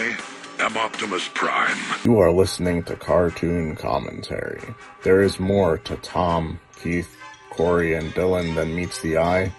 [0.00, 0.16] I
[0.60, 1.76] am Optimus Prime.
[2.06, 4.74] You are listening to Cartoon Commentary.
[5.02, 7.14] There is more to Tom, Keith,
[7.50, 9.52] Corey, and Dylan than meets the eye,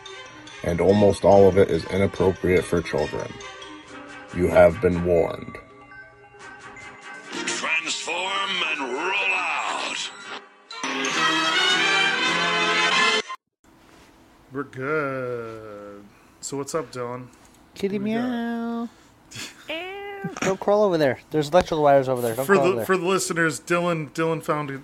[0.63, 3.31] and almost all of it is inappropriate for children.
[4.35, 5.57] You have been warned.
[7.31, 10.11] Transform and roll out.
[14.51, 16.03] We're good.
[16.39, 17.27] So what's up, Dylan?
[17.75, 18.87] Kitty meow.
[18.87, 19.00] got?
[20.23, 20.31] Meow.
[20.41, 21.19] Don't crawl over there.
[21.31, 22.35] There's electrical wires over there.
[22.35, 22.85] Don't For crawl over the there.
[22.85, 24.81] for the listeners, Dylan Dylan found a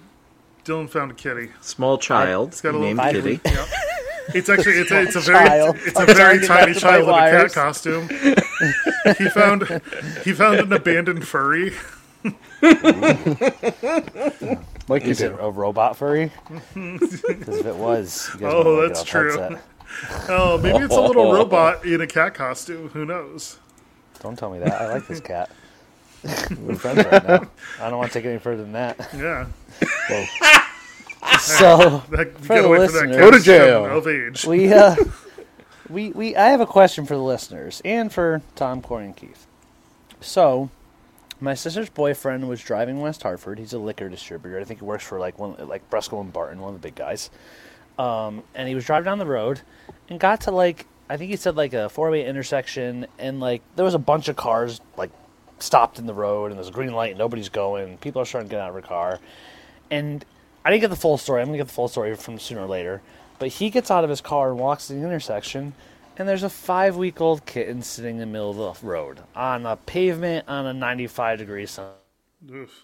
[0.66, 1.50] Dylan found a kitty.
[1.62, 3.40] Small child It's got a little Kitty.
[3.46, 3.66] Yeah.
[4.36, 5.76] It's actually it's a, it's a very Child.
[5.86, 7.54] it's a I'm very tiny child the in a cat wires.
[7.54, 8.10] costume.
[9.18, 9.82] he found
[10.26, 11.74] he found an abandoned furry.
[14.90, 16.32] Like you Is it a robot furry?
[16.74, 19.38] Because if it was, you guys Oh, might wanna that's get off true.
[19.40, 19.64] headset.
[20.30, 22.90] Oh, maybe it's a little robot in a cat costume.
[22.90, 23.60] Who knows?
[24.22, 24.82] Don't tell me that.
[24.82, 25.50] I like this cat.
[26.60, 27.48] We're friends right now.
[27.82, 28.98] I don't want to take it any further than that.
[29.16, 29.48] Yeah.
[31.40, 33.86] So That, you For gotta the wait for that listeners- cat Go to to jail.
[33.98, 34.46] Of age.
[34.46, 34.96] we uh,
[35.90, 39.46] we we I have a question for the listeners and for Tom, Corey, and Keith.
[40.22, 40.70] So,
[41.40, 43.60] my sister's boyfriend was driving West Hartford.
[43.60, 44.60] He's a liquor distributor.
[44.60, 46.96] I think he works for like one like Brescome and Barton, one of the big
[46.96, 47.30] guys.
[48.00, 49.62] Um, and he was driving down the road
[50.10, 53.62] and got to like I think he said like a four way intersection and like
[53.76, 55.12] there was a bunch of cars like
[55.60, 57.98] stopped in the road and there's a green light and nobody's going.
[57.98, 59.20] People are starting to get out of their car.
[59.90, 60.26] And
[60.66, 61.42] I didn't get the full story.
[61.42, 63.02] I'm gonna get the full story from sooner or later.
[63.40, 65.74] But he gets out of his car and walks to the intersection,
[66.18, 69.66] and there's a five week old kitten sitting in the middle of the road on
[69.66, 71.94] a pavement on a 95 degree sunny
[72.52, 72.84] Oof.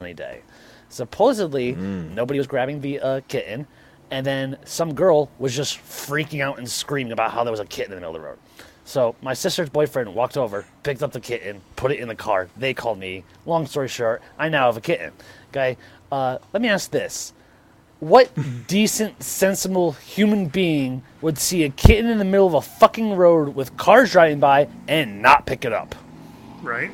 [0.00, 0.40] day.
[0.88, 1.72] Supposedly,
[2.14, 3.66] nobody was grabbing the uh, kitten,
[4.10, 7.66] and then some girl was just freaking out and screaming about how there was a
[7.66, 8.38] kitten in the middle of the road.
[8.84, 12.48] So my sister's boyfriend walked over, picked up the kitten, put it in the car.
[12.56, 13.24] They called me.
[13.44, 15.12] Long story short, I now have a kitten.
[15.50, 15.76] Okay,
[16.10, 17.34] uh, let me ask this:
[18.00, 18.30] What
[18.66, 23.54] decent, sensible human being would see a kitten in the middle of a fucking road
[23.54, 25.94] with cars driving by and not pick it up?
[26.62, 26.90] Right.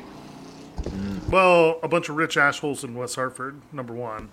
[1.29, 3.61] Well, a bunch of rich assholes in West Hartford.
[3.71, 4.29] Number one.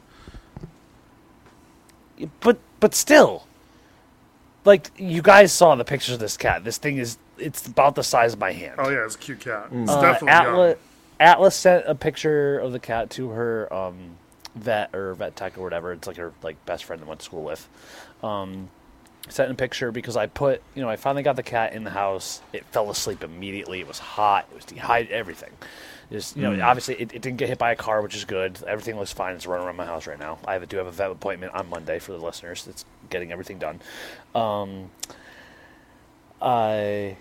[2.40, 3.46] But but still
[4.64, 6.64] like you guys saw the pictures of this cat.
[6.64, 8.76] This thing is it's about the size of my hand.
[8.78, 9.68] Oh yeah, it's a cute cat.
[9.72, 11.28] It's uh, definitely atlas, young.
[11.28, 14.16] atlas sent a picture of the cat to her um,
[14.54, 15.92] vet or vet tech or whatever.
[15.92, 17.68] It's like her like best friend that went to school with.
[18.22, 18.70] Um,
[19.28, 21.90] sent a picture because i put you know i finally got the cat in the
[21.90, 22.42] house.
[22.52, 23.80] It fell asleep immediately.
[23.80, 24.46] It was hot.
[24.50, 25.50] It was dehydrated everything.
[26.10, 28.58] Just you know obviously it, it didn't get hit by a car which is good.
[28.66, 29.34] Everything looks fine.
[29.34, 30.38] It's running around my house right now.
[30.44, 32.64] I have, do have a vet appointment on monday for the listeners.
[32.64, 33.80] That's getting everything done.
[34.34, 34.90] Um,
[36.40, 37.16] i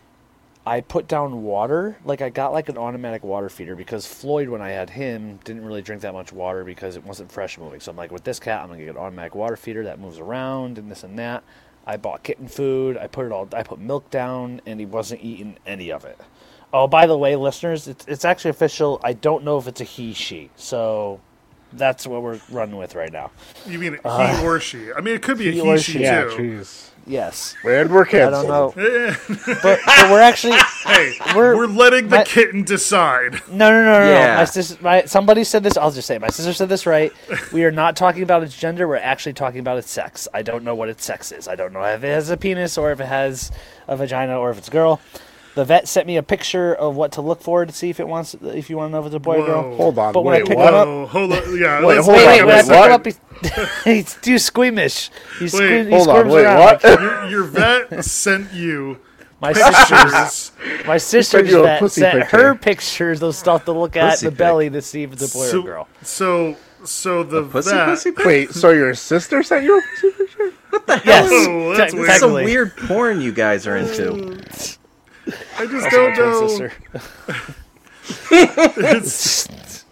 [0.65, 1.97] I put down water.
[2.05, 5.65] Like I got like an automatic water feeder because Floyd, when I had him, didn't
[5.65, 7.79] really drink that much water because it wasn't fresh moving.
[7.79, 10.19] So I'm like, with this cat, I'm gonna get an automatic water feeder that moves
[10.19, 11.43] around and this and that.
[11.85, 12.97] I bought kitten food.
[12.97, 13.47] I put it all.
[13.53, 16.19] I put milk down, and he wasn't eating any of it.
[16.73, 19.01] Oh, by the way, listeners, it's, it's actually official.
[19.03, 20.51] I don't know if it's a he she.
[20.55, 21.19] So
[21.73, 23.31] that's what we're running with right now.
[23.65, 24.93] You mean he or she?
[24.93, 26.01] I mean, it could be a Uh, he he, or she, she.
[26.01, 26.37] Yeah, too.
[26.59, 26.90] jeez.
[27.07, 28.47] Yes, And we're I canceled.
[28.47, 29.15] don't know,
[29.63, 30.53] but, but we're actually
[30.85, 33.33] Hey, We're- we're, letting the my- kitten decide.
[33.49, 34.09] No, no, no, no.
[34.11, 34.27] Yeah.
[34.27, 34.35] no.
[34.37, 35.77] My sister, my, somebody said this.
[35.77, 36.21] I'll just say it.
[36.21, 37.11] my sister said this right.
[37.51, 38.87] We are not talking about its gender.
[38.87, 40.27] We're actually talking about its sex.
[40.33, 41.47] I don't know what its sex is.
[41.47, 43.51] I don't know if it has a penis or if it has
[43.87, 45.01] a vagina or if it's a girl.
[45.53, 48.07] The vet sent me a picture of what to look for to see if it
[48.07, 49.75] wants, if you want to know if it's a boy or girl.
[49.75, 50.13] Hold on.
[50.13, 50.73] But when I pick what?
[50.73, 51.57] up- hold on.
[51.59, 52.91] Yeah, Wait, hold Wait, on, wait, when wait, what?
[52.91, 53.05] up,
[53.85, 55.09] he, he's too squeamish.
[55.39, 56.29] He's Wait, squeam, he Hold on.
[56.29, 56.59] Wait, around.
[56.59, 56.83] what?
[56.83, 58.99] your, your vet sent you
[59.41, 60.87] My sister's, pictures.
[60.87, 62.37] my sister's vet sent picture.
[62.37, 64.37] her pictures of stuff to look at Pussy in the pic.
[64.37, 65.87] belly to see if it's a boy or girl.
[66.01, 67.87] so, so the Pussy, vet.
[67.87, 68.27] pussy, pussy.
[68.27, 70.53] Wait, so your sister sent you a pussy picture?
[71.05, 72.11] Yes, Oh, that's te- weird.
[72.19, 74.11] Some weird porn you guys are into.
[74.13, 74.77] Oh.
[75.57, 76.47] I just My don't know.
[76.47, 76.71] sister.
[78.31, 79.47] It's-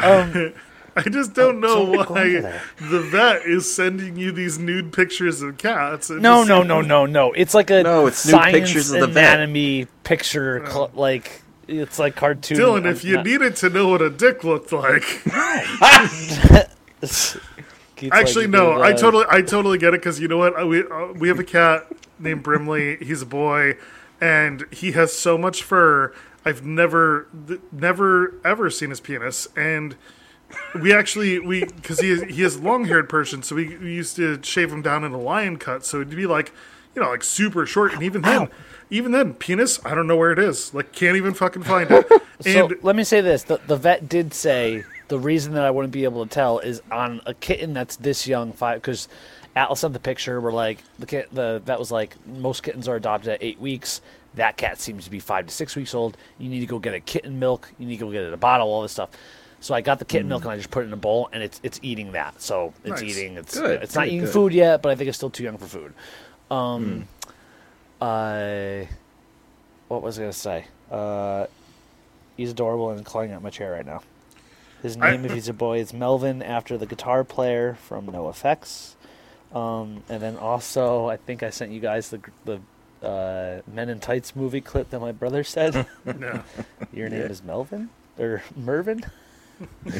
[0.00, 0.52] Um,
[0.96, 2.40] I just don't know why
[2.80, 6.10] the vet is sending you these nude pictures of cats.
[6.10, 7.30] It no, no, no, no, no.
[7.32, 9.34] It's like a No, it's new science pictures of the vet.
[9.34, 12.56] anatomy picture, cl- like it's like cartoon.
[12.58, 15.04] Dylan, if you not- needed to know what a dick looked like,
[18.12, 20.66] actually like, no, I uh, totally, I totally get it because you know what?
[20.66, 21.86] We uh, we have a cat
[22.20, 22.96] named Brimley.
[22.96, 23.76] He's a boy,
[24.20, 26.14] and he has so much fur.
[26.44, 29.96] I've never, th- never ever seen his penis, and
[30.80, 34.16] we actually we because he is, he is long haired Persian, so we, we used
[34.16, 36.52] to shave him down in a lion cut, so it'd be like
[36.94, 37.92] you know, like super short.
[37.92, 38.48] And even then,
[38.90, 40.74] even then, penis, I don't know where it is.
[40.74, 42.06] Like, can't even fucking find it.
[42.40, 45.70] So And let me say this: the, the vet did say the reason that I
[45.70, 49.08] wouldn't be able to tell is on a kitten that's this young, five because
[49.56, 50.40] Atlas sent the picture.
[50.40, 54.00] Where like the kit, the vet was like most kittens are adopted at eight weeks.
[54.34, 56.16] That cat seems to be five to six weeks old.
[56.38, 57.68] You need to go get a kitten milk.
[57.78, 58.68] You need to go get it a bottle.
[58.68, 59.10] All this stuff.
[59.62, 61.42] So I got the kitten milk and I just put it in a bowl and
[61.42, 62.40] it's it's eating that.
[62.40, 63.16] So it's Nice.
[63.18, 63.36] eating.
[63.36, 64.32] It's Good, it's not eating good.
[64.32, 65.92] food yet, but I think it's still too young for food.
[66.50, 67.06] Um,
[68.00, 68.88] I
[69.88, 70.64] what was I gonna say?
[70.90, 71.46] Uh,
[72.36, 74.02] he's adorable and clawing at my chair right now.
[74.82, 78.94] His I- name, if he's a boy, is Melvin, after the guitar player from NOFX.
[79.52, 82.60] Um, and then also, I think I sent you guys the the
[83.06, 85.74] uh, Men in Tights movie clip that my brother said.
[86.06, 86.42] yeah.
[86.92, 89.04] Your name is Melvin or Mervin.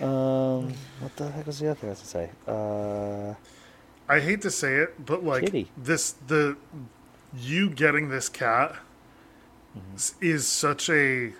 [0.00, 2.30] um, what the heck was the other thing I was to say?
[2.46, 3.34] Uh,
[4.08, 5.70] I hate to say it, but like Kitty.
[5.76, 6.56] this, the
[7.36, 8.76] you getting this cat
[9.76, 10.24] Mm-hmm.
[10.24, 11.32] is such a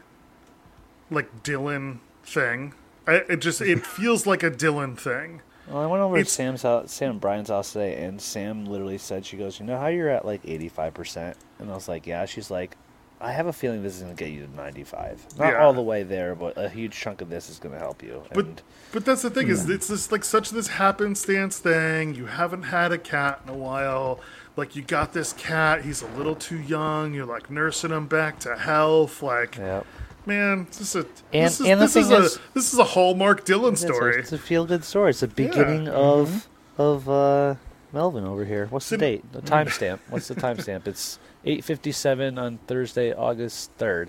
[1.11, 2.75] like Dylan thing.
[3.07, 5.41] I, it just it feels like a Dylan thing.
[5.69, 8.99] Well, I went over to Sam's house, Sam and Brian's house today, and Sam literally
[8.99, 12.07] said, "She goes, you know how you're at like 85 percent," and I was like,
[12.07, 12.77] "Yeah." She's like,
[13.21, 15.27] "I have a feeling this is gonna get you to 95.
[15.39, 15.65] Not Yeah.
[15.65, 18.45] all the way there, but a huge chunk of this is gonna help you." But
[18.45, 22.15] and but that's the thing is it's just like such this happenstance thing.
[22.15, 24.21] You haven't had a cat in a while.
[24.57, 27.13] Like you got this cat, he's a little too young.
[27.13, 29.21] You're like nursing him back to health.
[29.23, 29.83] Like yeah,
[30.27, 30.99] man, this is a
[31.33, 34.19] And- this is, and this is thing a is- this is a Hallmark Dylan story.
[34.19, 35.11] It's a feel good story.
[35.11, 37.55] It's the beginning of of uh,
[37.93, 38.67] Melvin over here.
[38.71, 39.33] What's the Sim- date?
[39.33, 40.01] The timestamp.
[40.11, 40.87] What's the timestamp?
[40.87, 44.09] It's 8:57 on Thursday, August 3rd.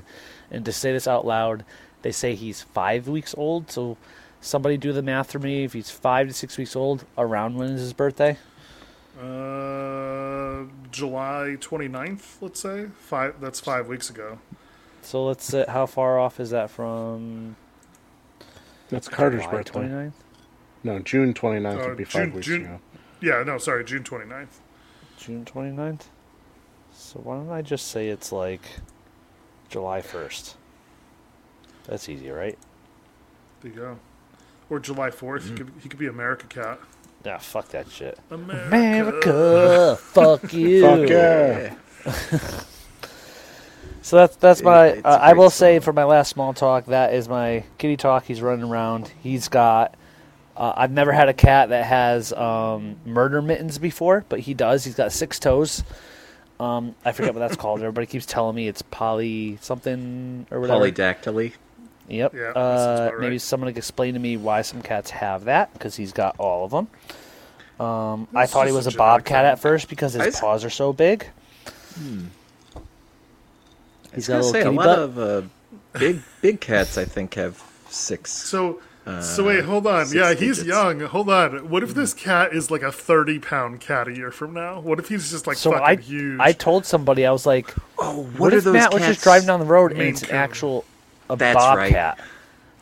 [0.52, 1.64] And to say this out loud,
[2.02, 3.70] they say he's five weeks old.
[3.72, 3.98] So
[4.42, 5.64] somebody do the math for me.
[5.64, 8.38] If he's five to six weeks old, around when is his birthday?
[9.20, 12.88] Uh, July 29th, let's say.
[13.00, 13.36] Five.
[13.42, 14.40] That's five weeks ago.
[15.08, 17.56] So let's say how far off is that from
[18.90, 19.80] That's Carter's July birthday.
[19.80, 20.12] 29th?
[20.84, 22.80] No, June 29th Uh, would be five June- weeks June- ago.
[23.22, 24.60] Yeah, no, sorry, June 29th.
[25.18, 26.02] June 29th?
[26.94, 28.60] So why don't I just say it's like
[29.70, 30.56] July 1st?
[31.86, 32.58] That's easy, right?
[33.62, 34.00] There you go.
[34.70, 35.44] Or July 4th.
[35.44, 35.48] Mm-hmm.
[35.52, 36.80] He, could, he could be America Cat.
[37.24, 38.20] Yeah, fuck that shit.
[38.30, 38.68] America.
[38.68, 40.82] America, fuck you.
[40.82, 41.76] Fuck yeah.
[44.02, 44.88] So that's that's my.
[44.88, 47.98] It's Uh, I great will say for my last small talk, that is my kitty
[47.98, 48.26] talk.
[48.26, 49.12] He's running around.
[49.22, 49.96] He's got.
[50.56, 54.84] Uh, I've never had a cat that has um, murder mittens before, but he does.
[54.86, 55.84] He's got six toes.
[56.60, 57.80] Um, I forget what that's called.
[57.82, 60.80] Everybody keeps telling me it's poly something or whatever.
[60.90, 61.54] Polydactyly.
[62.10, 62.34] Yep.
[62.34, 62.52] Yeah, uh,
[63.10, 63.42] about Maybe right.
[63.42, 66.72] someone could explain to me why some cats have that because he's got all of
[66.72, 66.88] them.
[67.86, 70.40] Um, I thought he was a a bobcat genetic at first because his I s-
[70.40, 71.28] paws are so big.
[71.98, 72.02] I
[74.14, 75.00] He's was gonna say a lot butt.
[75.00, 75.42] of uh,
[76.00, 76.98] big big cats.
[76.98, 78.32] I think have six.
[78.32, 78.80] So,
[79.22, 80.02] so wait, hold on.
[80.02, 81.00] Uh, six Yeah, he's young.
[81.02, 81.70] Hold on.
[81.70, 84.80] What if this cat is like a 30 pound cat a year from now?
[84.80, 86.40] What if he's just like So fucking I, huge?
[86.40, 89.66] I told somebody I was like, oh, "What, if Matt was just driving down the
[89.66, 90.38] road and it's an Coon.
[90.38, 90.86] actual
[91.30, 91.92] a That's right.
[91.94, 92.20] bobcat?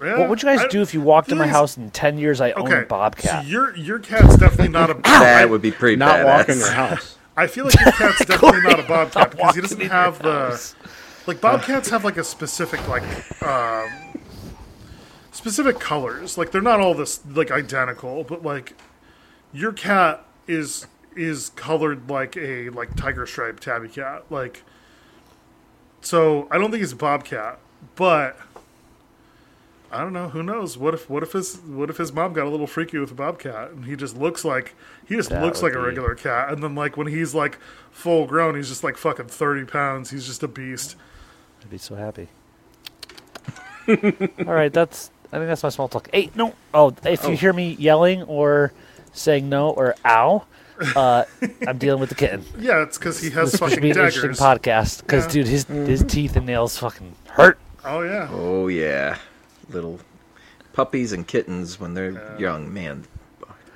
[0.04, 1.52] Yeah, What would you guys I- do if you walked in my Please.
[1.52, 3.44] house in ten years I own a bobcat?
[3.44, 4.94] So your your cat's definitely not a.
[4.96, 5.22] bobcat.
[5.22, 6.26] That would be pretty Not badass.
[6.26, 7.18] walk in your house.
[7.38, 10.76] I feel like your cat's definitely not a bobcat because he doesn't have the house.
[11.28, 13.04] Like bobcats have like a specific like
[13.44, 13.90] um,
[15.32, 16.38] specific colors.
[16.38, 18.74] Like they're not all this like identical, but like
[19.54, 24.26] your cat is is colored like a like tiger stripe tabby cat.
[24.30, 24.64] Like
[26.02, 27.60] so, I don't think he's a bobcat,
[27.96, 28.38] but.
[29.92, 30.28] I don't know.
[30.30, 30.78] Who knows?
[30.78, 33.14] What if what if his what if his mom got a little freaky with a
[33.14, 34.76] bobcat and he just looks like
[35.08, 37.60] he just That looks like a regular cat and then like when he's like
[37.92, 40.10] full grown he's just like fucking thirty pounds.
[40.10, 40.98] He's just a beast.
[41.66, 42.28] I'd be so happy.
[43.88, 45.10] All right, that's.
[45.32, 46.10] I think that's my small talk.
[46.14, 46.54] Hey, no.
[46.74, 48.72] Oh, if you hear me yelling or
[49.14, 50.46] saying no or ow,
[50.96, 51.24] uh,
[51.68, 52.46] I'm dealing with the kitten.
[52.60, 54.40] Yeah, it's because he has This should fucking be an interesting daggers.
[54.40, 55.32] podcast because, Yeah.
[55.32, 57.58] dude, his his teeth and nails fucking hurt.
[57.84, 59.18] Oh yeah, Oh yeah,
[59.70, 60.00] little
[60.74, 62.72] puppies and kittens when they're young.
[62.74, 63.06] Man,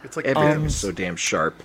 [0.03, 0.75] it's like everything's bibs.
[0.75, 1.61] so damn sharp.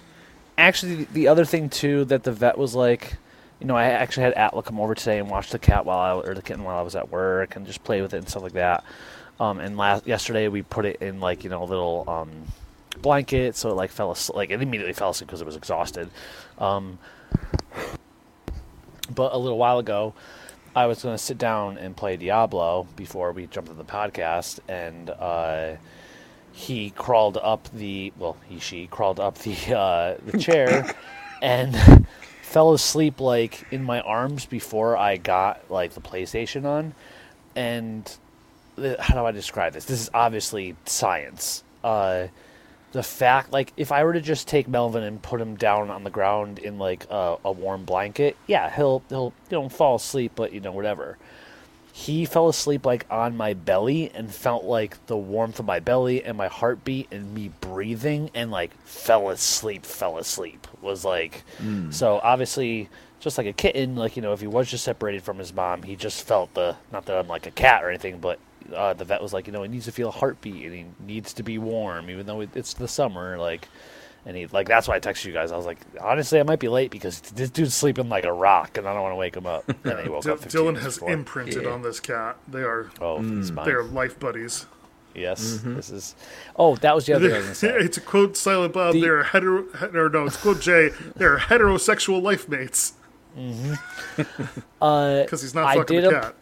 [0.56, 3.16] Actually, the other thing too that the vet was like,
[3.60, 6.28] you know, I actually had Atla come over today and watch the cat while I
[6.28, 8.42] or the kitten while I was at work and just play with it and stuff
[8.42, 8.84] like that.
[9.40, 12.30] Um, and last yesterday we put it in like you know a little um,
[13.00, 16.10] blanket so it like fell asleep, like it immediately fell asleep because it was exhausted.
[16.58, 16.98] Um,
[19.14, 20.14] but a little while ago,
[20.76, 24.60] I was going to sit down and play Diablo before we jumped on the podcast,
[24.68, 25.76] and uh,
[26.52, 30.94] he crawled up the well, he she crawled up the uh, the chair
[31.42, 32.06] and
[32.54, 36.94] fell asleep like in my arms before I got like the PlayStation on.
[37.56, 38.16] And
[38.76, 39.86] the- how do I describe this?
[39.86, 41.64] This is obviously science.
[41.82, 42.28] Uh,
[42.92, 46.04] the fact, like, if I were to just take Melvin and put him down on
[46.04, 50.30] the ground in like a, a warm blanket, yeah, he'll he'll you know fall asleep,
[50.36, 51.18] but you know whatever
[51.96, 56.24] he fell asleep like on my belly and felt like the warmth of my belly
[56.24, 61.44] and my heartbeat and me breathing and like fell asleep fell asleep was like
[61.92, 62.88] so obviously
[63.20, 65.84] just like a kitten like you know if he was just separated from his mom
[65.84, 68.40] he just felt the not that i'm like a cat or anything but
[68.74, 70.84] uh, the vet was like you know he needs to feel a heartbeat and he
[71.06, 73.68] needs to be warm even though it's the summer like
[74.26, 75.52] and he like that's why I texted you guys.
[75.52, 78.76] I was like, honestly, I might be late because this dude's sleeping like a rock,
[78.78, 79.68] and I don't want to wake him up.
[79.68, 80.40] And then he woke D- up.
[80.40, 81.10] Dylan has before.
[81.12, 81.70] imprinted Yeah.
[81.70, 82.36] on this cat.
[82.48, 83.66] They are Oh, he's mm, mine.
[83.66, 84.66] they are life buddies.
[85.14, 85.76] Yes, mm-hmm.
[85.76, 86.16] this is.
[86.56, 87.68] Oh, that was the other thing I was gonna say.
[87.84, 88.94] it's a quote Silent Bob.
[88.94, 89.64] The- they're hetero.
[89.94, 90.90] Or no, it's quote Jay.
[91.14, 92.94] They're heterosexual life mates
[93.38, 93.74] mm-hmm.
[94.82, 96.34] Uh, because he's not I fucking did a a- cat.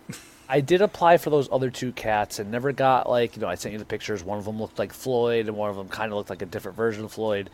[0.52, 3.54] I did apply for those other two cats and never got like you know I
[3.54, 4.22] sent you the pictures.
[4.22, 6.46] One of them looked like Floyd, and one of them kind of looked like a
[6.46, 7.48] different version of Floyd.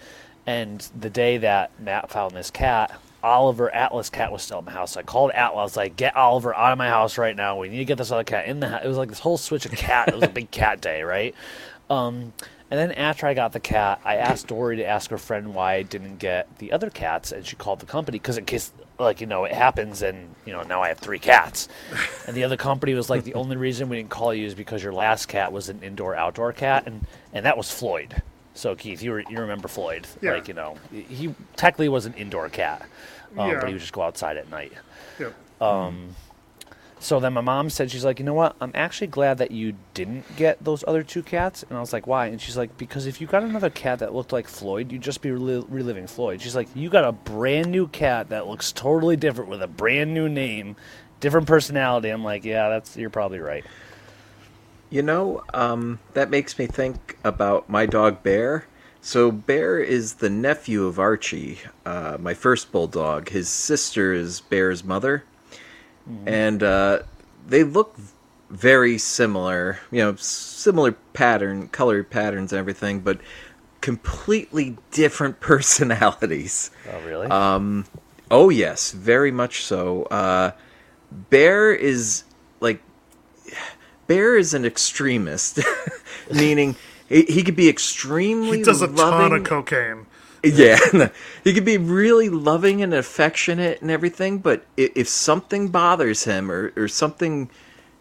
[0.47, 4.73] And the day that Matt found this cat, Oliver Atlas cat was still in my
[4.73, 4.95] house.
[4.95, 7.57] So I called Atlas, I was like, "Get Oliver out of my house right now.
[7.57, 9.39] We need to get this other cat in the house." It was like this whole
[9.39, 10.09] switch of cat.
[10.09, 11.37] it was a big cat day, right?
[11.89, 12.33] Um,
[12.69, 15.75] and then after I got the cat, I asked Dory to ask her friend why
[15.75, 19.21] I didn't get the other cats, and she called the company because in case, like
[19.21, 21.69] you know, it happens, and you know now I have three cats,
[22.27, 24.83] and the other company was like, the only reason we didn't call you is because
[24.83, 28.23] your last cat was an indoor outdoor cat, and and that was Floyd.
[28.55, 30.07] So Keith, you re- you remember Floyd?
[30.21, 30.33] Yeah.
[30.33, 32.83] Like you know, he technically was an indoor cat,
[33.37, 33.61] um, Yeah.
[33.61, 34.73] but he would just go outside at night.
[35.19, 35.35] Yep.
[37.01, 38.57] So then my mom said, she's like, you know what?
[38.61, 41.65] I'm actually glad that you didn't get those other two cats.
[41.69, 42.27] And I was like, why?
[42.27, 45.23] And she's like, because if you got another cat that looked like Floyd, you'd just
[45.23, 46.43] be rel- reliving Floyd.
[46.43, 50.13] She's like, you got a brand new cat that looks totally different with a brand
[50.13, 50.75] new name,
[51.21, 52.09] different personality.
[52.09, 53.65] I'm like, yeah, that's you're probably right.
[54.91, 58.67] You know, um, that makes me think about my dog Bear.
[59.01, 63.29] So Bear is the nephew of Archie, uh, my first bulldog.
[63.29, 65.25] His sister is Bear's mother,
[66.27, 67.01] and uh,
[67.47, 67.97] they look
[68.51, 69.79] very similar.
[69.91, 73.21] You know, similar pattern, color patterns, and everything, but
[73.81, 76.71] completely different personalities.
[76.91, 77.27] Oh, really?
[77.29, 77.85] Um,
[78.31, 80.05] oh yes, very much so.
[80.05, 80.53] Uh,
[81.11, 82.25] Bear is
[82.61, 82.81] like
[84.07, 85.61] Bear is an extremist,
[86.35, 86.77] meaning
[87.09, 89.31] he, he could be extremely He does a loving.
[89.31, 90.07] ton of cocaine.
[90.45, 90.79] Yeah,
[91.45, 96.73] he could be really loving and affectionate and everything, but if something bothers him or,
[96.77, 97.51] or something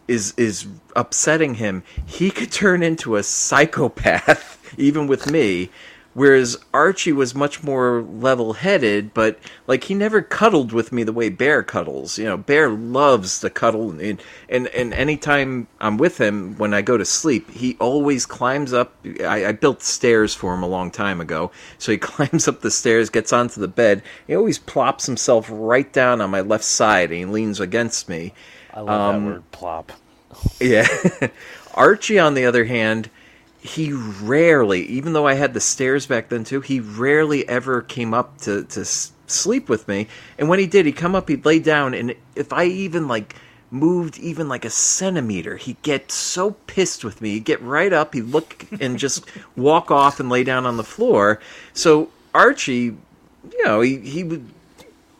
[0.07, 5.69] is is upsetting him, he could turn into a psychopath, even with me.
[6.17, 11.13] Whereas Archie was much more level headed, but like he never cuddled with me the
[11.13, 12.17] way Bear cuddles.
[12.17, 14.19] You know, Bear loves to cuddle, and
[14.49, 18.95] and and anytime I'm with him when I go to sleep, he always climbs up.
[19.23, 22.71] I, I built stairs for him a long time ago, so he climbs up the
[22.71, 24.01] stairs, gets onto the bed.
[24.25, 28.33] He always plops himself right down on my left side, and he leans against me.
[28.73, 29.91] I love um, that word plop.
[30.59, 30.87] Yeah.
[31.75, 33.11] Archie, on the other hand,
[33.59, 38.13] he rarely, even though I had the stairs back then too, he rarely ever came
[38.13, 40.07] up to, to sleep with me.
[40.37, 43.35] And when he did, he'd come up, he'd lay down, and if I even like
[43.69, 47.31] moved even like a centimeter, he'd get so pissed with me.
[47.31, 50.83] He'd get right up, he'd look and just walk off and lay down on the
[50.83, 51.41] floor.
[51.73, 52.95] So Archie,
[53.51, 54.49] you know, he, he would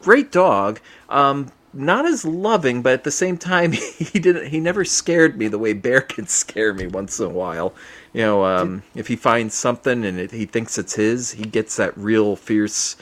[0.02, 0.80] great dog.
[1.08, 4.48] Um, not as loving, but at the same time, he didn't.
[4.48, 7.74] He never scared me the way Bear can scare me once in a while.
[8.12, 11.76] You know, um, if he finds something and it, he thinks it's his, he gets
[11.76, 12.96] that real fierce,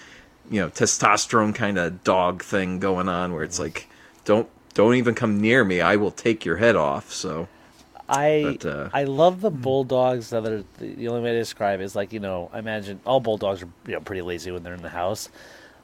[0.50, 3.88] you know, testosterone kind of dog thing going on, where it's like,
[4.24, 5.80] don't don't even come near me.
[5.80, 7.12] I will take your head off.
[7.12, 7.48] So
[8.08, 11.80] I But, uh, I love the bulldogs that are the, the only way to describe
[11.80, 14.62] it is like you know I imagine all bulldogs are you know pretty lazy when
[14.62, 15.28] they're in the house,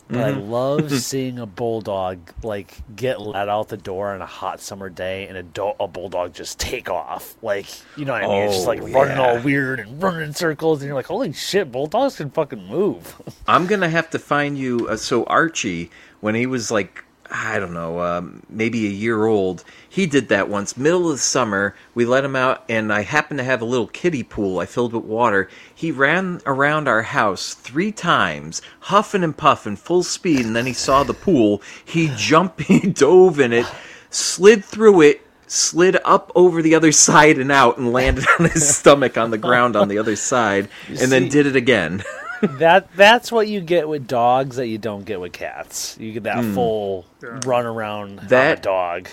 [0.08, 0.50] but I Mm-hmm.
[0.50, 5.26] love seeing a bulldog like get let out the door on a hot summer day
[5.28, 7.66] and a, do- a bulldog just take off like
[7.96, 10.34] you know what I mean it's just Oh, like running all weird and running in
[10.34, 14.58] circles and you're like holy shit bulldogs can fucking move I'm gonna have to find
[14.58, 14.88] you.
[14.88, 15.90] Uh, so Archie,
[16.20, 20.50] when he was like, I don't know, um, maybe a year old, he did that
[20.50, 20.76] once.
[20.76, 23.86] Middle of the summer, we let him out, and I happened to have a little
[23.86, 25.48] kiddie pool I filled with water.
[25.74, 30.74] He ran around our house three times, huffing and puffing, full speed, and then he
[30.74, 31.62] saw the pool.
[31.82, 33.66] He jumped, he dove in it,
[34.10, 35.22] slid through it.
[35.46, 39.38] slid up over the other side and out and landed on his stomach on the
[39.38, 42.02] ground on the other side and then did it again.
[42.42, 45.96] that that's what you get with dogs that you don't get with cats.
[45.98, 49.08] You get that full run around on a That- dog.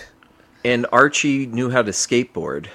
[0.64, 2.66] and Archie knew how to skateboard.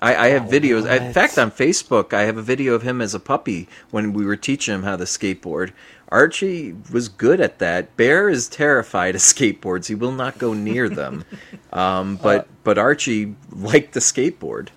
[0.00, 0.84] I, I have videos.
[0.90, 4.26] In fact, on Facebook, I have a video of him as a puppy when we
[4.26, 5.72] were teaching him how to skateboard.
[6.10, 7.96] Archie was good at that.
[7.96, 9.86] Bear is terrified of skateboards.
[9.86, 11.24] He will not go near them.
[11.72, 14.68] Um, but but Archie liked the skateboard.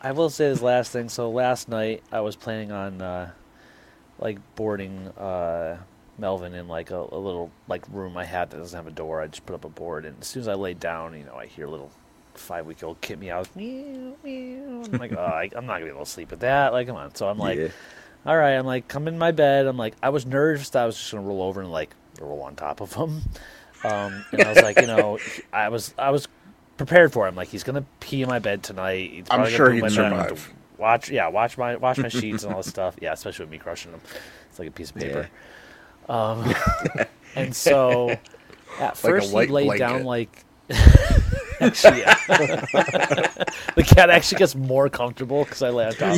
[0.00, 1.08] I will say this last thing.
[1.08, 3.30] So last night I was planning on uh,
[4.18, 5.78] like boarding uh,
[6.18, 9.20] Melvin in like a, a little like room I had that doesn't have a door.
[9.20, 11.34] I just put up a board, and as soon as I laid down, you know,
[11.36, 11.90] I hear a little
[12.34, 14.82] five week old kid meow, meow, meow.
[14.92, 16.72] I'm like, oh, I, I'm not gonna be able to sleep with that.
[16.72, 17.14] Like, come on.
[17.14, 17.68] So I'm like, Yeah.
[18.26, 18.52] all right.
[18.54, 19.66] I'm like, come in my bed.
[19.66, 22.42] I'm like, I was nervous that I was just gonna roll over and like roll
[22.42, 23.22] on top of him.
[23.84, 25.18] Um, and I was like, you know,
[25.52, 26.26] I was I was
[26.76, 27.34] prepared for him.
[27.34, 29.10] Like, he's gonna pee in my bed tonight.
[29.10, 29.98] He's I'm sure he'd my bed.
[29.98, 30.54] I'm gonna have to survive.
[30.84, 32.94] Watch, yeah, watch my watch my sheets and all this stuff.
[33.00, 34.02] Yeah, especially with me crushing them.
[34.50, 35.30] It's like a piece of paper.
[36.10, 36.54] Um,
[37.34, 38.10] and so
[38.78, 40.44] at first he laid down like.
[41.60, 42.14] actually, yeah.
[43.76, 46.14] the cat actually gets more comfortable because I lay on top.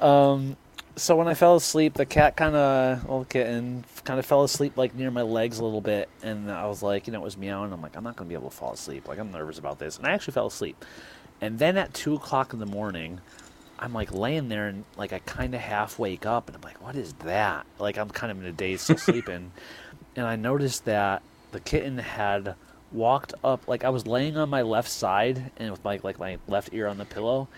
[0.00, 0.56] of him.
[0.96, 4.76] So when I fell asleep, the cat kind of, well, kitten, kind of fell asleep
[4.76, 7.36] like near my legs a little bit, and I was like, you know, it was
[7.38, 7.72] meowing.
[7.72, 9.08] I'm like, I'm not gonna be able to fall asleep.
[9.08, 10.84] Like I'm nervous about this, and I actually fell asleep.
[11.40, 13.20] And then at two o'clock in the morning,
[13.78, 16.82] I'm like laying there and like I kind of half wake up, and I'm like,
[16.82, 17.66] what is that?
[17.78, 19.52] Like I'm kind of in a daze, still sleeping,
[20.16, 22.56] and I noticed that the kitten had
[22.92, 26.38] walked up like I was laying on my left side and with my like my
[26.48, 27.48] left ear on the pillow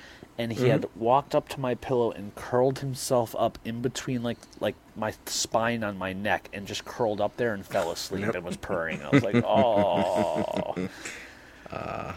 [0.42, 1.00] and he had mm-hmm.
[1.00, 5.84] walked up to my pillow and curled himself up in between like like my spine
[5.84, 9.00] on my neck and just curled up there and fell asleep and was purring.
[9.02, 10.74] I was like, "Oh."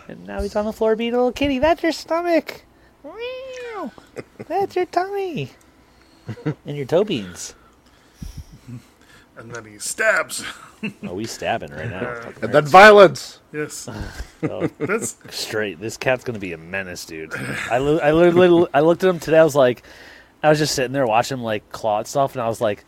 [0.07, 1.59] and now he's on the floor being a little kitty.
[1.59, 2.63] That's your stomach.
[4.47, 5.51] That's your tummy.
[6.65, 7.53] and your toe beans.
[9.37, 10.43] And then he stabs.
[11.01, 11.99] Oh, he's stabbing right now.
[12.05, 13.39] Uh, and then violence.
[13.51, 13.89] Yes.
[14.43, 14.67] Oh.
[14.77, 15.79] That's straight.
[15.79, 17.33] This cat's gonna be a menace, dude.
[17.71, 19.39] I lo- I literally I looked at him today.
[19.39, 19.81] I was like,
[20.43, 22.85] I was just sitting there watching him like claw at stuff, and I was like,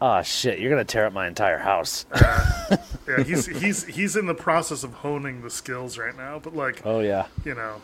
[0.00, 2.06] oh shit, you're gonna tear up my entire house.
[2.10, 6.56] Uh, yeah, he's he's he's in the process of honing the skills right now, but
[6.56, 7.26] like, oh yeah.
[7.44, 7.82] you know,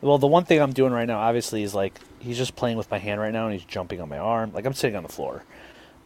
[0.00, 2.88] Well, the one thing I'm doing right now, obviously, is like he's just playing with
[2.90, 4.52] my hand right now, and he's jumping on my arm.
[4.52, 5.42] Like I'm sitting on the floor,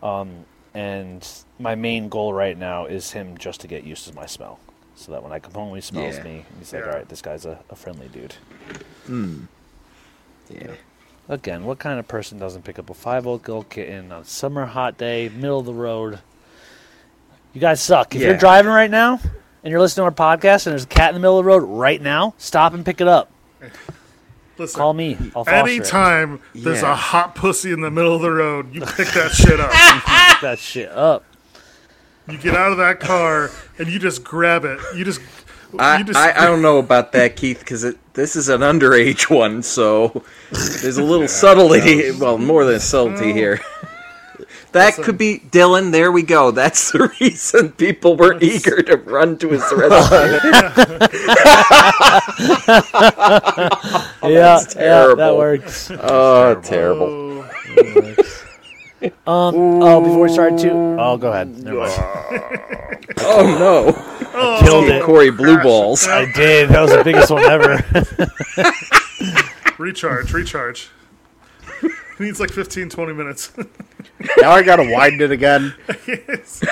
[0.03, 1.27] um, and
[1.59, 4.59] my main goal right now is him just to get used to my smell,
[4.95, 6.23] so that when I come home, he smells Yeah.
[6.25, 6.45] me.
[6.59, 6.91] He's like, Yeah.
[6.91, 8.35] all right, this guy's a, a friendly dude.
[10.49, 10.73] Yeah.
[11.29, 14.25] Again, what kind of person doesn't pick up a five old girl kitten on a
[14.25, 16.19] summer hot day, middle of the road?
[17.53, 18.15] You guys suck.
[18.15, 18.29] If Yeah.
[18.29, 19.21] you're driving right now
[19.63, 21.49] and you're listening to our podcast and there's a cat in the middle of the
[21.49, 23.31] road right now, stop and pick it up.
[24.61, 24.79] listen.
[24.79, 25.16] Call me.
[25.35, 25.75] I'll foster it.
[25.77, 26.92] Anytime there's Yeah.
[26.92, 29.70] a hot pussy in the middle of the road, you pick that shit up.
[30.31, 31.25] Pick that shit up.
[32.29, 34.79] You get out of that car and you just grab it.
[34.94, 35.20] You just,
[35.79, 36.16] I, you just.
[36.18, 40.96] I, I don't know about that, Keith, because this is an underage one, so there's
[40.99, 42.12] a little subtlety.
[42.12, 43.61] Well, more than subtlety here.
[44.72, 45.90] That could be Dylan.
[45.92, 46.50] There we go.
[46.52, 49.80] That's the reason people were eager to run to his rescue.
[54.22, 55.90] yeah, yeah, that works.
[55.90, 57.44] oh, terrible.
[57.76, 58.14] Oh,
[59.26, 61.48] Um, oh, before we start to, oh, go ahead.
[61.62, 63.06] Never mind.
[63.22, 63.92] Oh no!
[64.61, 65.02] Killed it.
[65.02, 66.06] Corey blue balls.
[66.06, 66.70] I did.
[66.70, 67.85] That was the biggest one ever.
[69.78, 70.88] recharge, recharge.
[71.83, 71.90] He
[72.24, 73.52] needs like 15, 20 minutes.
[74.41, 75.75] Now I gotta widen it again.
[76.07, 76.63] Yes.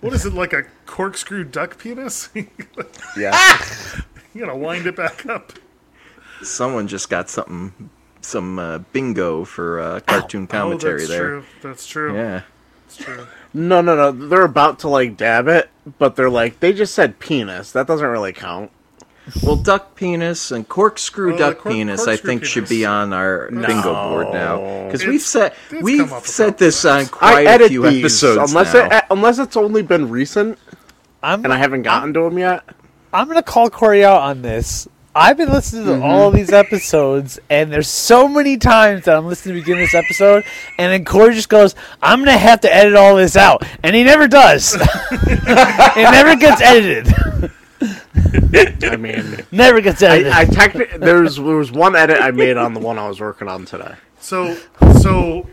[0.00, 2.28] what is it, like a corkscrew duck penis?
[3.16, 3.36] Yeah.
[4.34, 5.52] you gotta wind it back up.
[6.42, 11.28] Someone just got something, some uh, bingo for uh, cartoon commentary oh, that's there.
[11.28, 11.44] true.
[11.62, 12.14] That's true.
[12.14, 12.42] Yeah.
[12.86, 13.26] That's true.
[13.54, 14.12] No, no, no.
[14.12, 17.72] They're about to like dab it, but they're like they just said penis.
[17.72, 18.70] That doesn't really count.
[19.42, 23.12] Well, duck penis and corkscrew Oh, duck cork- penis, I corkscrew think, should be on
[23.12, 27.08] our bingo board now because we've said we've come up a said this on times.
[27.08, 28.86] I quite a edit few these episodes unless now.
[28.98, 30.58] it unless it's only been recent
[31.22, 32.62] I'm, and I haven't gotten to them yet.
[33.12, 34.86] I'm gonna call Corey out on this.
[35.14, 36.02] I've been listening to Mm-hmm.
[36.04, 39.84] all of these episodes, and there's so many times that I'm listening to the beginning
[39.84, 40.44] of this episode,
[40.78, 44.04] and then Corey just goes, "I'm gonna have to edit all this out," and he
[44.04, 44.74] never does.
[45.10, 47.12] it never gets edited.
[48.84, 50.32] I mean, Never gets edited.
[50.32, 53.20] I, I technically there's there was one edit I made on the one I was
[53.20, 53.94] working on today.
[54.20, 54.56] So,
[55.00, 55.46] so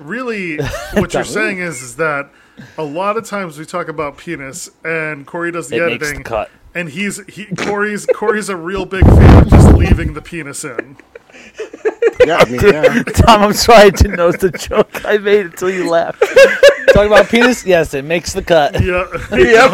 [0.00, 0.56] really,
[0.94, 2.30] what you're saying is, is that
[2.76, 6.18] a lot of times we talk about penis, and Corey does the It editing, makes
[6.18, 6.50] the cut.
[6.74, 10.96] and he's he Corey's Corey's a real big fan of just leaving the penis in.
[12.26, 13.02] Yeah, I mean, yeah.
[13.14, 16.22] Tom, I'm sorry I didn't know the joke I made until you laughed.
[16.98, 17.64] Talking about penis?
[17.64, 18.74] Yes, it makes the cut.
[18.82, 19.06] Yeah.
[19.38, 19.70] Yep.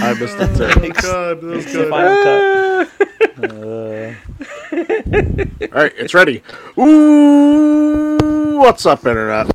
[0.00, 0.64] I missed it too.
[0.64, 1.88] oh God, that was good.
[1.88, 2.88] Final cut.
[5.72, 6.42] All right, it's ready.
[6.76, 9.54] Ooh, what's up, internet?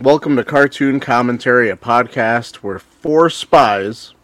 [0.00, 4.14] Welcome to Cartoon Commentary, a podcast where four spies,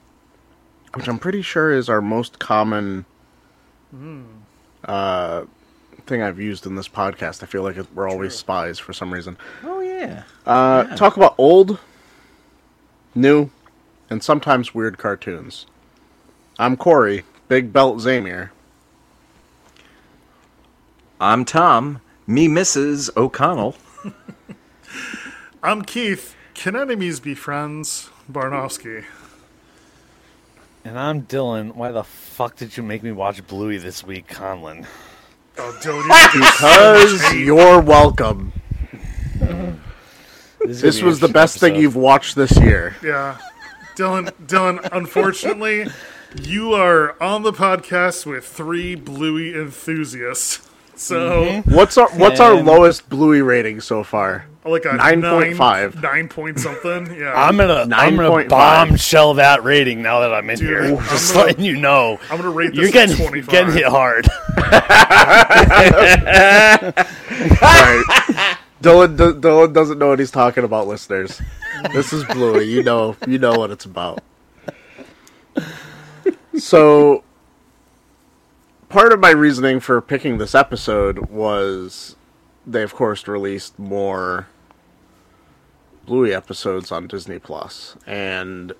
[0.95, 3.05] which I'm pretty sure is our most common
[4.83, 5.45] uh,
[6.07, 7.43] thing I've used in this podcast.
[7.43, 9.37] I feel like it, we're always spies for some reason.
[9.97, 10.23] Oh yeah.
[10.45, 11.79] Uh, Talk about old,
[13.15, 13.49] new,
[14.11, 15.65] and sometimes weird cartoons.
[16.59, 18.51] I'm Corey, Big Belt Zamir.
[21.19, 22.03] I'm Tom.
[22.27, 23.09] Me, Mrs.
[23.17, 23.75] O'Connell.
[25.63, 26.37] I'm Keith.
[26.53, 28.11] Can enemies be friends?
[28.31, 29.05] Barnowski.
[30.85, 31.75] And I'm Dylan.
[31.75, 34.87] Why the fuck did you make me watch Bluey this week, Conlon?
[35.57, 38.53] Oh, Dylan, you did Because you're welcome.
[40.61, 42.97] Is This was the an best thing you've watched this year.
[43.03, 43.39] Yeah.
[43.97, 45.87] Dylan, Dylan, unfortunately,
[46.43, 50.69] you are on the podcast with three Bluey enthusiasts.
[50.95, 54.47] So, What's our What's our And- lowest Bluey rating so far?
[54.65, 55.59] like a 9.5.
[55.59, 57.15] nine, nine point something.
[57.17, 57.33] Yeah.
[57.37, 60.83] I'm gonna I'm gonna bombshell that rating now that I'm in Dude, here.
[60.97, 62.19] I'm Just gonna- letting you know.
[62.31, 63.49] I'm gonna rate this You're getting, at 25.
[63.51, 64.27] getting hit hard.
[67.63, 68.57] Right.
[68.83, 71.41] Dylan, D- Dylan doesn't know what he's talking about, listeners.
[71.93, 72.65] This is Bluey.
[72.65, 74.23] You know, you know what it's about.
[76.59, 77.23] So,
[78.89, 82.17] part of my reasoning for picking this episode was
[82.67, 84.47] they, of course, released more
[86.07, 88.73] Bluey episodes on Disney Plus, and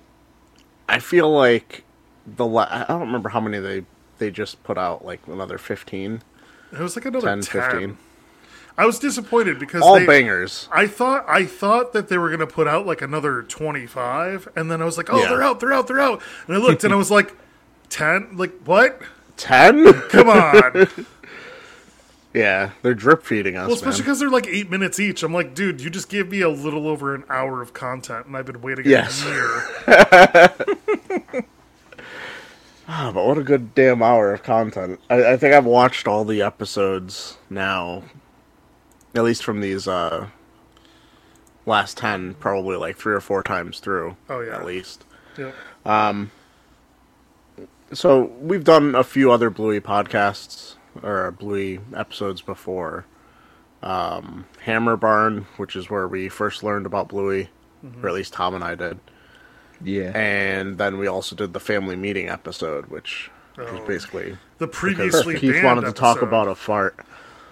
[0.89, 1.83] I feel like
[2.25, 3.85] the la- I don't remember how many they
[4.17, 6.23] they just put out, like another 15,
[6.73, 7.61] It was like another 10, 10.
[7.71, 7.97] 15.
[8.77, 10.67] I was disappointed because all they, bangers.
[10.71, 14.69] I thought I thought that they were gonna put out like another twenty five, and
[14.69, 15.29] then I was like, oh, Yeah.
[15.29, 17.35] they're out, they're out, they're out, and I looked and I was like,
[17.89, 19.01] ten, like what?
[19.37, 19.93] 10?
[20.09, 20.87] Come on.
[22.33, 23.65] Yeah, they're drip feeding us.
[23.65, 25.23] Well, especially because they're like eight minutes each.
[25.23, 28.37] I'm like, dude, you just gave me a little over an hour of content, and
[28.37, 29.25] I've been waiting Yes.
[29.25, 29.63] a year.
[32.89, 34.99] Ah, but what a good damn hour of content.
[35.09, 38.03] I, I think I've watched all the episodes now,
[39.17, 40.27] at least from these uh,
[41.65, 44.15] last ten, probably like three or four times through.
[44.29, 44.55] Oh, yeah.
[44.57, 45.03] at least.
[45.37, 45.53] Yep.
[47.93, 53.05] So we've done a few other Bluey podcasts or Bluey episodes before.
[53.81, 57.49] Um, Hammerbarn, which is where we first learned about Bluey,
[58.01, 58.99] or at least Tom and I did.
[59.81, 60.11] Yeah.
[60.15, 63.85] And then we also did the family meeting episode, which was Oh.
[63.87, 66.97] basically The because previously Keith wanted to talk about a fart.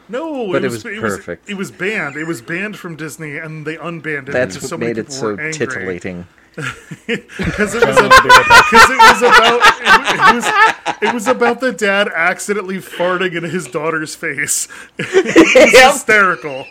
[0.07, 1.45] No, But it it was, was it perfect.
[1.45, 2.15] Was, it was banned.
[2.15, 4.31] It was banned from Disney, and they unbanned it.
[4.31, 5.53] That's what so made it so angry.
[5.53, 6.27] titillating.
[6.55, 12.07] because it was because it was about it, it was it was about the dad
[12.07, 14.69] accidentally farting in his daughter's face.
[14.97, 16.65] it was hysterical.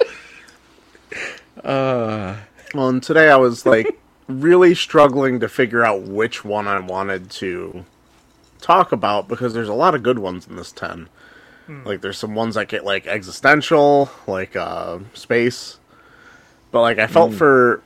[1.62, 2.36] Uh.
[2.74, 7.30] Well, and today I was like really struggling to figure out which one I wanted
[7.32, 7.84] to
[8.60, 10.72] talk about because there's a lot of good ones in this
[11.66, 11.84] 10.
[11.84, 15.78] Like there's some ones that get like existential, like uh space.
[16.70, 17.36] But like I felt hmm.
[17.36, 17.82] for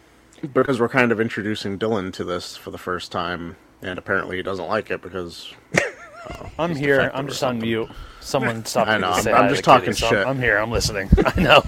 [0.53, 4.43] because we're kind of introducing Dylan to this for the first time and apparently he
[4.43, 5.53] doesn't like it because
[6.29, 7.11] uh, I'm here.
[7.14, 7.88] I'm or just on mute.
[8.21, 10.38] Someone stop I me know, to I'm- I'm just the kitty, talking so I'm- I'm
[10.38, 10.59] here.
[10.59, 11.09] I'm listening.
[11.25, 11.62] I know.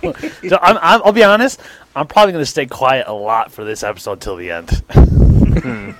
[0.48, 1.60] So I'm, I'm, I'll be honest.
[1.94, 4.82] I'm probably going to stay quiet a lot for this episode till the end.
[5.60, 5.90] Hmm.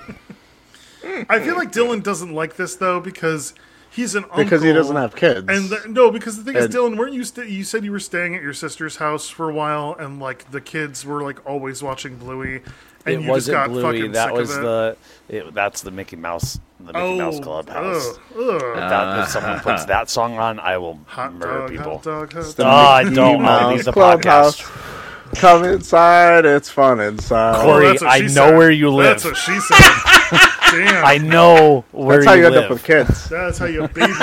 [1.29, 3.53] I feel like Dylan doesn't like this though because
[3.91, 4.43] he's an uncle.
[4.43, 5.45] because he doesn't have kids.
[5.49, 7.23] And the, no, because the thing is, Dylan, weren't you?
[7.23, 10.49] St- you said you were staying at your sister's house for a while, and like
[10.51, 12.61] the kids were like always watching Bluey,
[13.05, 13.83] and it you wasn't just got Bluey.
[13.99, 14.61] fucking That sick was of it.
[14.61, 14.97] the.
[15.37, 16.59] It, that's the Mickey Mouse.
[16.79, 18.07] The Mickey Mouse oh, Clubhouse.
[18.07, 18.61] ugh, ugh.
[18.61, 21.91] If, that, if someone puts that song on, I will hot murder dog, people.
[21.93, 22.69] hot dog, hot The Oh.
[22.69, 24.61] I don't want to Mouse leave the Clubhouse.
[24.61, 24.87] podcast.
[25.39, 27.61] Come inside, it's fun inside.
[27.63, 28.57] Corey, Oh, I know said.
[28.57, 29.21] where you live.
[29.21, 29.77] That's what she said.
[30.71, 31.05] Damn.
[31.05, 32.63] I know where That's how you end live.
[32.65, 33.29] up with kids.
[33.29, 34.15] That's how you have babies.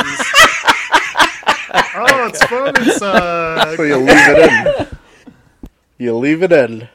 [1.95, 3.77] oh, it's fun inside.
[3.77, 4.99] So you leave it in.
[5.99, 6.89] You leave it in.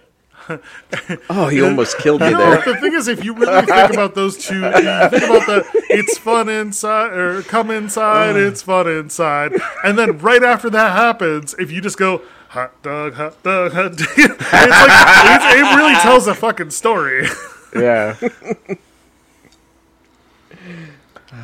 [1.29, 2.61] Oh, he almost killed me No, there.
[2.73, 6.17] the thing is, if you really think about those two, you think about the "it's
[6.17, 9.53] fun inside" or "come inside," it's fun inside,
[9.85, 13.95] and then right after that happens, if you just go hot dog, hot dog, hot
[13.95, 14.07] dog.
[14.17, 17.25] it's like it, it really tells a fucking story.
[17.73, 18.15] Yeah.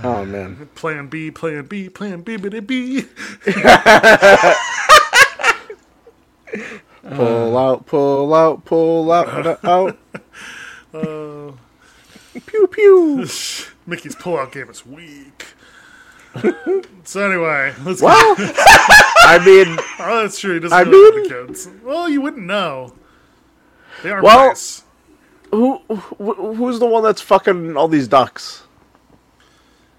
[0.03, 0.69] Oh uh, man.
[0.75, 3.05] plan B, plan B, plan B, B, B.
[7.15, 9.93] Pull out, pull out, pull out, pull
[10.91, 10.91] out.
[12.45, 13.17] pew pew.
[13.87, 15.45] Mickey's pullout game is weak.
[17.03, 18.07] so anyway, let's go.
[18.07, 20.55] Well, I mean, Oh, that's true.
[20.55, 21.69] He doesn't I mean- the kids.
[21.83, 22.93] Well, you wouldn't know.
[24.03, 24.53] They are Well-
[25.51, 28.63] who who- who's the one that's fucking all these ducks?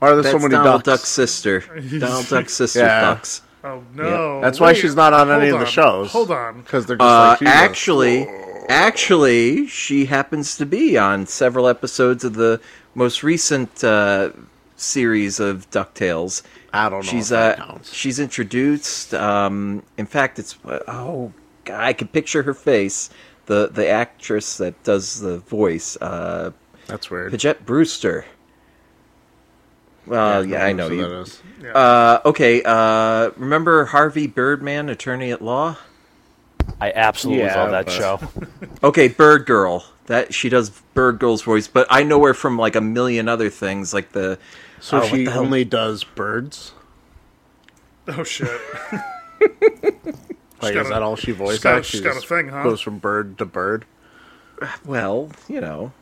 [0.01, 1.01] Why are there That's so many Donald ducks?
[1.03, 1.61] Duck's sister.
[1.99, 3.01] Donald Duck's sister Yeah.
[3.01, 3.43] ducks.
[3.63, 4.41] Oh no!
[4.41, 6.11] That's why Wait, she's not on any hold of the on, shows.
[6.11, 6.63] Hold on.
[6.63, 7.55] because they're just Uh, like Jesus.
[7.55, 8.27] actually,
[8.71, 12.59] actually, she happens to be on several episodes of the
[12.95, 14.31] most recent uh,
[14.77, 16.43] series of Ducktales.
[16.73, 17.11] I don't know.
[17.11, 17.93] She's if that uh, counts.
[17.93, 19.13] she's introduced.
[19.13, 21.33] Um, in fact, it's oh,
[21.67, 23.11] God, I can picture her face.
[23.45, 26.53] The the actress that does the voice, uh,
[26.87, 27.33] That's weird.
[27.33, 28.25] Paget Brewster.
[30.11, 31.03] Well, yeah, I know who you.
[31.03, 31.43] that is.
[31.75, 35.77] Uh, okay, uh, remember Harvey Birdman, attorney at law?
[36.81, 38.21] I absolutely Yeah, love that but- show.
[38.83, 39.85] Okay, Bird Girl.
[40.07, 43.49] That she does Bird Girl's voice, but I know her from like a million other
[43.51, 44.39] things, like the.
[44.81, 46.73] So Oh, she the only does birds.
[48.09, 48.49] Oh shit!
[50.61, 51.63] Like, got is a- that all she voiced?
[51.63, 52.65] got a- She she's got a thing, huh?
[52.65, 53.85] Goes from bird to bird.
[54.85, 55.93] Well, you know,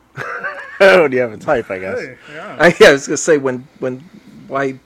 [0.81, 1.69] Oh, do you have a type?
[1.69, 1.99] I guess.
[1.99, 2.55] Hey, yeah.
[2.57, 3.99] I, yeah, I was gonna say when when
[4.47, 4.79] why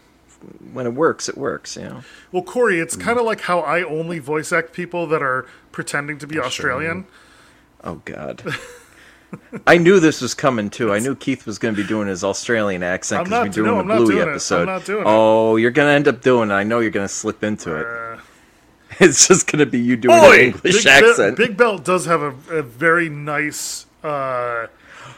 [0.74, 1.76] when it works, it works.
[1.76, 2.04] You know.
[2.32, 6.18] Well, Corey, it's kind of like how I only voice act people that are pretending
[6.18, 7.06] to be Australian.
[7.84, 8.44] Oh God.
[9.68, 10.94] I knew this was coming too.
[10.94, 13.84] I knew Keith was going to be doing his Australian accent because we're doing no,
[13.84, 14.32] the I'm Bluey doing it.
[14.32, 14.70] Episode.
[14.70, 15.04] it.
[15.06, 16.54] oh, you're going to end up doing it.
[16.54, 17.86] I know you're going to slip into it.
[17.86, 18.18] Uh,
[19.00, 20.34] It's just going to be you doing Oi!
[20.34, 21.36] an English Big, accent.
[21.38, 24.68] Big Belt does have a, a very nice, uh,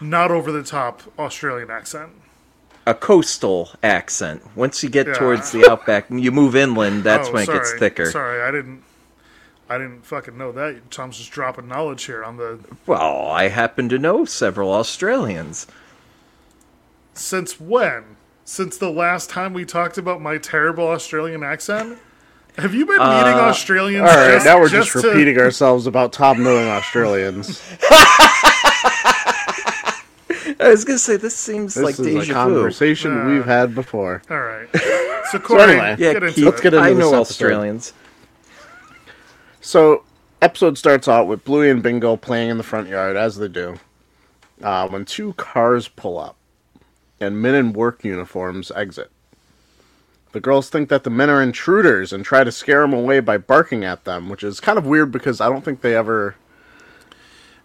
[0.10, 2.12] not over the top Australian accent.
[2.88, 4.44] a coastal accent.
[4.56, 5.14] Once you get Yeah.
[5.16, 7.04] towards the outback, you move inland.
[7.04, 7.58] That's Oh, when it sorry.
[7.58, 8.12] gets thicker.
[8.12, 8.84] Sorry, I didn't.
[9.68, 10.92] I didn't fucking know that.
[10.92, 12.60] Tom's just dropping knowledge here on the.
[12.86, 15.66] Well, I happen to know several Australians.
[17.16, 18.04] Since when?
[18.44, 21.98] Since the last time we talked about my terrible Australian accent?
[22.60, 24.08] Have you been Uh, meeting Australians?
[24.10, 27.60] All right, just, now we're just, to- repeating ourselves about Tom knowing Australians.
[30.60, 32.54] I was gonna say this seems This like is a deja vu.
[32.56, 34.22] conversation Uh, we've had before.
[34.30, 34.68] All right.
[35.32, 35.96] So Corey, anyway.
[35.98, 37.20] Yeah, get into Keith, Let's get into I this know episode.
[37.22, 37.94] Australians.
[39.60, 40.04] So,
[40.40, 43.78] episode starts out with Bluey and Bingo playing in the front yard, as they do,
[44.62, 46.36] uh, when two cars pull up
[47.20, 49.10] and men in work uniforms exit.
[50.34, 53.38] The girls think that the men are intruders and try to scare them away by
[53.38, 56.36] barking at them, which is kind of weird because I don't think they ever,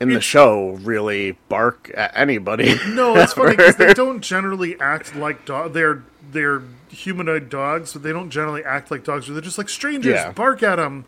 [0.00, 2.74] in the show, really bark at anybody.
[2.88, 5.74] No, it's funny because they don't generally act like dog.
[5.74, 9.28] They're they're humanoid dogs, but they don't generally act like dogs.
[9.28, 10.14] They're just like strangers.
[10.14, 10.32] Yeah.
[10.32, 11.04] Bark at them.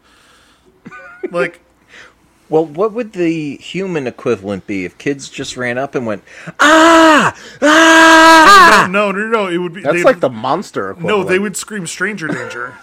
[1.30, 1.60] Like
[2.48, 6.22] Well, what would the human equivalent be if kids just ran up and went,
[6.60, 8.88] ah, ah?
[8.90, 9.46] no, no, no.
[9.46, 11.24] It would be That's like the monster no.
[11.24, 12.74] They would scream "Stranger danger,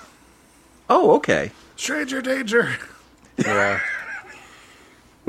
[0.90, 1.52] Oh, okay.
[1.76, 2.78] stranger danger."
[3.38, 3.80] Yeah.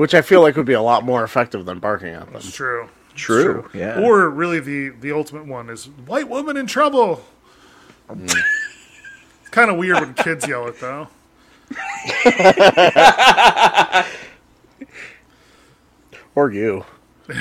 [0.01, 2.35] Which I feel like would be a lot more effective than barking at them.
[2.37, 2.89] It's true.
[3.13, 3.69] True.
[3.71, 4.01] Yeah.
[4.01, 7.23] Or really, the the ultimate one is "White woman in trouble."
[8.09, 8.33] it's
[9.51, 11.07] kind of weird when kids yell it though.
[16.33, 16.83] Or you.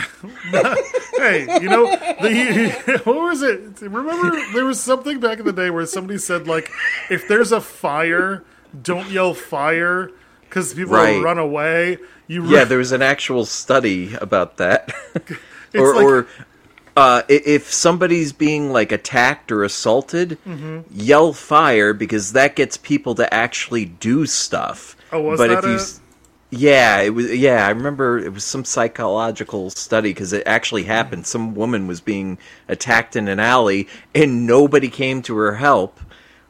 [1.17, 3.81] Hey, you know, the, what was it?
[3.81, 6.71] Remember, there was something back in the day where somebody said, like,
[7.11, 8.43] if there's a fire,
[8.83, 10.11] don't yell fire
[10.51, 11.23] because people Right.
[11.23, 11.97] run away.
[12.27, 14.93] You yeah, run- there was an actual study about that.
[15.75, 16.27] Or like- or
[16.97, 20.81] uh, if somebody's being like attacked or assaulted, Mm-hmm.
[20.93, 24.97] yell fire because that gets people to actually do stuff.
[25.13, 26.01] Oh, was but that if you it?
[26.51, 27.33] yeah, it was.
[27.33, 31.27] Yeah, I remember it was some psychological study because it actually happened.
[31.29, 32.37] Some woman was being
[32.69, 36.01] attacked in an alley, and nobody came to her help.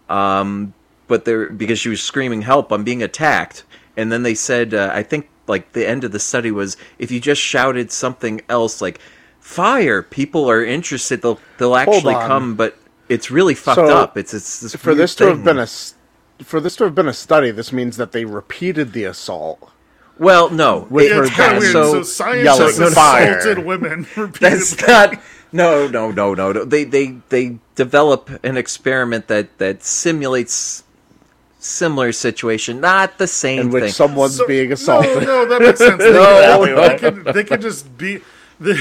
[0.09, 0.73] Um,
[1.09, 2.73] but there because she was screaming, "Help!
[2.73, 3.65] I'm being attacked!"
[4.01, 7.11] And then they said, uh, I think like the end of the study was if
[7.11, 9.01] you just shouted something else like
[9.41, 11.23] "fire," people are interested.
[11.23, 12.77] They'll they'll actually come, but
[13.09, 14.17] it's really fucked So, up.
[14.17, 15.95] It's it's this For this to have been a s-
[16.45, 19.71] for this to have been a study, this means that they repeated the assault.
[20.19, 21.73] well, no, With it- her kind of weird.
[21.73, 23.39] so So, science yelling has fire.
[23.39, 24.07] assaulted women
[24.41, 25.21] That's not.
[25.53, 26.65] No, no, no, no, no.
[26.65, 30.85] They they they develop an experiment that that simulates
[31.61, 33.93] similar situation, not the same in which thing.
[33.93, 35.23] someone's So- being assaulted.
[35.23, 35.99] no, that makes sense.
[36.03, 36.99] They, No, they, no.
[36.99, 38.21] could, they could just be.
[38.59, 38.77] They,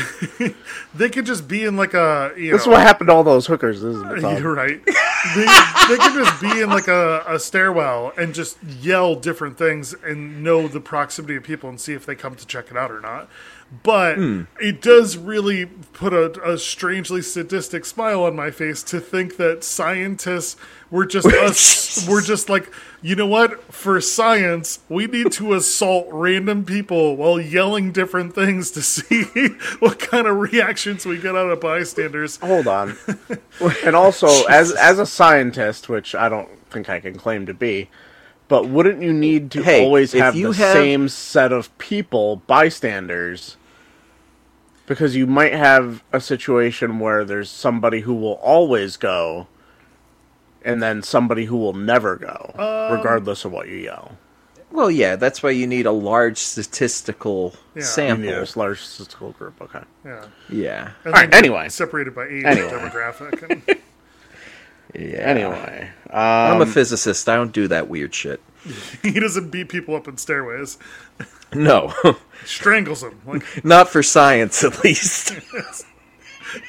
[0.93, 2.33] they could just be in like a.
[2.35, 4.21] You This is what happened to all those hookers, isn't it?
[4.21, 4.41] Tom?
[4.41, 4.81] You're right.
[5.35, 5.41] They,
[5.89, 10.41] they could just be in like a, a stairwell and just yell different things and
[10.41, 13.01] know the proximity of people and see if they come to check it out or
[13.01, 13.27] not.
[13.83, 14.43] But hmm.
[14.59, 19.63] it does really put a, a strangely sadistic smile on my face to think that
[19.63, 20.55] scientists
[20.89, 22.07] were just us.
[22.07, 23.61] We're just like, you know what?
[23.71, 29.23] For science, we need to assault random people while yelling different things to see
[29.79, 32.37] what kind of reactions we get out of bystanders.
[32.37, 32.97] Hold on.
[33.85, 37.89] and also, as as a scientist, which I don't think I can claim to be,
[38.47, 43.57] but wouldn't you need to Hey, always have the have- same set of people, bystanders?
[44.89, 49.47] Because you might have a situation where there's somebody who will always go,
[50.65, 54.17] and then somebody who will never go, Um, regardless of what you yell.
[54.71, 57.81] well, yeah, that's why you need a large statistical Yeah.
[57.81, 58.25] You sample.
[58.25, 59.61] need a large statistical group.
[59.61, 59.79] Okay.
[60.03, 60.25] Yeah.
[60.49, 60.89] Yeah.
[61.05, 61.69] And All right, anyway.
[61.69, 62.69] separated by age Anyway.
[62.73, 63.49] and demographic.
[63.49, 63.61] And,
[64.95, 65.19] Yeah.
[65.19, 67.29] Anyway, I'm a physicist.
[67.29, 68.41] I don't do that weird shit.
[69.01, 70.77] he doesn't beat people up in stairways.
[71.53, 71.93] No.
[72.45, 73.19] Strangles them.
[73.25, 75.33] Like, Not for science, at least.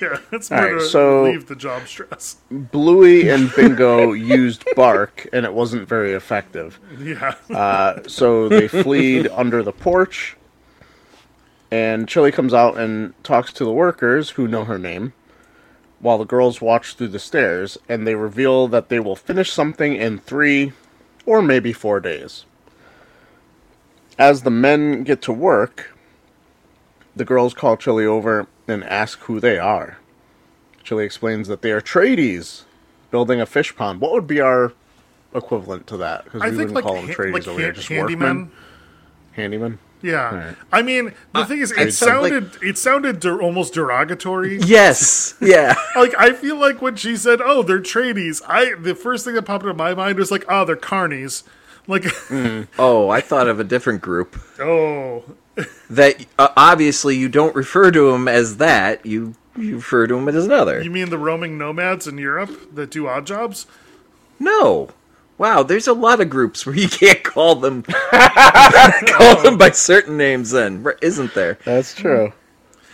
[0.01, 2.37] yeah, that's more right, to so- relieve the job stress.
[2.51, 6.79] Bluey and Bingo used bark, and it wasn't very effective.
[6.99, 7.35] Yeah.
[7.51, 10.37] Uh, so they fleed under the porch,
[11.71, 15.13] and Chili comes out and talks to the workers who know her name,
[16.01, 19.95] while the girls watch through the stairs, and they reveal that they will finish something
[19.95, 20.73] in three
[21.31, 22.45] or maybe four days.
[24.19, 25.97] As the men get to work,
[27.15, 29.99] the girls call Chili over and ask who they are.
[30.83, 32.65] Chili explains that they are tradies
[33.13, 34.01] building a fish pond.
[34.01, 34.73] What would be our
[35.33, 36.25] equivalent to that?
[36.25, 38.37] Because we wouldn't like, call them ha- tradies like over here, just handyman.
[38.37, 38.53] workmen.
[39.33, 39.79] Handyman.
[40.03, 40.29] Yeah.
[40.31, 40.57] Alright.
[40.73, 43.75] I mean, the uh, thing is, it it sounds like- sounded it sounded der- almost
[43.75, 44.59] derogatory.
[44.59, 45.35] yes.
[45.41, 45.75] Yeah.
[45.97, 49.43] Like I feel like when she said, "Oh, they're tradies," I the first thing that
[49.43, 51.43] popped into my mind was like, "Oh, they're carnies."
[51.87, 52.71] Like, mm-hmm.
[52.79, 54.39] Oh, I thought of a different group.
[54.61, 55.25] oh,
[55.91, 59.05] That uh, obviously you don't refer to them as that.
[59.05, 60.81] You you refer to them as another.
[60.81, 63.67] you mean the roaming nomads in Europe that do odd jobs?
[64.39, 64.91] No.
[65.41, 67.83] Wow, there's a lot of groups where you can't call them
[69.07, 71.59] call them by certain names then, isn't there?
[71.65, 72.31] That's true.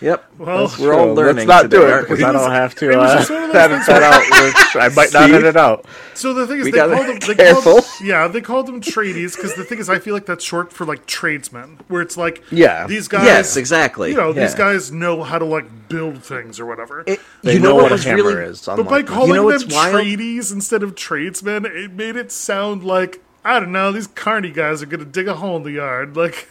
[0.01, 0.33] Yep.
[0.39, 2.25] Well, We're all learning Let's not today, do it because we?
[2.25, 4.77] I don't have to it was uh, just one of edit that out.
[4.83, 5.35] I might not See?
[5.35, 5.87] edit out.
[6.15, 7.19] So the thing is, We they called them.
[7.19, 8.07] be They called, careful.
[8.07, 10.85] yeah, they called them tradies because the thing is, I feel like that's short for
[10.85, 12.87] like tradesmen, where it's like, Yeah.
[12.87, 14.11] these guys, Yes, exactly.
[14.11, 17.03] You know, these guys know how to like build things or whatever.
[17.07, 18.67] It- They you know, know, what, what a was hammer really is.
[18.67, 19.15] but by unlike me.
[19.15, 19.95] calling know them what's wild?
[19.95, 23.93] tradies instead of tradesmen, it made it sound like I don't know.
[23.93, 26.17] These carny guys are gonna dig a hole in the yard.
[26.17, 26.49] Like,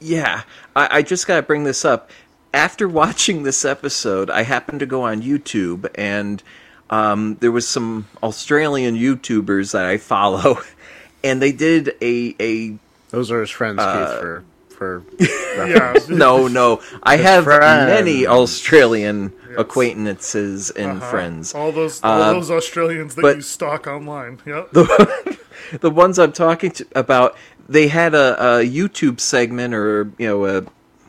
[0.00, 0.42] Yeah,
[0.76, 2.10] I, I just got to bring this up.
[2.54, 6.40] After watching this episode, I happened to go on YouTube, and
[6.88, 10.58] um, there was some Australian YouTubers that I follow,
[11.24, 12.78] and they did a a
[13.10, 14.20] those are his friends, Uh, Keith.
[14.20, 15.02] For for
[15.68, 16.80] yeah, no no.
[17.02, 17.88] I have friends.
[17.90, 21.54] many Australian acquaintances and friends.
[21.54, 24.38] all those all Uh, those Australians that you stalk online.
[24.46, 24.70] Yep.
[25.80, 27.36] the ones I'm talking to about,
[27.68, 30.64] they had a, a YouTube segment or you know a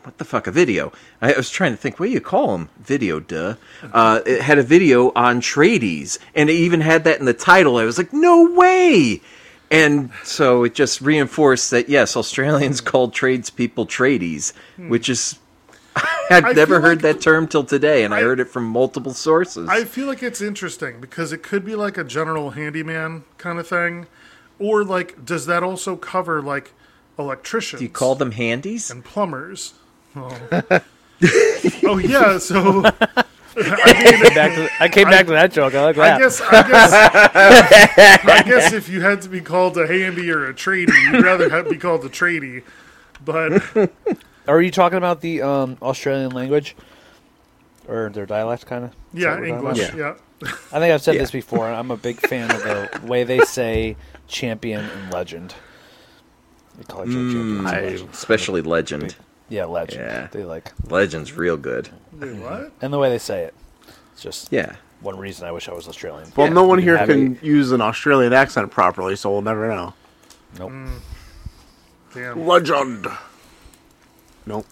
[0.06, 0.92] what the fuck a video.
[1.20, 3.18] I was trying to think what do you call them video.
[3.18, 3.56] Duh.
[3.92, 7.76] Uh, it had a video on tradies, and it even had that in the title.
[7.76, 9.20] I was like, no way.
[9.68, 15.38] And so it just reinforced that yes, Australians called tradespeople tradies, which is
[16.30, 18.64] I've I never heard like- that term till today, and I, I- heard it from
[18.64, 19.68] multiple sources.
[19.68, 23.66] I feel like it's interesting because it could be like a general handyman kind of
[23.66, 24.06] thing,
[24.60, 26.70] or like does that also cover like
[27.18, 27.80] electricians?
[27.80, 28.88] Do you call them handies?
[28.88, 29.74] and plumbers?
[30.16, 30.30] Oh,
[31.84, 32.38] oh yeah.
[32.38, 32.82] So
[33.58, 35.74] I mean, Back to, I came back to that joke.
[35.74, 36.92] I like I guess I guess
[38.24, 41.48] I guess if you had to be called a handy or a tradie, you'd rather
[41.48, 42.62] have, be called a tradie.
[43.24, 43.62] But
[44.46, 46.76] Are you talking about the um, Australian language
[47.88, 48.92] or their dialect, kind of?
[49.14, 49.78] yeah, English.
[49.94, 50.14] Yeah.
[50.44, 51.22] I think I've said Yeah.
[51.22, 51.66] this before.
[51.66, 53.96] I'm a big fan of the way they say
[54.28, 55.54] champion and legend.
[56.76, 57.58] They call it champion.
[57.58, 58.10] and I- legend.
[58.12, 59.16] Especially legend.
[59.48, 60.04] Yeah, legend.
[60.04, 60.28] Yeah.
[60.30, 61.88] They like, Legend's real good.
[62.12, 62.72] Wait, what?
[62.80, 63.54] and the way they say it.
[64.12, 64.76] It's just Yeah.
[65.00, 66.32] one reason I wish I was Australian.
[66.36, 69.68] well, Yeah, no one here have can use an Australian accent properly, so we'll never
[69.68, 69.94] know.
[70.58, 70.72] Nope.
[72.14, 72.46] Damn.
[72.46, 73.06] Legend.
[74.46, 74.66] Nope.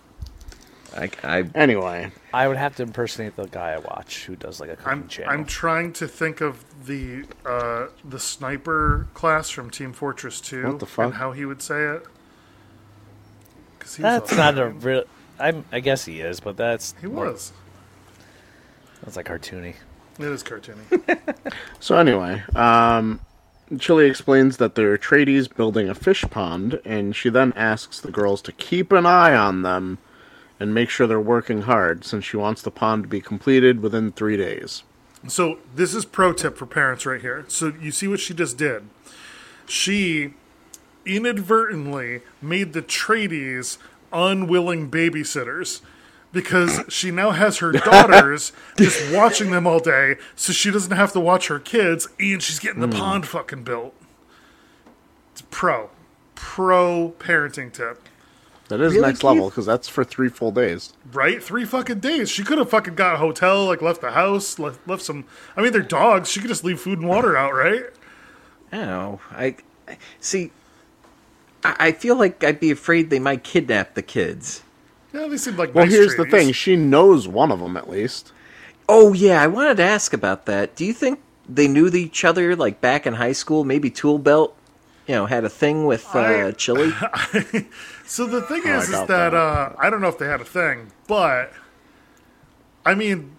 [0.96, 4.70] I, I Anyway, I would have to impersonate the guy I watch who does like
[4.70, 5.32] a cooking I'm channel.
[5.32, 10.78] I'm trying to think of the uh, the sniper class from Team Fortress 2 What
[10.78, 11.04] the fuck?
[11.06, 12.06] and how he would say it.
[13.84, 15.04] 'Cause he that's a- not a real.
[15.38, 15.64] I'm.
[15.70, 17.52] I guess he is, but that's He more- was.
[19.02, 19.74] That's like cartoony.
[20.18, 21.34] It is cartoony.
[21.80, 23.20] so anyway, um,
[23.78, 28.40] Chili explains that they're tradies building a fish pond, and she then asks the girls
[28.42, 29.98] to keep an eye on them
[30.60, 34.12] and make sure they're working hard, since she wants the pond to be completed within
[34.12, 34.84] three days.
[35.26, 37.44] So this is pro tip for parents right here.
[37.48, 38.84] So you see what she just did.
[39.66, 40.34] She
[41.06, 43.78] inadvertently made the tradies
[44.12, 45.80] unwilling babysitters
[46.32, 51.12] because she now has her daughters just watching them all day, so she doesn't have
[51.12, 52.94] to watch her kids, and she's getting the hmm.
[52.94, 53.94] pond fucking built.
[55.32, 55.90] It's pro,
[56.34, 58.02] pro parenting tip.
[58.68, 60.94] That is Really, next level because that's for three full days.
[61.12, 61.42] Right?
[61.42, 62.30] Three fucking days.
[62.30, 65.26] She could have fucking got a hotel, like left the house, left, left some.
[65.56, 66.30] I mean, they're dogs.
[66.30, 67.84] She could just leave food and water out, right?
[68.72, 69.20] I don't know.
[69.30, 70.50] I I- see.
[71.64, 74.62] I, I feel like I'd be afraid they might kidnap the kids.
[75.12, 77.88] Yeah, they seem like Well, nice here's the thing: she knows one of them at
[77.88, 78.32] least.
[78.88, 80.76] Oh yeah, I wanted to ask about that.
[80.76, 83.64] Do you think they knew each other like back in high school?
[83.64, 84.56] Maybe Tool Belt,
[85.06, 86.92] you know, had a thing with uh, I- Chili.
[88.06, 89.34] So the thing Oh, is, is that, that.
[89.34, 91.52] uh, I don't know if they had a thing, but
[92.84, 93.36] I mean,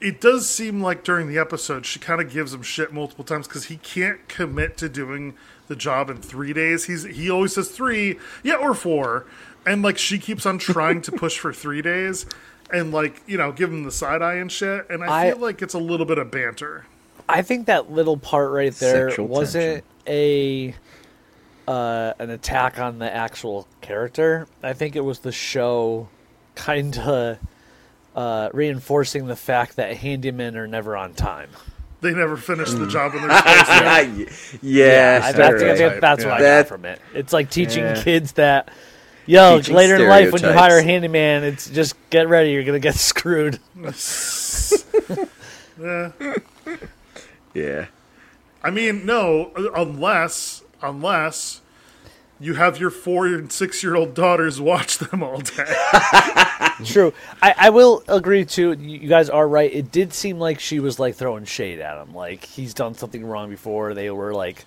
[0.00, 3.48] it does seem like during the episode she kind of gives him shit multiple times
[3.48, 5.34] because he can't commit to doing
[5.68, 6.84] the job in three days.
[6.84, 9.26] He's he always says three, yeah, or four,
[9.66, 12.26] and like she keeps on trying to push for three days,
[12.72, 14.88] and like you know, give him the side eye and shit.
[14.90, 16.86] And I, I- feel like it's a little bit of banter.
[17.28, 20.74] I think that little part right there Sexual wasn't a
[21.66, 24.46] uh, an attack on the actual character.
[24.62, 26.08] I think it was the show
[26.54, 27.38] kind of
[28.14, 31.48] uh, reinforcing the fact that handymen are never on time.
[32.04, 32.80] They never finish Hmm.
[32.80, 33.72] the job when they're supposed to.
[33.82, 34.28] yeah,
[34.62, 36.60] yeah, that's, I think stereotype, that's what I yeah.
[36.62, 37.00] got from it.
[37.14, 38.02] It's like teaching Yeah.
[38.02, 38.68] kids that,
[39.26, 42.62] yo, Teaching later in life when you hire a handyman, it's just get ready, you're
[42.64, 43.58] gonna get screwed.
[45.82, 46.12] Yeah.
[47.52, 47.86] yeah.
[48.62, 51.60] I mean, no, unless unless
[52.40, 55.74] you have your four and six year old daughters watch them all day.
[56.84, 57.12] True.
[57.40, 58.72] I, I will agree too.
[58.72, 59.72] You you guys are right.
[59.72, 62.14] It did seem like she was like throwing shade at him.
[62.14, 63.94] Like he's done something wrong before.
[63.94, 64.64] They were like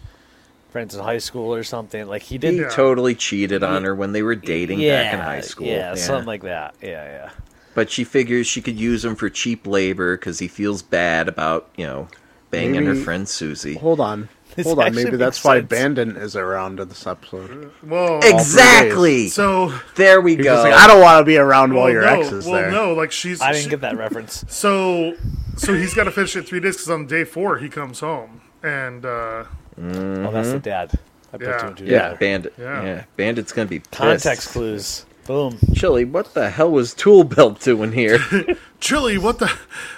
[0.70, 2.08] friends in high school or something.
[2.08, 2.54] Like he did.
[2.54, 2.70] He Yeah.
[2.70, 5.68] totally cheated on her when they were dating yeah, back in high school.
[5.68, 6.76] Yeah, something like that.
[6.82, 7.30] Yeah, yeah.
[7.76, 11.70] but she figures she could use him for cheap labor because he feels bad about
[11.76, 12.08] you know
[12.50, 13.76] banging her friend Susie.
[13.76, 14.94] Hold on, This hold on.
[14.96, 15.70] Maybe that's why sense.
[15.70, 17.72] Bandon is around in this episode.
[17.88, 18.20] Whoa.
[18.24, 19.28] Exactly.
[19.30, 20.56] So there we go.
[20.64, 22.72] like, I don't want to be around while your no, ex is well, there.
[22.72, 23.40] no, like she's.
[23.40, 24.44] I didn't she- get that reference.
[24.58, 25.16] So,
[25.58, 28.42] so he's got to finish it three days because on day four he comes home
[28.64, 29.46] and uh,
[29.80, 30.92] Oh, that's the dad.
[31.32, 31.58] I put Yeah.
[31.60, 32.14] two and two yeah.
[32.16, 32.54] Bandit.
[32.58, 32.84] Yeah.
[32.84, 33.04] Yeah.
[33.16, 33.92] Bandit's gonna be pissed.
[33.94, 35.06] Context clues.
[35.28, 35.60] Boom.
[35.76, 38.20] Chili, what the hell was Tool Belt doing here?
[38.80, 39.18] Chili.
[39.18, 39.52] What the,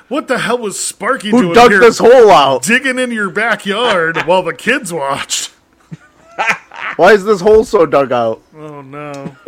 [0.08, 1.80] what the hell was Sparky Who doing dug here?
[1.80, 2.64] this hole out?
[2.64, 5.52] Digging in your backyard while the kids watched.
[6.96, 8.42] Why is this hole so dug out?
[8.56, 9.36] Oh no!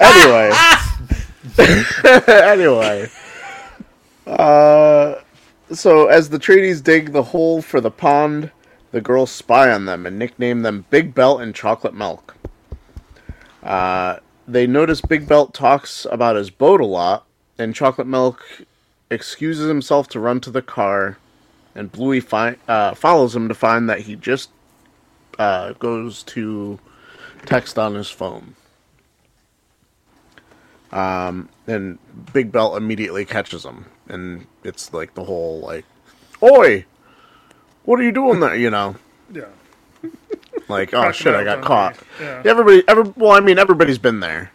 [0.00, 0.50] Anyway.
[2.28, 3.10] anyway.
[4.26, 5.14] Uh,
[5.72, 8.50] so as the tradies dig the hole for the pond,
[8.92, 12.36] the girls spy on them and nickname them Big Belt and Chocolate Milk.
[13.62, 17.26] Uh, they notice Big Belt talks about his boat a lot,
[17.58, 18.44] and Chocolate Milk
[19.10, 21.18] excuses himself to run to the car,
[21.74, 24.50] and Bluey fi- uh, follows him to find that he just
[25.38, 26.78] uh, goes to
[27.46, 28.54] text on his phone.
[30.90, 31.98] Um, and
[32.34, 35.86] Big Belt immediately catches him, and it's like the whole like,
[36.42, 36.84] "Oi,
[37.84, 38.96] what are you doing there?" You know,
[39.32, 39.44] Yeah.
[40.68, 42.42] like, "Oh shit, I got caught." Yeah.
[42.44, 44.50] Everybody, every well, I mean, everybody's been there.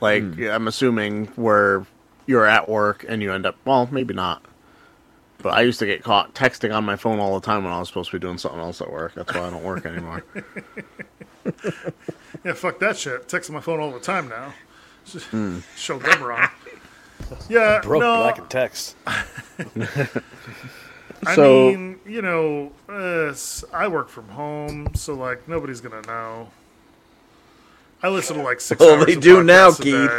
[0.00, 0.44] Like, hmm.
[0.50, 1.86] I'm assuming where
[2.26, 4.42] you're at work and you end up, well, maybe not.
[5.38, 7.78] But I used to get caught texting on my phone all the time when I
[7.80, 9.14] was supposed to be doing something else at work.
[9.14, 10.24] That's why I don't work anymore.
[12.44, 13.28] Yeah, fuck that shit.
[13.28, 14.54] Texting my phone all the time now.
[15.30, 15.58] Hmm.
[15.76, 16.48] Show them wrong.
[17.48, 18.94] Yeah, Broke no, black and text.
[21.24, 26.02] I So- mean, you know, uh, s- I work from home, so like nobody's gonna
[26.02, 26.50] know.
[28.02, 28.80] I listen to like six.
[28.80, 30.10] Well, hours they of do now, Keith.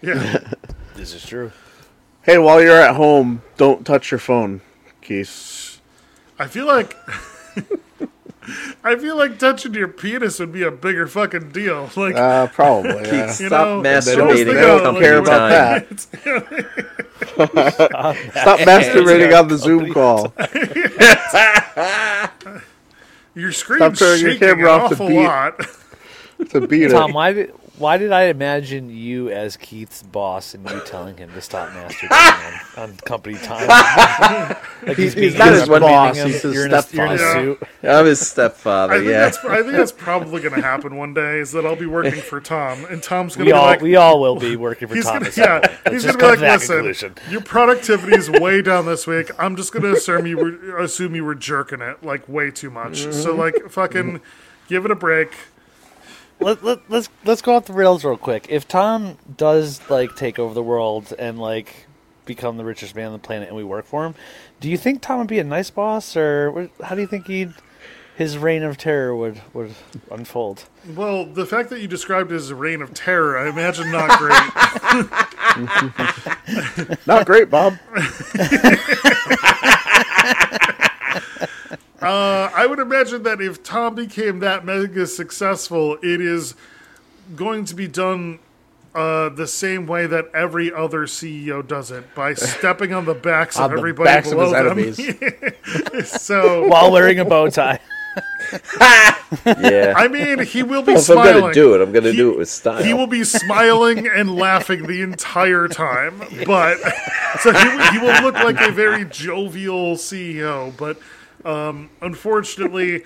[0.00, 0.38] Yeah,
[0.94, 1.52] This is true.
[2.22, 4.60] hey, while you're at home, don't touch your phone,
[5.02, 5.80] Keith.
[6.38, 6.96] I feel like
[8.84, 11.90] I feel like touching your penis would be a bigger fucking deal.
[11.96, 12.90] Like, Uh, probably.
[13.06, 13.30] Yeah.
[13.30, 15.86] Stop know, masturbating they don't company care about time.
[15.88, 16.00] that.
[18.32, 20.32] Stop masturbating on the Zoom call.
[23.34, 25.60] your screen's Stop turning your camera an off to beat- lot.
[26.50, 27.14] To beat Tom, it.
[27.14, 31.40] why did why did I imagine you as Keith's boss and you telling him to
[31.40, 33.66] stop masturbating on, on company time?
[34.86, 37.12] like he's being not his his boss, him, he's his you're in a, you're in
[37.12, 37.56] a stepfather.
[37.58, 37.62] suit.
[37.82, 38.92] I'm his stepfather.
[38.92, 39.20] I think yeah.
[39.20, 41.40] that's I think that's probably going to happen one day.
[41.40, 43.96] Is that I'll be working for Tom, and Tom's going to be all like, we
[43.96, 45.24] all will be working for he's Tom.
[45.24, 47.14] gonna, at yeah, he's gonna be like, listen, conclusion.
[47.28, 49.30] your productivity is way down this week.
[49.36, 53.00] I'm just gonna assume you were assume you were jerking it like way too much.
[53.00, 53.12] Mm-hmm.
[53.12, 54.20] So like, fucking,
[54.68, 55.32] give it a break.
[56.40, 58.46] Let, let, let's let's go off the rails real quick.
[58.48, 61.86] If Tom does like take over the world and like
[62.26, 64.14] become the richest man on the planet, and we work for him,
[64.60, 67.54] do you think Tom would be a nice boss, or how do you think he'd
[68.16, 69.74] his reign of terror would would
[70.10, 70.64] unfold?
[70.94, 74.18] Well, the fact that you described it as a reign of terror, I imagine not
[74.18, 74.50] great.
[77.06, 77.74] Not great, Bob.
[82.04, 86.54] Uh, I would imagine that if Tom became that mega successful, it is
[87.36, 88.38] going to be done
[88.94, 93.56] uh, the same way that every other CEO does it by stepping on the backs
[93.56, 95.08] On of the everybody backs of below his them.
[95.72, 96.08] enemies.
[96.22, 97.80] so, While wearing a bow tie.
[99.44, 99.94] yeah.
[99.96, 101.40] I mean, he will be if I'm smiling.
[101.40, 102.82] gonna do it, I'm gonna He- do it with style.
[102.82, 106.78] He will be smiling and laughing the entire time, but
[107.40, 110.76] so he, he will look like a very jovial CEO.
[110.76, 110.98] But
[111.44, 113.04] um, unfortunately,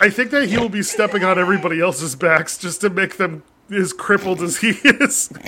[0.00, 3.42] I think that he will be stepping on everybody else's backs just to make them
[3.70, 5.28] as crippled as he is.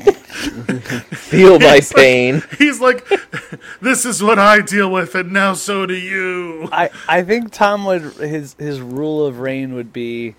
[1.11, 2.42] Feel my pain.
[2.59, 3.06] He's like,
[3.80, 7.84] "This is what I deal with, and now so do you." I, I think Tom
[7.84, 10.34] would his his rule of reign would be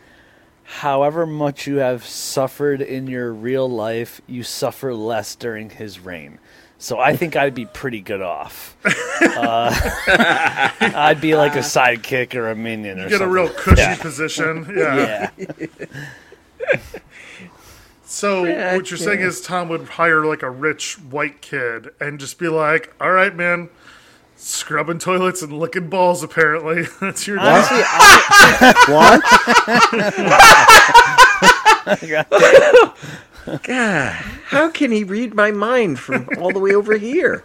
[0.63, 6.37] however much you have suffered in your real life, you suffer less during his reign.
[6.81, 8.75] So I think I'd be pretty good off.
[9.21, 9.69] Uh,
[10.79, 13.97] I'd be like a sidekick or a minion or Get a real cushy Yeah.
[13.97, 14.65] position.
[14.77, 15.29] Yeah.
[15.37, 16.77] Yeah.
[18.05, 22.19] So Yeah, what you're saying is Tom would hire like a rich white kid and
[22.19, 23.69] just be like, "All right, man,
[24.35, 26.23] scrubbing toilets and licking balls.
[26.23, 27.65] Apparently, that's your job."
[28.87, 29.21] What?
[33.45, 34.13] God,
[34.45, 37.43] how can he read my mind from all the way over here?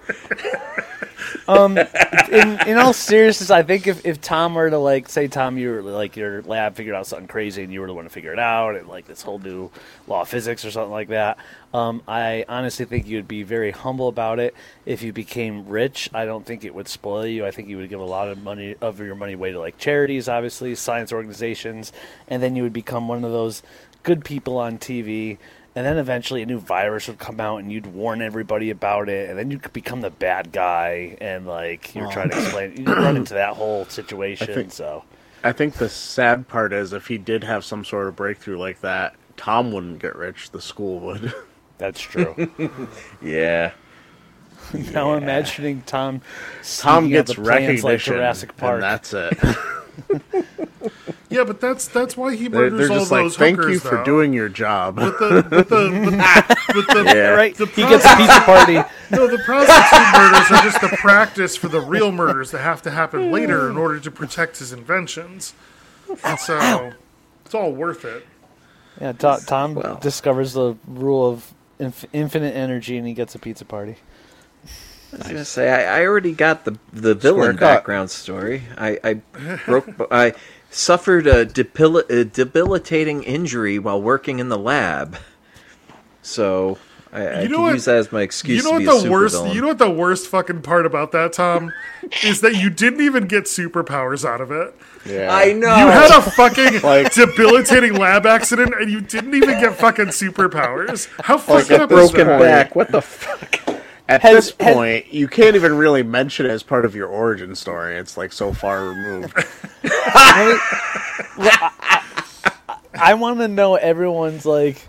[1.48, 5.58] um, in in all seriousness, I think if, if Tom were to like say Tom,
[5.58, 8.10] you were like your lab figured out something crazy and you were the one to
[8.10, 9.70] figure it out and like this whole new
[10.06, 11.38] law of physics or something like that.
[11.72, 14.54] Um, I honestly think you'd be very humble about it.
[14.86, 17.44] If you became rich, I don't think it would spoil you.
[17.46, 19.78] I think you would give a lot of money of your money away to like
[19.78, 21.92] charities, obviously science organizations,
[22.28, 23.62] and then you would become one of those
[24.02, 25.38] good people on TV.
[25.76, 29.28] And then eventually a new virus would come out and you'd warn everybody about it.
[29.28, 32.76] And then you could become the bad guy and like you're trying to explain.
[32.76, 34.46] You run into that whole situation.
[34.54, 35.02] think- so
[35.42, 38.80] I think the sad part is if he did have some sort of breakthrough like
[38.82, 40.50] that, Tom wouldn't get rich.
[40.52, 41.34] The school would.
[41.78, 42.50] that's true.
[43.22, 43.72] Yeah.
[44.94, 46.22] Now I'm imagining Tom.
[46.78, 48.74] Tom gets recognition, like Jurassic Park.
[48.74, 49.36] and that's it.
[51.34, 53.72] Yeah, but that's that's why he they're, murders they're all just like, those "Thank hookers,
[53.74, 57.28] you for though." doing your job." But the, but the, but, but the, Yeah.
[57.30, 57.54] right?
[57.56, 58.74] The He gets a pizza party.
[59.10, 62.90] No, the prostitute murders are just the practice for the real murders that have to
[62.90, 65.54] happen later in order to protect his inventions.
[66.22, 66.92] And so
[67.44, 68.26] it's all worth it.
[69.00, 69.98] Yeah, To- Tom Well.
[70.00, 73.96] discovers the rule of inf- infinite energy and he gets a pizza party.
[75.12, 77.60] I was gonna say I, I already got the the villain cut.
[77.60, 78.62] background story.
[78.76, 79.14] I, I
[79.66, 79.88] broke.
[80.10, 80.34] I
[80.74, 85.16] suffered a, debil- a debilitating injury while working in the lab.
[86.22, 86.78] So
[87.12, 88.64] I, I You know can what- use that as my excuse.
[88.64, 89.34] You know to what the worst?
[89.36, 89.54] supervillain.
[89.54, 91.72] You know what the worst fucking part about that, Tom,
[92.24, 94.74] is that you didn't even get superpowers out of it.
[95.06, 95.28] yeah.
[95.34, 95.68] I know.
[95.76, 101.08] You had a fucking Like- debilitating lab accident, and you didn't even get fucking superpowers.
[101.22, 102.40] How Like a up is broken that?
[102.40, 102.74] back.
[102.74, 103.73] What the fuck?
[104.08, 107.08] At Has- this has- point, you can't even really mention it as part of your
[107.08, 107.96] origin story.
[107.96, 109.32] It's like so far removed.
[112.96, 114.86] I want to know everyone's like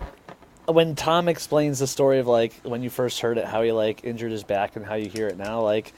[0.66, 4.04] when Tom explains the story of like when you first heard it, how he like
[4.04, 5.60] injured his back and how you hear it now.
[5.62, 5.92] Like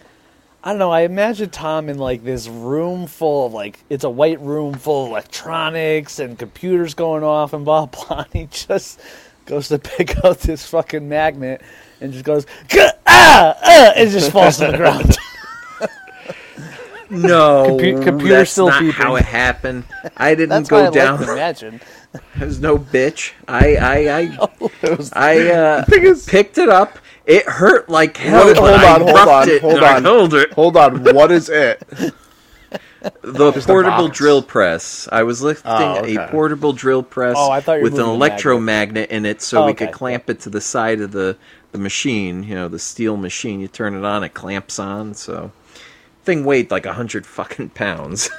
[0.62, 0.90] I don't know.
[0.90, 5.06] I imagine Tom in like this room full of like it's a white room full
[5.06, 8.20] of electronics and computers going off and blah blah.
[8.20, 9.00] And he just
[9.46, 11.62] goes to pick out this fucking magnet
[12.00, 15.16] and just goes "Gah, ah ah and just falls to the ground.
[17.10, 18.90] No, Compu- computer that's still not beeping.
[18.92, 19.84] how it happened.
[20.14, 21.16] I didn't That's go what I down.
[21.16, 21.80] like to imagine.
[22.36, 23.32] There's no bitch.
[23.48, 24.48] I I I,
[25.14, 26.98] I uh, is- picked it up.
[27.24, 28.44] It hurt like hell.
[28.44, 30.50] What- but hold I on, hold on, it hold and I on.
[30.52, 31.82] Hold on, what is it?
[33.22, 34.18] The Just portable box.
[34.18, 35.08] drill press.
[35.10, 36.16] I was lifting Oh, okay.
[36.16, 39.24] a portable drill press Oh, I thought you were with an moving a electromagnet in
[39.24, 41.36] it, so Oh, we okay, could clamp it to the side of the
[41.72, 42.42] the machine.
[42.42, 43.60] You know, the steel machine.
[43.60, 45.14] You turn it on, it clamps on.
[45.14, 45.52] So,
[46.24, 48.30] thing weighed like a hundred fucking pounds.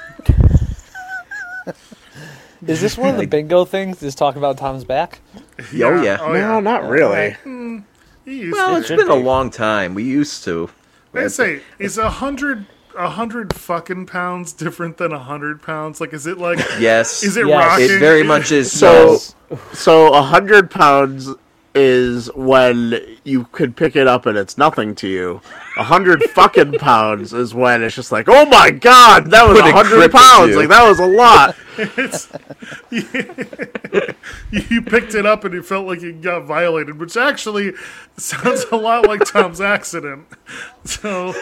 [2.66, 4.00] Is this one of the bingo things?
[4.00, 5.20] Just talk about Tom's back?
[5.58, 6.18] oh yeah.
[6.20, 6.60] Oh, no, yeah.
[6.60, 7.32] not really.
[7.42, 7.78] Hmm,
[8.24, 9.94] he well, it's should been a long time.
[9.94, 10.70] We used to.
[11.14, 12.66] I say, is a hundred
[12.96, 16.00] a hundred fucking pounds different than a hundred pounds?
[16.00, 16.58] Like, is it like?
[16.78, 17.22] Yes.
[17.22, 17.66] Is it Yes.
[17.66, 17.96] rocking?
[17.96, 18.70] It very much is.
[18.70, 21.30] So, So, so a hundred pounds
[21.74, 25.40] is when you could pick it up and it's nothing to you.
[25.76, 29.72] A hundred fucking pounds is when it's just like, oh my god, that was a
[29.72, 30.56] hundred pounds.
[30.56, 31.56] Like that was a lot.
[34.70, 37.72] you picked it up and you felt like you got violated, which actually
[38.16, 40.26] sounds a lot like Tom's accident.
[40.84, 41.34] So.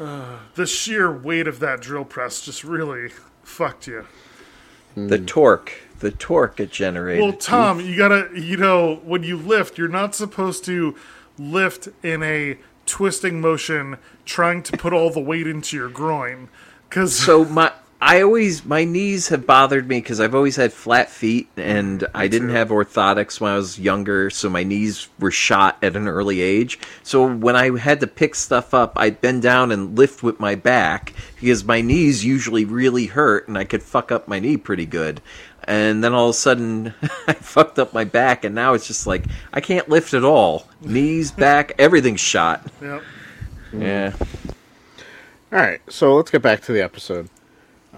[0.00, 3.10] uh, the sheer weight of that drill press just really
[3.42, 4.06] fucked you.
[4.96, 5.26] The hmm.
[5.26, 7.22] torque, the torque it generated.
[7.22, 10.96] Well, Tom, you gotta, you know, when you lift, you're not supposed to
[11.38, 16.48] lift in a twisting motion, trying to put all the weight into your groin.
[16.88, 21.10] Because so my I always my knees have bothered me because I've always had flat
[21.10, 22.54] feet and I didn't too.
[22.54, 26.78] have orthotics when I was younger, so my knees were shot at an early age.
[27.02, 30.54] So when I had to pick stuff up, I'd bend down and lift with my
[30.54, 34.86] back because my knees usually really hurt and I could fuck up my knee pretty
[34.86, 35.22] good.
[35.64, 36.94] And then all of a sudden,
[37.26, 40.68] I fucked up my back, and now it's just like I can't lift at all.
[40.80, 42.64] Knees, back, everything's shot.
[42.80, 43.02] yep.
[43.76, 44.12] Yeah.
[45.52, 47.28] All right, so let's get back to the episode.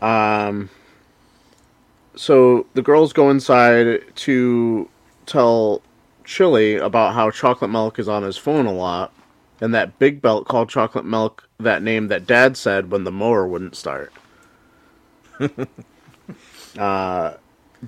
[0.00, 0.70] Um,
[2.14, 4.88] so the girls go inside to
[5.26, 5.82] tell
[6.24, 9.12] Chili about how chocolate milk is on his phone a lot,
[9.60, 13.46] and that Big Belt called chocolate milk that name that Dad said when the mower
[13.46, 14.12] wouldn't start.
[16.78, 17.34] uh,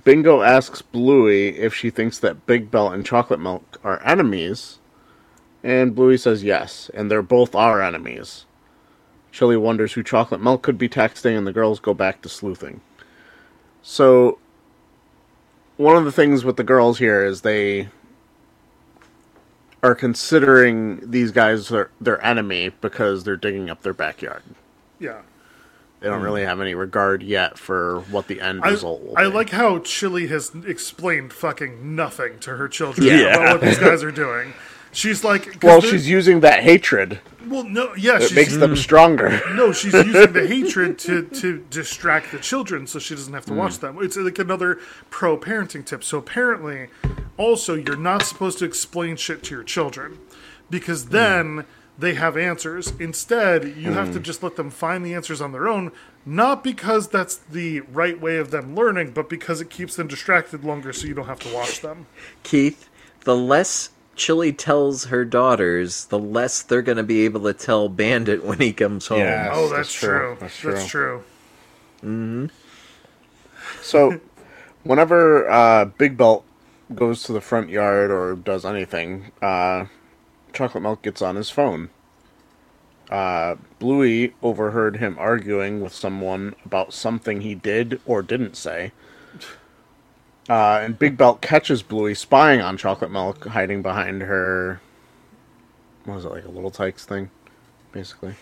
[0.04, 4.78] Bingo asks Bluey if she thinks that Big Belt and chocolate milk are enemies,
[5.62, 8.46] and Bluey says yes, and they're both our enemies.
[9.32, 12.80] Chili wonders who Chocolate Milk could be texting, and the girls go back to sleuthing.
[13.82, 14.38] So,
[15.76, 17.88] one of the things with the girls here is they
[19.82, 24.42] are considering these guys their, their enemy because they're digging up their backyard.
[24.98, 25.22] Yeah.
[26.00, 29.16] They don't really have any regard yet for what the end I, result will be.
[29.16, 29.34] I be.
[29.34, 33.34] like how Chili has explained fucking nothing to her children Yeah.
[33.36, 34.54] about what these guys are doing.
[34.92, 37.20] She's like, well, she's using that hatred.
[37.46, 38.76] well, no, yeah, It she's, makes them mm.
[38.76, 39.40] stronger.
[39.54, 43.54] No, she's using the hatred to, to distract the children so she doesn't have to
[43.54, 43.80] watch mm.
[43.80, 43.98] them.
[44.00, 44.80] It's like another
[45.10, 46.02] pro parenting tip.
[46.02, 46.88] So apparently,
[47.36, 50.18] also, you're not supposed to explain shit to your children
[50.70, 51.10] because mm.
[51.10, 51.64] then
[52.00, 52.92] they have answers.
[52.98, 55.92] Instead, you have to just let them find the answers on their own,
[56.26, 60.64] not because that's the right way of them learning, but because it keeps them distracted
[60.64, 62.06] longer so you don't have to watch them.
[62.42, 62.88] Keith,
[63.24, 63.90] the less
[64.20, 68.58] Chili tells her daughters, the less they're going to be able to tell Bandit when
[68.58, 69.20] he comes home.
[69.20, 69.48] Yeah.
[69.50, 70.08] Oh, That's that's, true.
[70.10, 70.36] true.
[70.38, 71.24] That's That's true.
[72.02, 72.50] true.
[73.80, 74.20] So,
[74.82, 76.44] whenever uh, Big Belt
[76.94, 79.86] goes to the front yard or does anything, uh,
[80.52, 81.88] Chocolate Milk gets on his phone.
[83.08, 88.92] Uh, Bluey overheard him arguing with someone about something he did or didn't say.
[90.48, 94.80] Uh, and Big Belt catches Bluey spying on Chocolate Milk, hiding behind her.
[96.04, 97.30] What was it, like a little tykes thing?
[97.92, 98.34] Basically.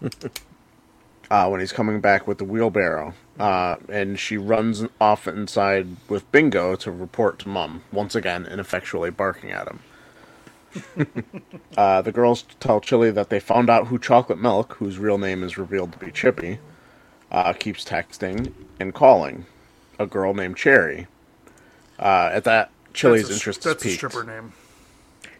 [1.30, 3.14] uh, when he's coming back with the wheelbarrow.
[3.38, 9.10] Uh, and she runs off inside with Bingo to report to Mum, once again ineffectually
[9.10, 9.80] barking at him.
[11.76, 15.42] uh, the girls tell Chili that they found out who Chocolate Milk, whose real name
[15.42, 16.58] is revealed to be Chippy,
[17.30, 19.46] uh, keeps texting and calling
[19.98, 21.06] a girl named Cherry.
[21.98, 24.52] Uh, at that, Chili's That's a- interest That's is a stripper name.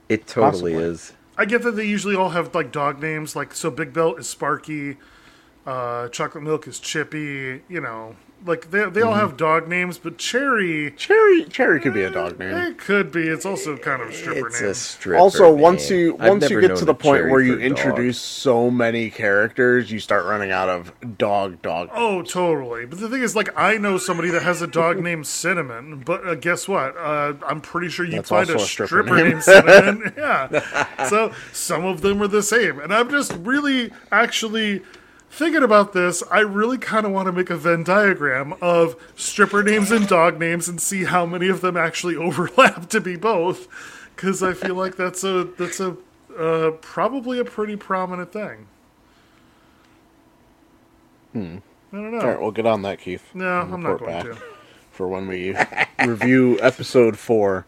[0.09, 0.75] It totally Possibly.
[0.75, 1.13] is.
[1.39, 4.29] I get that they usually all have like dog names, like so Big Belt is
[4.29, 4.97] Sparky,
[5.67, 7.63] Uh, chocolate milk is Chippy.
[7.69, 8.15] You know,
[8.45, 12.39] like they they all have dog names, but Cherry Cherry Cherry could be a dog
[12.39, 12.55] name.
[12.55, 13.27] it could be.
[13.27, 14.71] It's also kind of a stripper It's name.
[14.71, 15.19] a stripper.
[15.19, 17.55] Also, once you I've once you never get to the a point cherry where you
[17.55, 17.67] for dog.
[17.67, 21.89] introduce so many characters, you start running out of dog dog.
[21.93, 22.87] Oh, totally.
[22.87, 26.27] But the thing is, like, I know somebody that has a dog named Cinnamon, but
[26.27, 26.97] uh, guess what?
[26.97, 29.29] Uh, I'm pretty sure you'd That's find a also a stripper stripper, name.
[29.31, 30.15] named Cinnamon.
[30.17, 31.07] yeah.
[31.09, 32.79] So some of them are the same.
[32.79, 34.83] And I'm just really actually
[35.31, 36.23] thinking about this.
[36.31, 40.39] I really kind of want to make a Venn diagram of stripper names and dog
[40.39, 43.69] names and see how many of them actually overlap to be both.
[44.15, 45.97] Because I feel like that's a that's a
[46.39, 48.67] uh, probably a pretty prominent thing.
[51.33, 51.59] Hmm.
[51.93, 52.21] I don't know.
[52.21, 53.23] All right, we'll get on that, Keith.
[53.35, 54.39] No, I'm not going back to.
[54.91, 55.57] for when we
[56.05, 57.67] review episode four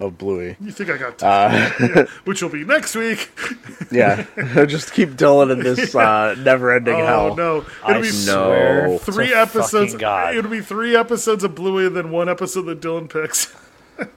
[0.00, 0.56] of Bluey.
[0.60, 1.72] You think I got time?
[1.80, 3.30] Yeah, which will be next week.
[3.90, 4.24] Yeah,
[4.66, 7.36] just keep Dylan in this uh, never-ending Oh hell.
[7.36, 7.66] no!
[7.88, 8.98] It'll be swear No.
[8.98, 9.94] three episodes.
[9.94, 10.34] God.
[10.36, 13.54] It'll be three episodes of Bluey and then one episode that Dylan picks.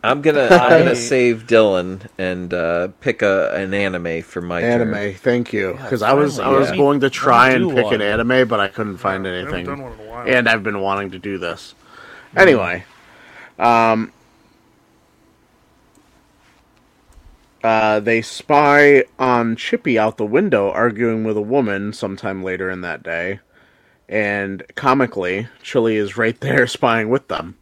[0.03, 4.93] I'm gonna I'm gonna save Dylan and uh, pick a an anime for my Anime,
[4.93, 5.13] turn.
[5.15, 5.73] thank you.
[5.80, 6.78] Because I was I was yeah.
[6.78, 7.95] going to try and pick one.
[7.95, 9.65] an anime, but I couldn't find I haven't anything.
[9.67, 10.28] done one in a while.
[10.28, 11.75] And I've been wanting to do this.
[12.36, 12.86] Anyway,
[13.59, 14.11] um,
[17.64, 22.82] uh, they spy on Chippy out the window arguing with a woman sometime later in
[22.82, 23.39] that day.
[24.08, 27.58] And comically, Chili is right there spying with them.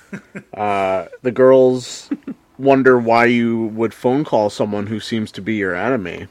[0.54, 2.10] uh, the girls
[2.58, 6.28] wonder why you would phone call someone who seems to be your enemy.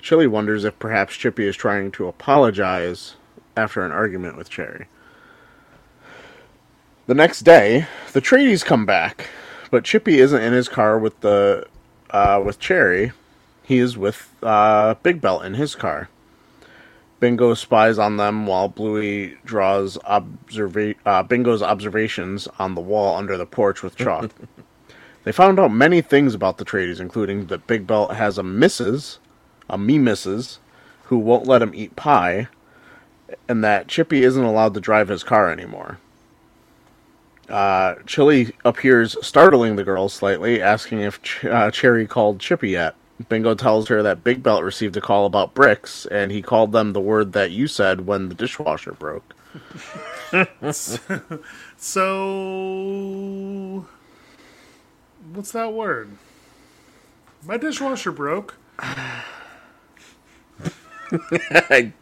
[0.00, 3.16] Chili wonders if perhaps Chippy is trying to apologize
[3.56, 4.86] after an argument with Cherry.
[7.06, 9.28] The next day, the tradies come back,
[9.70, 11.66] but Chippy isn't in his car with the
[12.14, 13.12] uh, with Cherry.
[13.64, 16.08] He is with uh, Big Belt in his car.
[17.18, 23.36] Bingo spies on them while Bluey draws observa- uh, Bingo's observations on the wall under
[23.36, 24.30] the porch with chalk.
[25.24, 29.18] they found out many things about the tradies, including that Big Belt has a missus,
[29.68, 30.58] a me missus,
[31.04, 32.48] who won't let him eat pie,
[33.48, 35.98] and that Chippy isn't allowed to drive his car anymore.
[37.48, 42.96] Uh, Chili appears startling the girls slightly, asking if Ch- uh, Cherry called Chippy yet.
[43.28, 46.92] Bingo tells her that Big Belt received a call about bricks, and he called them
[46.92, 49.34] the word that you said when the dishwasher broke.
[51.76, 52.02] So,
[55.32, 56.10] what's that word?
[57.46, 58.56] My dishwasher broke.
[61.70, 61.92] I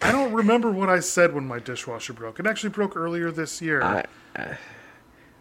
[0.00, 2.38] don't remember what I said when my dishwasher broke.
[2.40, 3.82] It actually broke earlier this year.
[3.82, 4.04] I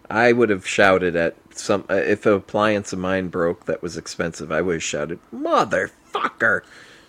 [0.09, 3.97] I would have shouted at some uh, if an appliance of mine broke that was
[3.97, 4.51] expensive.
[4.51, 6.61] I would have shouted, "Motherfucker!"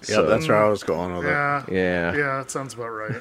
[0.09, 1.31] Yeah, that's where I was going with it.
[1.31, 2.17] yeah, Yeah.
[2.17, 3.21] yeah, that sounds about right.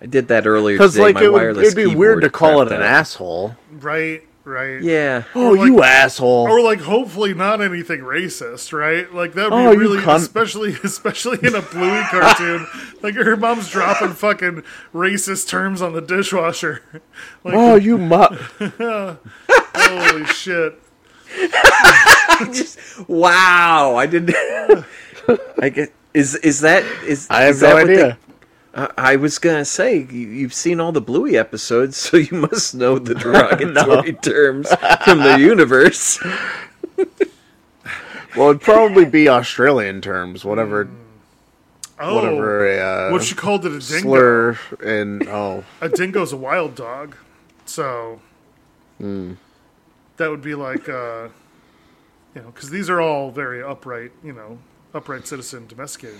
[0.00, 2.60] I did that earlier Because like My it would, wireless it'd be weird to call
[2.62, 2.82] it an out.
[2.82, 3.56] asshole.
[3.70, 4.80] Right, right.
[4.82, 5.24] Yeah.
[5.34, 6.48] Oh, like- you asshole!
[6.48, 9.12] Or like, hopefully not anything racist, right?
[9.12, 12.66] Like that would Oh, be you really, especially especially in a Bluey cartoon.
[13.02, 14.62] like her mom's dropping fucking
[14.94, 16.82] racist terms on the dishwasher.
[17.44, 18.32] Like, oh, you mutt!
[18.60, 20.78] holy shit!
[22.52, 22.78] Just
[23.08, 24.34] Wow, I didn't.
[25.60, 25.92] I get.
[26.14, 27.26] Is is that is?
[27.30, 28.18] I have is that no what they- idea.
[28.74, 32.74] I I was gonna say you, you've seen all the Bluey episodes, so you must
[32.74, 34.68] know the derogatory terms
[35.04, 36.18] from the universe.
[38.34, 40.88] Well, it'd probably be Australian terms, whatever,
[42.00, 44.00] Oh, whatever a uh, what she called it a dingo.
[44.00, 47.14] slur and oh, A dingo's a wild dog,
[47.66, 48.20] so
[48.98, 49.34] Hmm.
[50.16, 51.28] that would be like, uh,
[52.34, 54.58] you know, because these are all very upright, you know,
[54.94, 56.18] upright citizen domesticated.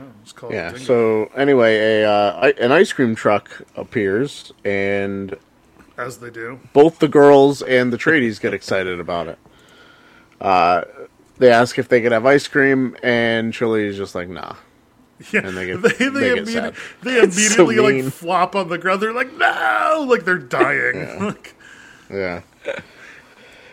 [0.00, 0.76] Yeah, it's called yeah.
[0.76, 5.36] So anyway, a uh, an ice cream truck appears, and
[5.98, 6.60] as they do.
[6.72, 9.38] both the girls and the tradies get excited about it.
[10.40, 10.82] Uh,
[11.38, 14.54] they ask if they could have ice cream, and Chili is just like, "Nah."
[15.32, 16.74] Yeah, And they get- they, they they, get immedi- sad.
[17.02, 19.02] they It's so immediately like flop on the ground.
[19.02, 21.20] They're like, no, like they're dying.
[21.24, 21.54] like,
[22.10, 22.40] Yeah.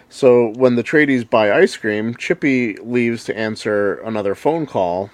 [0.09, 5.09] So when the tradies buy ice cream, Chippy leaves to answer another phone call.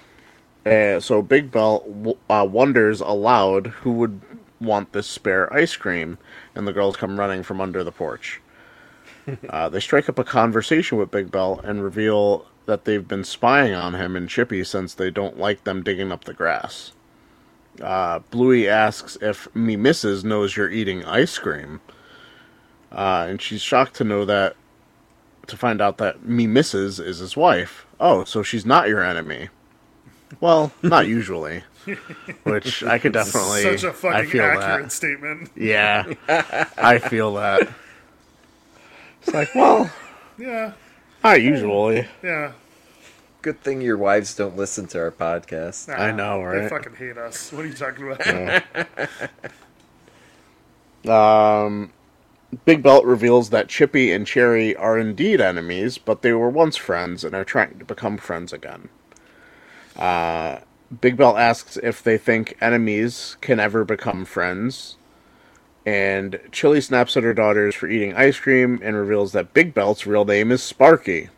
[0.66, 4.20] Uh, so Big Belt w- uh, wonders aloud who would
[4.60, 6.18] want this spare ice cream,
[6.54, 8.40] and the girls come running from under the porch.
[9.48, 13.74] uh, they strike up a conversation with Big Belt and reveal that they've been spying
[13.74, 16.92] on him and Chippy since they don't like them digging up the grass.
[17.82, 21.80] Uh, Bluey asks if me missus knows you're eating ice cream.
[22.90, 24.56] Uh, and she's shocked to know that,
[25.46, 27.86] to find out that me missus is his wife.
[28.00, 29.48] Oh, so she's not your enemy.
[30.40, 31.62] Well, not usually.
[32.44, 33.62] Which I could definitely.
[33.62, 34.92] Such a I fucking feel accurate that.
[34.92, 35.50] statement.
[35.54, 36.14] Yeah,
[36.78, 37.68] I feel that.
[39.22, 39.90] It's like, well,
[40.38, 40.72] Yeah,
[41.22, 42.06] not usually.
[42.22, 42.52] yeah.
[43.42, 45.88] Good thing your wives don't listen to our podcast.
[45.88, 46.62] Nah, I know, right?
[46.62, 47.52] They fucking hate us.
[47.52, 49.08] What are you talking about?
[51.06, 51.92] Um,
[52.64, 57.24] Big Belt reveals that Chippy and Cherry are indeed enemies, but they were once friends
[57.24, 58.88] and are trying to become friends again.
[59.96, 60.58] Uh,
[61.00, 64.96] Big Belt asks if they think enemies can ever become friends.
[65.86, 70.06] And Chili snaps at her daughters for eating ice cream and reveals that Big Belt's
[70.06, 71.28] real name is Sparky.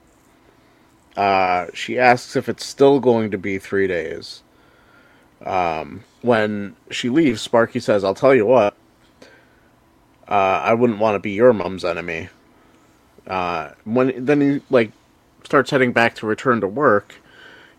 [1.16, 4.42] Uh, she asks if it's still going to be three days.
[5.44, 8.74] Um, when she leaves, Sparky says, I'll tell you what,
[10.28, 12.28] uh, I wouldn't want to be your mom's enemy.
[13.26, 14.92] Uh, when then he like
[15.44, 17.16] starts heading back to return to work,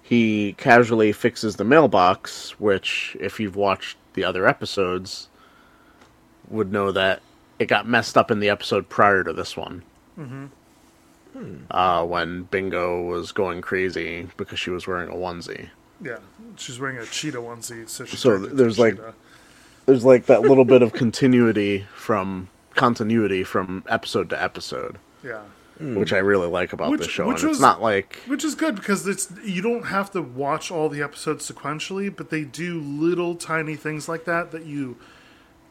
[0.08, 5.28] he casually fixes the mailbox, which, if you've watched the other episodes,
[6.50, 7.22] would know that
[7.60, 9.84] it got messed up in the episode prior to this one.
[11.70, 15.70] Uh, when Bingo was going crazy because she was wearing a onesie.
[16.02, 16.18] yeah,
[16.56, 19.14] she's wearing a cheetah onesie, so So there's, like, cheetah.
[19.86, 25.42] there's like that little bit of continuity from continuity from episode to episode, yeah.
[25.80, 27.28] Which I really like about Which- the show.
[27.28, 30.22] which and was- it's not like Which is good because it's you don't have to
[30.22, 34.98] watch all the episodes sequentially, but they do little tiny things like that that you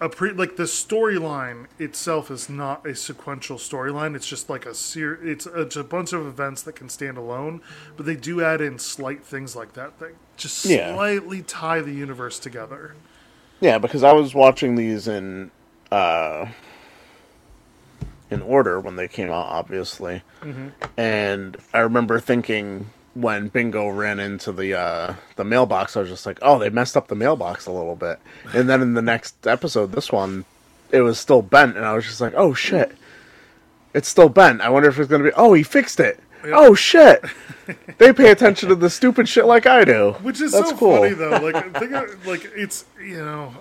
[0.00, 4.14] appre- like the storyline itself is not a sequential storyline.
[4.14, 7.16] It's just like a ser- it's, a, it's a bunch of events that can stand
[7.16, 7.60] alone,
[7.96, 10.94] but they do add in slight things like that that just Yeah.
[10.94, 12.94] slightly tie the universe together.
[13.60, 15.50] yeah, because I was watching these in
[15.90, 16.46] uh,
[18.30, 20.22] in order when they came out, obviously,
[20.96, 26.26] and I remember thinking when Bingo ran into the uh, the mailbox, I was just
[26.26, 28.18] like, oh, they messed up the mailbox a little bit,
[28.52, 30.44] and then in the next episode, this one,
[30.90, 32.92] it was still bent, and I was just like, oh shit.
[33.94, 34.60] It's still bent.
[34.60, 35.30] I wonder if it's gonna be.
[35.34, 36.20] Oh, he fixed it.
[36.44, 37.24] Oh shit!
[37.98, 40.12] they pay attention to the stupid shit like I do.
[40.20, 40.98] Which is That's so cool.
[40.98, 41.30] funny though.
[41.30, 43.54] Like think of, like it's you know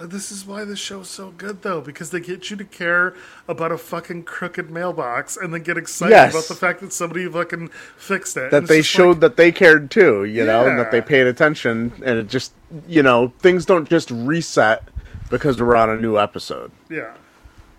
[0.00, 3.14] Uh, this is why this show's so good though because they get you to care
[3.46, 6.32] about a fucking crooked mailbox and then get excited Yes.
[6.32, 8.50] about the fact that somebody fucking fixed it.
[8.50, 11.92] that they showed like, that they cared too, you know, and that they paid attention,
[12.04, 12.52] and it just,
[12.88, 14.84] you know, things don't just reset
[15.28, 16.70] because we're on a new episode.
[16.88, 17.14] yeah.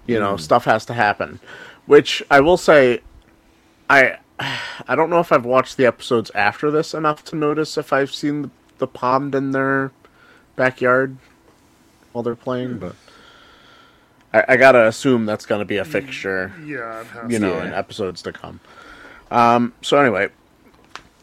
[0.07, 1.39] You know, stuff has to happen.
[1.85, 3.01] Which I will say,
[3.89, 4.17] I,
[4.87, 8.13] I don't know if I've watched the episodes after this enough to notice if I've
[8.13, 8.49] seen the,
[8.79, 9.91] the pond in their
[10.55, 11.17] backyard
[12.11, 12.95] while they're playing, but
[14.33, 18.31] I, I gotta assume that's gonna be a fixture Yeah, you know, in episodes to
[18.31, 18.59] come.
[19.29, 20.29] Um, so anyway,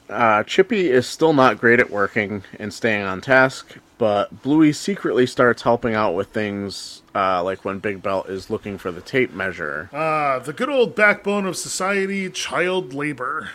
[0.08, 5.26] uh, Chippy is still not great at working and staying on task, but Bluey secretly
[5.26, 9.34] starts helping out with things uh, like when Big Belt is looking for the tape
[9.34, 9.90] measure.
[9.92, 13.50] Ah, the good old backbone of society, child labor.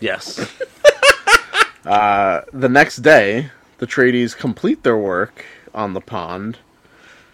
[0.00, 0.50] Yes.
[1.84, 5.44] uh, the next day, the tradies complete their work
[5.74, 6.58] on the pond,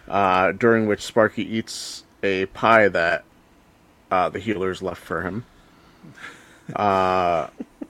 [0.07, 3.23] uh, during which Sparky eats a pie that
[4.11, 5.45] uh, the Heelers left for him.
[6.75, 7.47] Uh,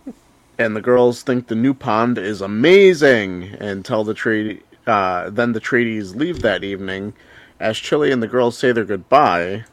[0.57, 4.63] and the girls think the new pond is amazing and tell the trade.
[4.85, 7.13] Uh, then the tradies leave that evening.
[7.59, 9.65] As Chili and the girls say their goodbye,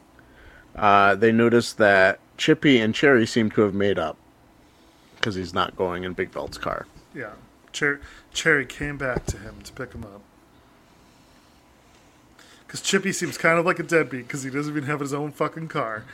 [0.74, 4.16] uh, they notice that Chippy and Cherry seem to have made up
[5.16, 6.86] because he's not going in Big Belt's car.
[7.14, 7.32] Yeah.
[7.72, 8.00] Cher-
[8.32, 10.22] Cherry came back to him to pick him up.
[12.76, 15.32] Because Chippy seems kind of like a deadbeat because he doesn't even have his own
[15.32, 16.04] fucking car.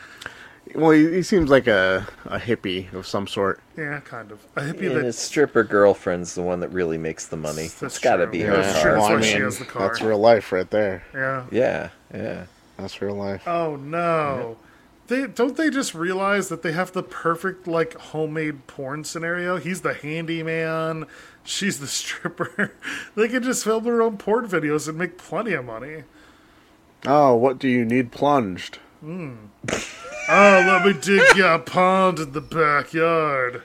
[0.77, 3.59] Well, he, he seems like a, a hippie of some sort.
[3.77, 4.39] Yeah, kind of.
[4.55, 7.63] A hippie And that his stripper girlfriend's the one that really makes the money.
[7.63, 8.83] That's That's got to be Yeah, her that's car.
[8.83, 8.93] true.
[8.93, 9.89] Well, I why she mean, has the car.
[9.89, 11.03] That's real life right there.
[11.13, 11.47] Yeah.
[11.51, 12.45] Yeah, yeah.
[12.77, 13.43] That's real life.
[13.49, 14.57] Oh no.
[15.09, 19.57] They don't they just realize that they have the perfect like homemade porn scenario?
[19.57, 21.07] He's the handyman,
[21.43, 22.73] she's the stripper.
[23.17, 26.05] they could just film their own porn videos and make plenty of money.
[27.07, 28.79] Oh, what do you need plunged?
[29.01, 29.35] Hmm.
[30.29, 33.63] Oh, let me dig your pond in the backyard.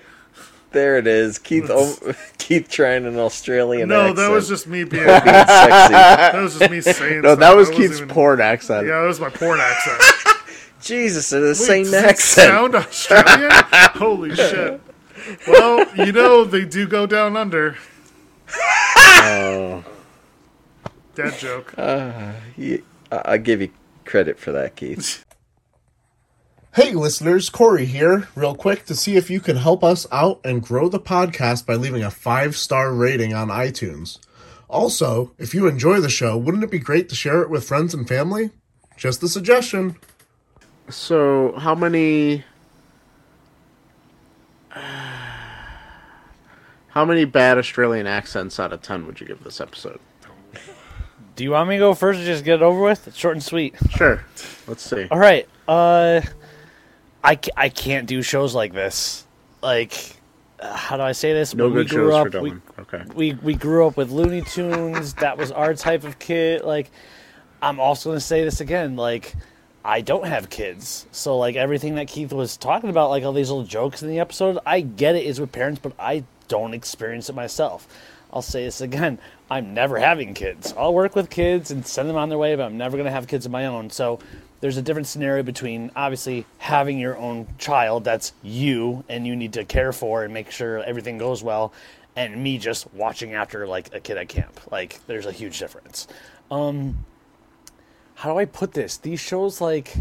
[0.72, 1.38] There it is.
[1.40, 1.96] Keith o-
[2.38, 4.18] Keith trying an Australian no, accent.
[4.18, 5.06] that was just me being.
[5.06, 7.22] being that was just me saying.
[7.22, 7.40] No, stuff.
[7.40, 8.88] that was I Keith's even- porn accent.
[8.88, 10.02] Yeah, that was my porn accent.
[10.82, 12.48] Jesus, they're the Wait, same does it accent.
[12.50, 13.52] Sound Australian?
[13.96, 14.80] Holy shit!
[15.48, 17.76] Well, you know they do go down under.
[18.96, 19.84] Oh.
[21.16, 21.74] Dad joke.
[21.78, 22.78] Uh, yeah,
[23.12, 23.70] I- I'll give you
[24.06, 25.24] credit for that, Keith.
[26.76, 30.62] Hey, listeners, Corey here, real quick to see if you can help us out and
[30.62, 34.20] grow the podcast by leaving a five star rating on iTunes.
[34.70, 37.96] Also, if you enjoy the show, wouldn't it be great to share it with friends
[37.96, 38.52] and family?
[38.96, 39.96] Just a suggestion.
[40.88, 42.44] So, how many.
[46.90, 50.00] How many bad Australian accents out of 10 would you give this episode?
[51.38, 53.08] Do you want me to go first or just get it over with?
[53.08, 53.76] It's short and sweet.
[53.92, 54.24] Sure.
[54.68, 55.08] Let's see.
[55.10, 55.48] All right.
[55.68, 56.22] Uh,
[57.24, 59.26] I, ca- I can't do shows like this.
[59.62, 59.94] Like,
[60.60, 61.54] uh, how do I say this?
[61.54, 62.62] No When we good grew shows for we- Dylan.
[62.80, 63.04] Okay.
[63.16, 65.14] we we grew up with Looney Tunes.
[65.16, 66.64] that was our type of kid.
[66.64, 66.90] Like,
[67.62, 68.96] I'm also going to say this again.
[68.96, 69.34] Like,
[69.86, 73.50] I don't have kids, so like everything that Keith was talking about, like all these
[73.50, 77.30] little jokes in the episode, I get it is with parents, but I don't experience
[77.30, 77.88] it myself.
[78.32, 79.20] I'll say this again.
[79.50, 80.74] I'm never having kids.
[80.78, 83.12] I'll work with kids and send them on their way, but I'm never going to
[83.12, 83.90] have kids of my own.
[83.90, 84.20] So
[84.60, 89.54] there's a different scenario between obviously having your own child that's you and you need
[89.54, 91.74] to care for and make sure everything goes well
[92.16, 94.60] and me just watching after like a kid at camp.
[94.72, 96.08] Like there's a huge difference.
[96.50, 97.06] Um
[98.16, 98.98] how do I put this?
[98.98, 99.94] These shows like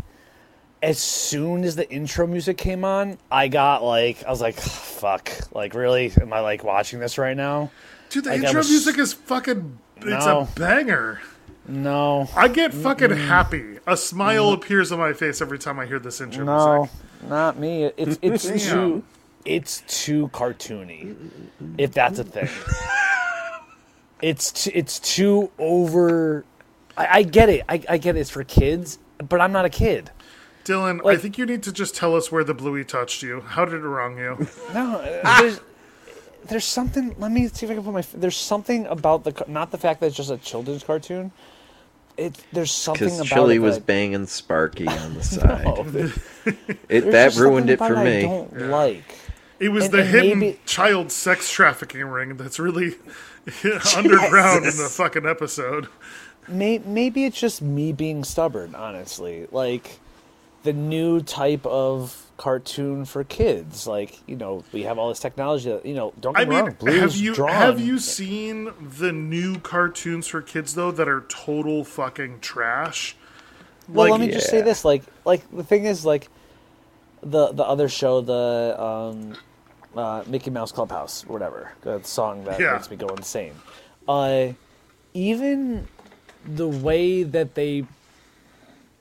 [0.82, 5.30] as soon as the intro music came on, I got like I was like fuck.
[5.52, 7.70] Like really am I like watching this right now?
[8.10, 9.78] Dude, the Like, intro was- music is fucking.
[9.98, 10.40] It's No.
[10.40, 11.20] a banger.
[11.68, 12.28] No.
[12.36, 13.78] I get fucking happy.
[13.86, 14.54] A smile mm.
[14.54, 17.28] appears on my face every time I hear this intro No, music.
[17.28, 17.84] not me.
[17.96, 19.02] It's it's too
[19.44, 21.16] it's too cartoony.
[21.78, 22.48] If that's a thing.
[24.22, 26.44] It's t- it's too over.
[26.96, 27.64] I, I get it.
[27.68, 28.20] I, I get it.
[28.20, 30.10] It's for kids, but I'm not a kid.
[30.64, 33.42] Dylan, I think you need to just tell us where the bluey touched you.
[33.42, 34.48] How did it wrong you?
[34.72, 35.00] No,
[36.48, 37.14] there's there's something.
[37.18, 38.04] Let me see if I can put my.
[38.14, 41.32] There's something about the not the fact that it's just a children's cartoon.
[42.16, 45.64] It there's something Because about Chili it was that, banging Sparky on the side.
[45.64, 46.12] No, there-
[46.88, 48.22] it, that ruined it for about I me.
[48.22, 49.04] don't like.
[49.60, 52.94] It was And- the and hidden maybe- child sex trafficking ring that's really
[53.96, 55.88] underground in the fucking episode.
[56.48, 59.46] May, maybe it's just me being stubborn, honestly.
[59.50, 59.98] Like
[60.62, 63.86] the new type of cartoon for kids.
[63.86, 65.70] Like you know, we have all this technology.
[65.70, 66.76] That, you know, don't I get me mean, wrong.
[66.78, 67.50] Blue's have you drawn.
[67.52, 73.16] have you seen the new cartoons for kids though that are total fucking trash?
[73.88, 76.28] Well, like- let me just say this: like, like the thing is, like
[77.22, 79.36] the the other show, the um,
[79.96, 82.72] uh, Mickey Mouse Clubhouse, whatever, the song that Yeah.
[82.72, 83.52] makes me go insane.
[84.08, 84.48] Uh,
[85.14, 85.86] even
[86.44, 87.84] the way that they,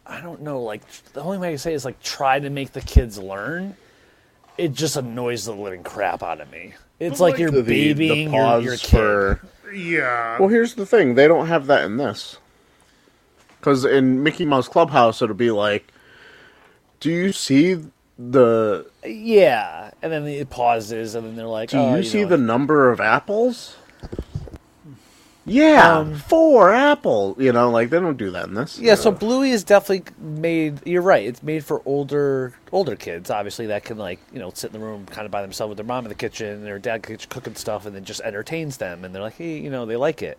[0.05, 0.81] I don't know, like
[1.13, 3.75] the only way I can say is like try to make the kids learn.
[4.57, 6.73] It just annoys the living crap out of me.
[6.99, 8.89] It's like, like, you're The, the, babying the your, pause your kid.
[8.89, 9.41] for.
[9.73, 10.39] Yeah.
[10.39, 12.37] Well, here's the thing: they don't have that in this.
[13.59, 15.91] Because in Mickey Mouse Clubhouse, it'll be like,
[16.99, 17.79] "Do you see
[18.17, 18.89] the?
[19.03, 22.37] Yeah, and then it pauses, and then they're like, Do oh, you see know, the
[22.37, 23.75] number of apples?"
[25.45, 27.37] Yeah, Um, four apples.
[27.39, 28.79] You know, like they don't do that in this.
[28.79, 30.85] Yeah, so Bluey is definitely made.
[30.87, 31.25] You're right.
[31.25, 34.85] It's made for older older kids, obviously that can like you know sit in the
[34.85, 37.55] room kind of by themselves with their mom in the kitchen, and their dad cooking
[37.55, 40.37] stuff, and then just entertains them, and they're like, hey, you know, they like it.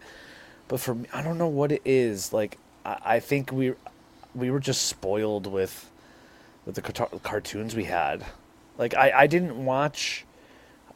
[0.68, 2.32] But for me, I don't know what it is.
[2.32, 3.74] Like, I, I think we
[4.34, 5.90] we were just spoiled with
[6.66, 6.82] with the
[7.22, 8.24] cartoons we had.
[8.78, 10.24] Like, I I didn't watch.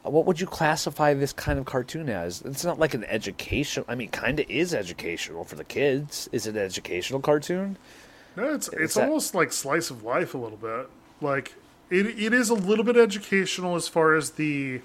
[0.03, 2.41] What would you classify this kind of cartoon as?
[2.43, 3.85] It's not like an education.
[3.87, 6.29] I mean, kind of is educational for the kids.
[6.33, 7.77] Is it an educational cartoon?
[8.37, 10.89] No, it's it's that- almost like slice of life a little bit.
[11.21, 11.55] Like
[11.91, 14.81] it it is a little bit educational as far as the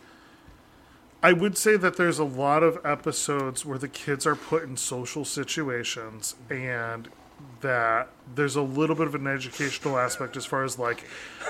[1.23, 4.75] I would say that there's a lot of episodes where the kids are put in
[4.77, 7.07] social situations and
[7.61, 11.01] that there's a little bit of an educational aspect as far as like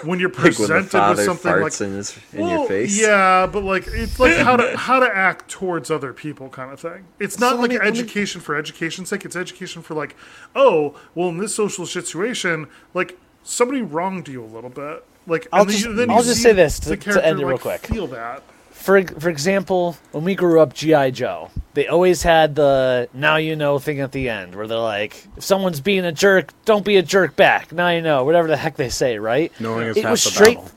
[0.04, 3.00] when you're Like when presented with something farts like in, his, in well, your face.
[3.02, 6.80] Yeah, but like it's like how to how to act towards other people kind of
[6.80, 7.06] thing.
[7.20, 9.26] It's not So like me- let me- education for education's sake.
[9.26, 10.16] It's education for like,
[10.56, 15.04] oh, well, in this social situation, like somebody wronged you a little bit.
[15.28, 17.58] Like, I'll just- you- then I'll you just say this to- to end it real
[17.58, 17.88] quick.
[17.88, 18.44] Feel that.
[18.86, 23.56] For for example, when we grew up, GI Joe, they always had the "now you
[23.56, 26.98] know" thing at the end, where they're like, "If someone's being a jerk, don't be
[26.98, 29.52] a jerk back." Now you know, whatever the heck they say, right?
[29.60, 30.58] Knowing is it half was the straight.
[30.58, 30.72] battle.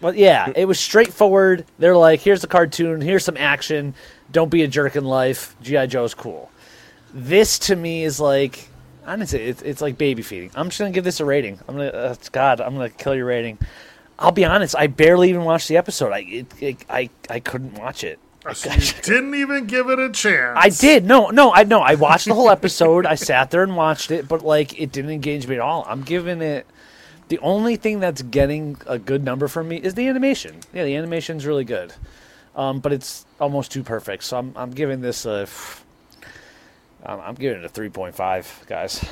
[0.00, 1.64] Well, yeah, it was straightforward.
[1.78, 3.00] They're like, "Here's a cartoon.
[3.00, 3.94] Here's some action.
[4.32, 6.50] Don't be a jerk in life." GI Joe's cool.
[7.14, 8.68] This to me is like,
[9.06, 10.50] honestly, it's, it's like baby feeding.
[10.56, 11.60] I'm just gonna give this a rating.
[11.68, 13.58] I'm gonna, uh, God, I'm gonna kill your rating.
[14.18, 14.74] I'll be honest.
[14.76, 16.12] I barely even watched the episode.
[16.12, 18.18] I it, it, I I couldn't watch it.
[18.54, 20.56] So you didn't even give it a chance.
[20.60, 21.04] I did.
[21.04, 21.80] No, no, I no.
[21.80, 23.04] I watched the whole episode.
[23.04, 25.84] I sat there and watched it, but like it didn't engage me at all.
[25.88, 26.66] I'm giving it
[27.28, 30.60] The only thing that's getting a good number from me is the animation.
[30.72, 31.92] Yeah, the animation's really good,
[32.54, 34.22] um, but it's almost too perfect.
[34.24, 35.48] So I'm I'm giving this a.
[37.04, 39.04] I'm I'm giving it a three point five, guys.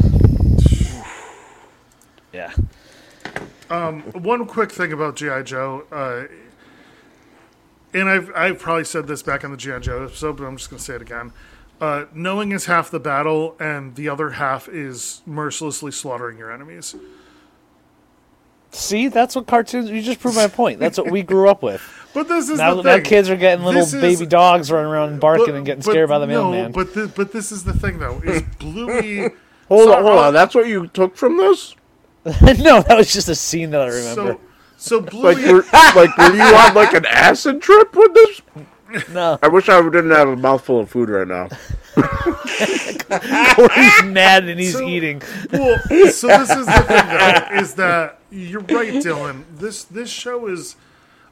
[2.33, 2.53] Yeah.
[3.69, 6.25] One quick thing about GI Joe, uh,
[7.93, 10.71] and I've I've probably said this back in the GI Joe episode, but I'm just
[10.71, 11.33] going to say it again.
[11.81, 16.95] Uh, knowing is half the battle, and the other half is mercilessly slaughtering your enemies.
[18.71, 19.91] See, that's what cartoons.
[19.91, 20.79] You just proved my point.
[20.81, 21.83] That's what we grew up with.
[22.15, 24.89] But this is Now, the now kids are getting little This is- baby dogs running
[24.89, 26.71] around barking But- and getting but scared by the no, mailman.
[26.71, 29.31] But thi- but this is the thing though is Bluey.
[29.67, 30.33] Hold So- on, hold on.
[30.33, 31.75] That's what you took from this?
[32.59, 34.39] no, that was just a scene that I remember.
[34.77, 35.65] So so Like, were,
[35.95, 38.43] like, were you on like an acid trip with this?
[39.11, 41.49] no, I wish I didn't have a mouthful of food right now.
[42.65, 45.23] he's mad and he's So- eating.
[45.53, 45.79] well,
[46.11, 49.45] so this is the thing though is that you're right, Dylan.
[49.57, 50.77] This this show is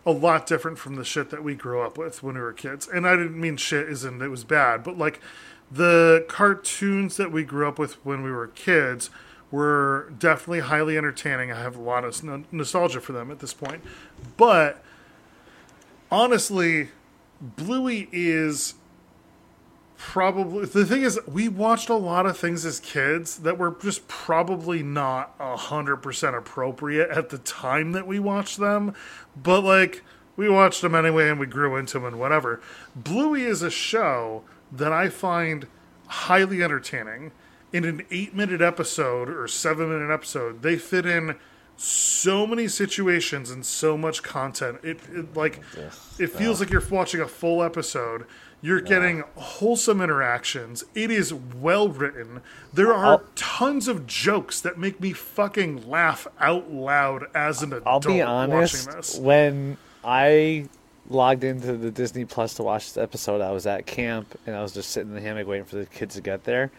[0.06, 2.88] a lot different from the shit that we grew up with when we were kids.
[2.88, 5.20] And I didn't mean shit isn't it was bad, but like
[5.70, 9.10] the cartoons that we grew up with when we were kids
[9.52, 11.52] were definitely highly entertaining.
[11.52, 13.82] I have a lot of no- nostalgia for them at this point.
[14.36, 14.82] But
[16.10, 16.88] honestly,
[17.40, 18.74] Bluey is
[19.96, 24.08] probably the thing is we watched a lot of things as kids that were just
[24.08, 28.92] probably not a hundred percent appropriate at the time that we watched them
[29.40, 30.02] but like
[30.34, 32.60] we watched them anyway and we grew into them and whatever
[32.96, 34.42] bluey is a show
[34.72, 35.68] that i find
[36.08, 37.30] highly entertaining
[37.72, 41.36] in an eight minute episode or seven minute episode they fit in
[41.76, 44.78] so many situations and so much content.
[44.84, 45.60] It, it like
[46.18, 48.24] it feels like you're watching a full episode.
[48.60, 50.84] You're getting wholesome interactions.
[50.94, 52.42] It is well written.
[52.72, 57.72] There are I'll- tons of jokes that make me fucking laugh out loud as an
[57.72, 58.86] adult I'll be honest.
[58.86, 59.18] watching this.
[59.18, 60.68] When I
[61.08, 64.62] logged into the Disney Plus to watch this episode, I was at camp and I
[64.62, 66.70] was just sitting in the hammock waiting for the kids to get there.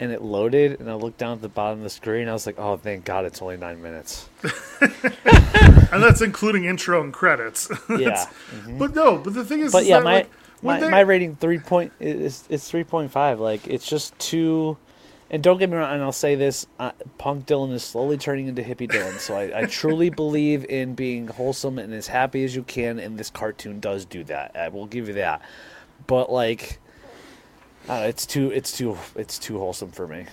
[0.00, 2.26] And it loaded, and I looked down at the bottom of the screen.
[2.26, 4.28] I was like, "Oh, thank God, it's only nine minutes."
[4.80, 8.26] and that's including intro and credits Yeah,
[8.78, 10.30] but no but the thing is but is yeah, that, my like,
[10.62, 13.40] my, they- my rating three point is it's three point five.
[13.40, 14.76] Like it's just too.
[15.32, 18.48] And don't get me wrong, and I'll say this: uh, Punk Dylan is slowly turning
[18.48, 19.18] into hippie Dylan.
[19.20, 23.16] So I, I truly believe in being wholesome and as happy as you can, and
[23.16, 24.56] this cartoon does do that.
[24.56, 25.42] I will give you that.
[26.08, 26.80] But like,
[27.90, 30.26] uh, it's too, it's too, it's too wholesome for me.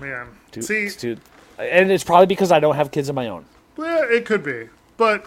[0.00, 1.16] man Too, see it's too,
[1.58, 3.44] and it's probably because I don't have kids of my own.
[3.78, 5.26] yeah, it could be but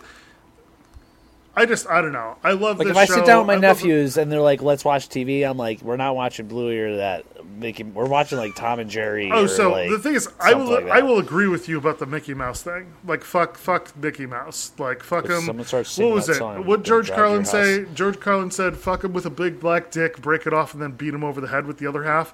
[1.56, 3.16] i just i don't know i love Like if I show.
[3.16, 5.96] sit down with my I nephews and they're like, "Let's watch TV," I'm like, "We're
[5.98, 7.26] not watching Bluey or that."
[7.58, 9.32] Making we're watching like Tom and Jerry.
[9.32, 12.00] Oh, so like, the thing is, I will like I will agree with you about
[12.00, 12.92] the Mickey Mouse thing.
[13.06, 14.74] Like fuck, fuck Mickey Mouse.
[14.78, 15.42] Like fuck If him.
[15.42, 16.42] someone starts What was it?
[16.42, 17.86] What George Carlin say?
[17.94, 20.92] George Carlin said, "Fuck him with a big black dick, break it off, and then
[20.92, 22.34] beat him over the head with the other half."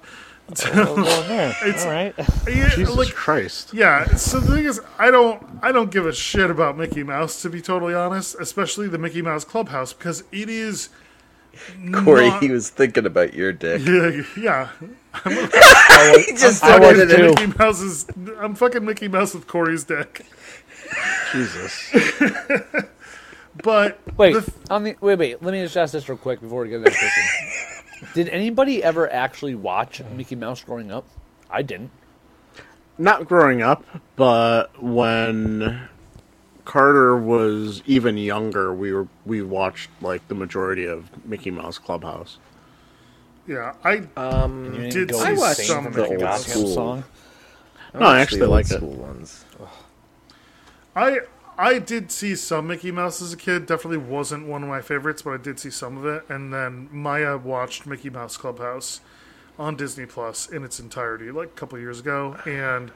[0.74, 0.94] Well,
[1.28, 1.54] there.
[1.66, 2.14] It's- All right.
[2.48, 3.72] Yeah, Jesus like, Christ.
[3.72, 4.04] yeah.
[4.16, 7.48] So the thing is, I don't I don't give a shit about Mickey Mouse to
[7.50, 10.88] be totally honest, especially the Mickey Mouse Clubhouse because it is.
[12.04, 13.82] Corey, not- he was thinking about your dick.
[13.86, 14.68] Yeah, yeah.
[16.16, 17.28] he just I Fucking was too.
[17.28, 18.06] Mickey Mouse's.
[18.38, 20.26] I'm fucking Mickey Mouse with Corey's dick.
[21.32, 21.90] Jesus.
[23.62, 25.42] But Wait, the th- on the wait, wait.
[25.42, 27.51] Let me just ask this real quick before we get into that question.
[28.14, 31.06] Did anybody ever actually watch Mickey Mouse growing up?
[31.50, 31.90] I didn't.
[32.98, 33.84] Not growing up,
[34.16, 35.88] but when
[36.64, 42.38] Carter was even younger, we were we watched like the majority of Mickey Mouse Clubhouse.
[43.46, 46.74] yeah, I um, didn't Did go see and some of the the Gotham old school.
[46.74, 47.04] song.
[47.94, 48.74] No, I actually the old like it.
[48.76, 49.44] school ones.
[50.94, 51.20] I
[51.62, 53.66] I did see some Mickey Mouse as a kid.
[53.66, 56.28] Definitely wasn't one of my favorites, but I did see some of it.
[56.28, 59.00] And then Maya watched Mickey Mouse Clubhouse
[59.60, 62.36] on Disney Plus in its entirety, like a couple years ago.
[62.44, 62.90] And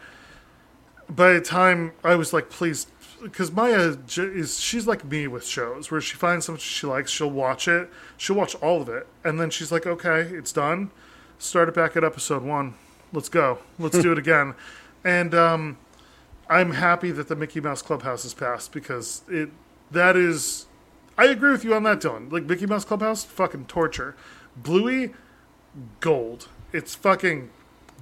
[1.09, 2.89] by the time I was like, please,
[3.23, 7.31] because Maya is she's like me with shows, where she finds something she likes, she'll
[7.31, 10.91] watch it, she'll watch all of it, and then she's like, okay, it's done.
[11.39, 12.75] Start it back at episode one.
[13.13, 13.61] Let's go.
[13.79, 14.57] Let's do it again.
[15.05, 15.77] And um,
[16.49, 19.51] I'm happy that the Mickey Mouse Clubhouse has passed because it
[19.91, 20.67] that is
[21.19, 22.31] I agree with you on that, Dylan.
[22.31, 24.15] Like Mickey Mouse Clubhouse, fucking torture.
[24.57, 25.15] Bluey,
[26.01, 26.49] gold.
[26.73, 27.51] It's fucking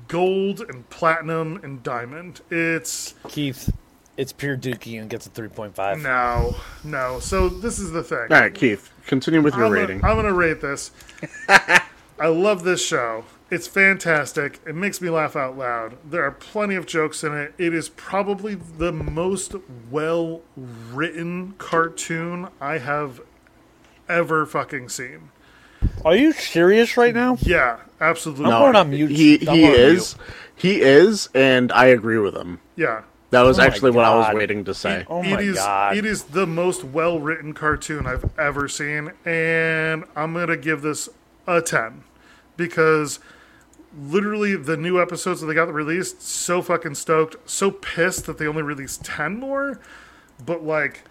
[0.08, 2.40] gold and platinum and diamond.
[2.50, 3.72] It's Keith,
[4.16, 5.98] it's pure Dookie and gets a three point five.
[6.00, 7.20] no, no.
[7.20, 8.26] So this is the thing.
[8.30, 10.00] All right, Keith, continue with your I'm rating.
[10.00, 10.90] Gonna, I'm gonna rate this.
[11.48, 13.24] I love this show.
[13.50, 14.60] It's fantastic.
[14.66, 15.98] It makes me laugh out loud.
[16.04, 17.54] There are plenty of jokes in it.
[17.58, 19.54] It is probably the most
[19.90, 23.20] well written cartoon I have
[24.08, 25.30] ever fucking seen.
[26.04, 27.36] Are you serious right now?
[27.40, 28.46] Yeah, absolutely.
[28.46, 29.10] I'm going on mute.
[29.10, 30.16] He I'm he on is,
[30.56, 32.60] he is, and I agree with him.
[32.76, 33.02] Yeah.
[33.30, 35.04] That was Oh actually what I was waiting to say.
[35.08, 35.96] Oh my is god!
[35.96, 41.08] it is the most well written cartoon I've ever seen, and I'm gonna give this
[41.46, 42.04] a ten
[42.56, 43.18] because
[43.98, 48.46] literally the new episodes that they got released, so fucking stoked, so pissed that they
[48.46, 49.80] only released ten more,
[50.44, 51.02] but like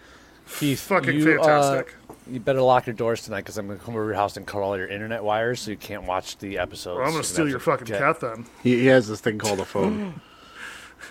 [0.58, 1.94] Keith, fucking you, uh, fantastic.
[2.30, 4.46] you better lock your doors tonight because I'm going to come over your house and
[4.46, 6.98] cut all your internet wires so you can't watch the episodes.
[6.98, 7.98] Well, I'm gonna steal your fucking okay.
[7.98, 8.46] cat then.
[8.62, 10.20] He, he has this thing called a phone.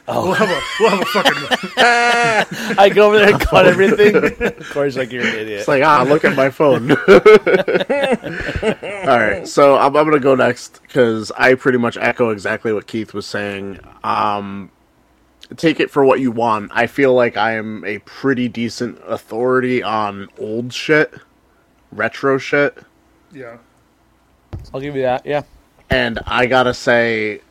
[0.08, 1.34] We'll have a we'll have a fucking
[2.78, 4.16] I go over there and cut everything.
[4.42, 5.60] of course, like, you're an idiot.
[5.60, 6.92] It's like, ah, look at my phone.
[6.92, 6.98] All
[9.18, 13.14] right, so I'm, I'm gonna go next because I pretty much echo exactly what Keith
[13.14, 13.80] was saying.
[14.04, 14.72] Um,
[15.56, 16.72] take it for what you want.
[16.74, 21.14] I feel like I am a pretty decent authority on old shit,
[21.94, 22.78] retro shit,
[23.32, 23.58] yeah.
[24.74, 25.26] I'll give you that.
[25.26, 25.44] Yeah.
[25.90, 27.42] and I gotta say,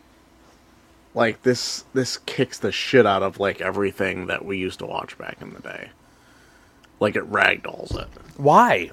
[1.14, 5.16] like this this kicks the shit out of like everything that we used to watch
[5.18, 5.90] back in the day.
[7.00, 8.08] Like it ragdolls it.
[8.36, 8.90] Why?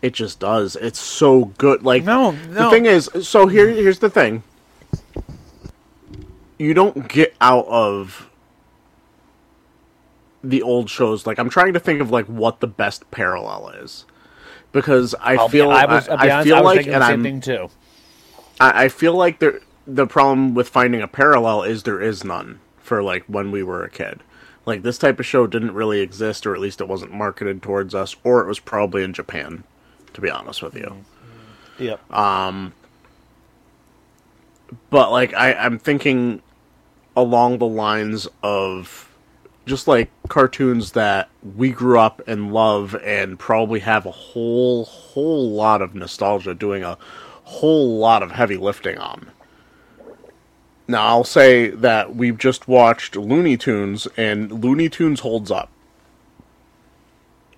[0.00, 0.76] It just does.
[0.76, 1.82] It's so good.
[1.82, 4.42] Like No, The thing is, so here here's the thing.
[6.58, 8.28] You don't get out of
[10.42, 11.26] the old shows.
[11.26, 14.04] Like I'm trying to think of like what the best parallel is.
[14.72, 17.40] Because I I'll be- feel I was, I, honest, feel I like and I'm thing
[17.40, 17.70] too.
[18.60, 22.60] I, I feel like there the problem with finding a parallel is there is none
[22.78, 24.22] for like when we were a kid.
[24.66, 27.94] Like this type of show didn't really exist, or at least it wasn't marketed towards
[27.94, 29.64] us, or it was probably in Japan.
[30.14, 31.04] To be honest with you,
[31.78, 32.12] Yep.
[32.12, 32.72] Um,
[34.90, 36.42] but like I, I'm thinking
[37.16, 39.10] along the lines of
[39.66, 45.50] just like cartoons that we grew up and love and probably have a whole whole
[45.50, 46.98] lot of nostalgia doing a
[47.44, 49.30] whole lot of heavy lifting on.
[50.86, 55.70] Now I'll say that we've just watched Looney Tunes and Looney Tunes holds up.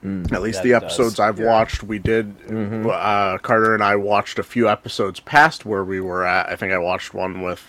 [0.05, 0.83] At least that the does.
[0.85, 2.37] episodes I've watched, we did.
[2.49, 6.49] Uh, Carter and I watched a few episodes past where we were at.
[6.49, 7.65] I think I watched one with,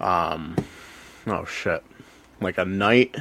[0.00, 0.56] um,
[1.26, 1.84] oh shit,
[2.40, 3.16] like a night,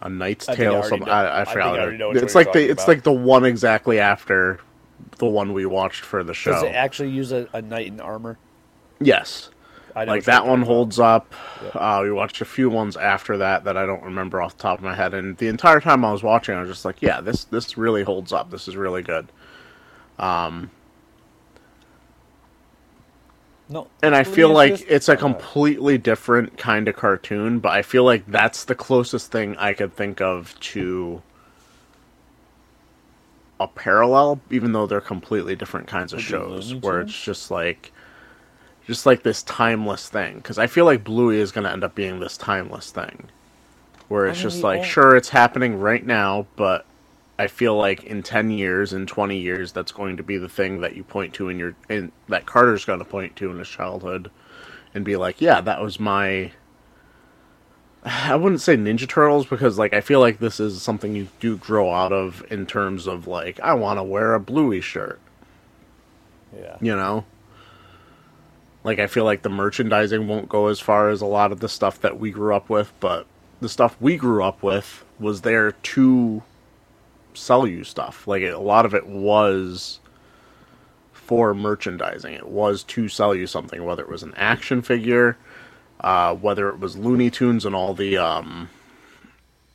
[0.00, 0.72] a Knight's I I Tale.
[0.74, 1.66] already Something know- I, I I think forgot.
[1.74, 4.60] I already it- know which it's like the talking it's like the one exactly after
[5.18, 6.52] the one we watched for the show.
[6.52, 8.38] Does it actually use a, a knight in armor?
[9.00, 9.50] Yes,
[9.96, 11.34] I like that one holds up.
[11.74, 14.78] Uh, we watched a few ones after that that I don't remember off the top
[14.78, 17.20] of my head, and the entire time I was watching, I was just like, "Yeah,
[17.20, 18.50] this this really holds up.
[18.50, 19.28] This is really good."
[23.68, 23.86] No.
[24.02, 27.82] And I feel like this- it's a go completely different kind of cartoon, but I
[27.82, 31.22] feel like that's the closest thing I could think of to
[33.60, 37.92] a parallel, even though they're completely different kinds of shows, where it's just like,
[38.90, 40.36] just like this timeless thing.
[40.38, 43.28] Because I feel like Bluey is going to end up being this timeless thing,
[44.08, 46.84] where it's mean, just the like, ol- sure, it's happening right now, but
[47.38, 50.80] I feel like in ten years, in twenty years, that's going to be the thing
[50.80, 53.68] that you point to in your in that Carter's going to point to in his
[53.68, 54.30] childhood,
[54.92, 56.50] and be like, yeah, that was my.
[58.02, 61.56] I wouldn't say Ninja Turtles because like I feel like this is something you do
[61.58, 65.20] grow out of in terms of like I want to wear a Bluey shirt,
[66.58, 66.76] Yeah.
[66.80, 67.24] you know.
[68.82, 71.68] Like I feel like the merchandising won't go as far as a lot of the
[71.68, 73.26] stuff that we grew up with, but
[73.60, 76.42] the stuff we grew up with was there to
[77.34, 78.26] sell you stuff.
[78.26, 80.00] Like a lot of it was
[81.12, 82.34] for merchandising.
[82.34, 85.36] It was to sell you something, whether it was an action figure,
[86.00, 88.68] uh, whether it was Looney Tunes and all the um,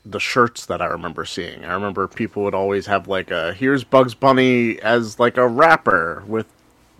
[0.06, 1.64] the shirts that I remember seeing.
[1.64, 6.24] I remember people would always have like a here's Bugs Bunny as like a rapper
[6.28, 6.48] with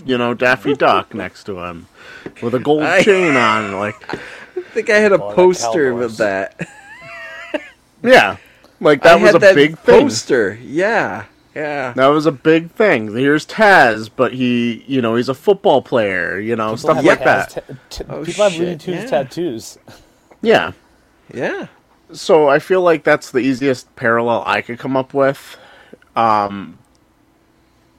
[0.06, 1.88] you know Daffy Duck next to him
[2.42, 3.74] with a gold I- chain on.
[3.80, 6.04] Like I think I had a Oh, poster Cowboys.
[6.12, 6.68] with that.
[8.04, 8.38] yeah,
[8.80, 10.02] like that I was had a that big thing.
[10.02, 10.58] poster.
[10.62, 11.94] Yeah, yeah.
[11.94, 13.16] That was a big thing.
[13.16, 17.20] Here's Taz, but he, you know, he's a football player, you know, People stuff like
[17.24, 17.68] tats- that.
[17.68, 19.10] ta- t- Oh, people have shit, Looney Tunes yeah.
[19.10, 19.78] tattoos.
[20.42, 20.72] Yeah.
[21.34, 21.68] Yeah.
[22.12, 25.58] So I feel like that's the easiest parallel I could come up with.
[26.16, 26.78] Um,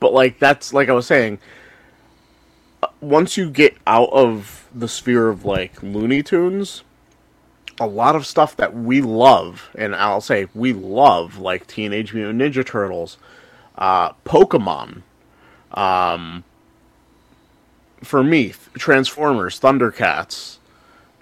[0.01, 1.39] but like that's like I was saying.
[3.07, 6.83] Once you get out of the sphere of like Looney Tunes,
[7.79, 12.41] a lot of stuff that we love, and I'll say we love, like Teenage Mutant
[12.41, 13.17] Ninja Turtles,
[13.79, 15.03] uh, Pokemon,
[15.71, 16.43] um,
[18.03, 20.59] for me, Transformers, Thundercats,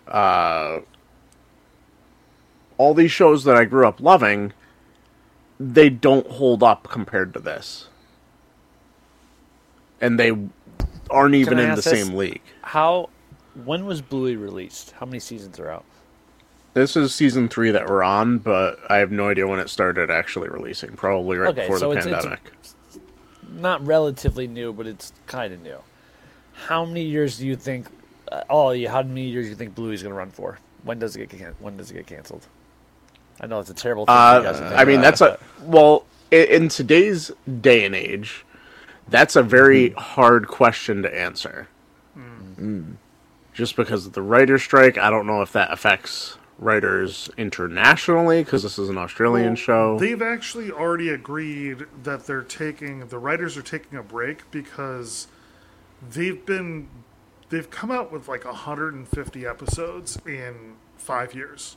[0.09, 0.79] uh,
[2.79, 4.55] all these shows that I grew up loving,
[5.61, 7.89] they don't hold up compared to this,
[10.01, 10.33] and they
[11.11, 11.85] aren't even in the this?
[11.85, 12.43] same league.
[12.63, 13.11] How?
[13.65, 14.93] When was Bluey released?
[14.93, 15.85] How many seasons are out?
[16.75, 20.11] This is season three that we're on, but I have no idea when it started
[20.11, 20.91] actually releasing.
[20.97, 22.53] Probably right Okay, before so the it's- it's- pandemic.
[23.57, 25.77] Not relatively new, but it's kind of new.
[26.67, 27.87] How many years do you think?
[28.33, 28.91] Uh, oh, yeah.
[28.91, 30.59] How many years do you think Bluey's going to run for?
[30.83, 32.47] When does it get can- when does it get canceled?
[33.41, 34.15] I know it's a terrible thing.
[34.15, 37.31] you Uh, I mean, about, that's a well in today's
[37.61, 38.45] day and age.
[39.09, 39.99] That's a very Mm-hmm.
[39.99, 41.69] hard question to answer.
[42.19, 42.97] Mm.
[43.53, 48.63] Just because of the writer strike, I don't know if that affects writers internationally because
[48.63, 49.99] this is an Australian Well, show.
[49.99, 55.27] They've actually already agreed that they're taking the writers are taking a break because
[56.11, 56.89] they've been
[57.51, 61.77] they've come out with like 150 episodes in 5 years.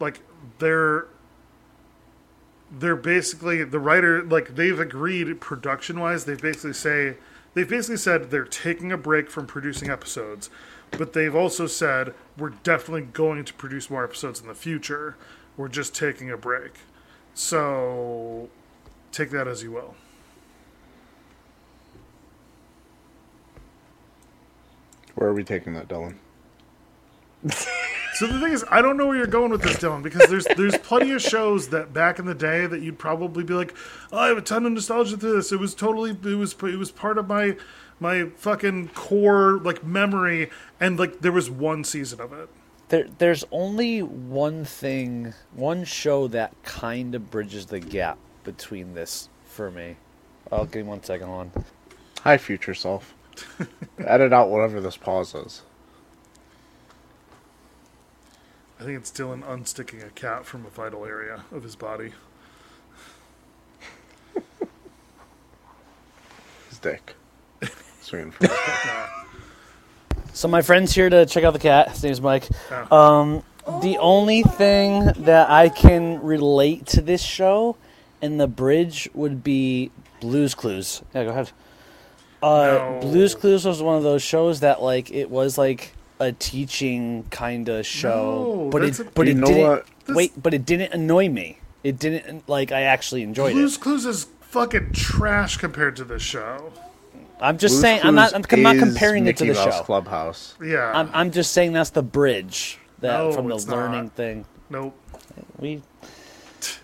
[0.00, 0.20] Like
[0.58, 1.06] they're
[2.78, 7.16] they're basically the writer like they've agreed production wise they basically say
[7.54, 10.48] they've basically said they're taking a break from producing episodes
[10.98, 15.16] but they've also said we're definitely going to produce more episodes in the future.
[15.56, 16.72] We're just taking a break.
[17.34, 18.48] So
[19.10, 19.94] take that as you will.
[25.14, 26.16] Where are we taking that, Dylan?
[28.14, 30.46] So the thing is, I don't know where you're going with this, Dylan, because there's
[30.56, 33.74] there's plenty of shows that back in the day that you'd probably be like,
[34.12, 35.50] oh, I have a ton of nostalgia to this.
[35.50, 37.56] It was totally it was it was part of my
[38.00, 42.48] my fucking core like memory, and like there was one season of it.
[42.90, 49.30] there, there's only one thing, one show that kind of bridges the gap between this
[49.46, 49.96] for me.
[50.50, 51.50] I'll give me one second, on.
[52.24, 53.14] Hi, future self.
[53.98, 55.62] Edit out whatever this pause is.
[58.82, 62.12] I think it's Dylan unsticking a cat from a vital area of his body.
[66.68, 67.14] His dick.
[68.00, 69.08] Swinging from his dick.
[70.34, 71.90] So my friend's here to check out the cat.
[71.90, 72.48] His name's Mike.
[72.90, 73.44] Um,
[73.82, 77.76] the only thing that I can relate to this show
[78.20, 81.02] and the bridge would be Blue's Clues.
[81.14, 81.52] Yeah, go ahead.
[82.42, 82.98] Uh, No.
[83.02, 85.92] Blue's Clues was one of those shows that like it was like
[86.22, 89.86] a teaching kind of show, No, but it a- but it didn't what?
[90.06, 91.58] This- wait, but it didn't annoy me.
[91.84, 93.80] It didn't like I actually enjoyed Blue's it.
[93.80, 96.72] Clues is fucking trash compared to this show.
[97.40, 99.78] I'm just Blue's saying I'm not I'm, I'm not is comparing it to the Mouse
[99.78, 99.82] show.
[99.82, 100.54] Clubhouse.
[100.64, 100.92] Yeah.
[100.94, 104.12] I'm I'm just saying that's the bridge that No, from the learning not.
[104.14, 104.44] thing.
[104.70, 104.96] nope.
[105.58, 105.82] We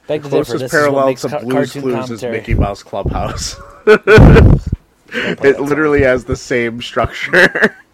[0.08, 0.28] beg to.
[0.28, 2.22] Closest This is what parallel to ca- Blue's cartoon Clues is.
[2.22, 3.54] Mickey Mouse Clubhouse.
[3.86, 7.76] it literally has the same structure.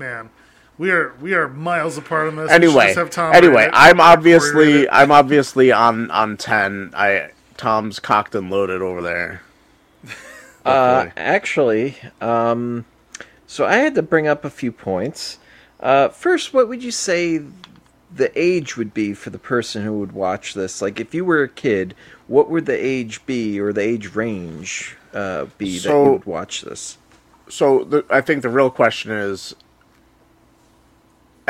[0.00, 0.30] Man,
[0.78, 2.50] we are we are miles apart on this.
[2.50, 4.90] Anyway, have Tom anyway, read I'm before we read obviously.
[4.90, 6.90] I'm obviously on on ten.
[6.96, 9.42] I Tom's cocked and loaded over there.
[10.62, 12.84] Uh, actually, um,
[13.46, 15.38] so I had to bring up a few points.
[15.80, 17.40] Uh, first, what would you say
[18.14, 20.82] the age would be for the person who would watch this?
[20.82, 21.94] Like, if you were a kid,
[22.26, 26.26] what would the age be, or the age range uh, be that So- you would
[26.26, 26.98] watch this?
[27.48, 29.54] So the, I think the real question is,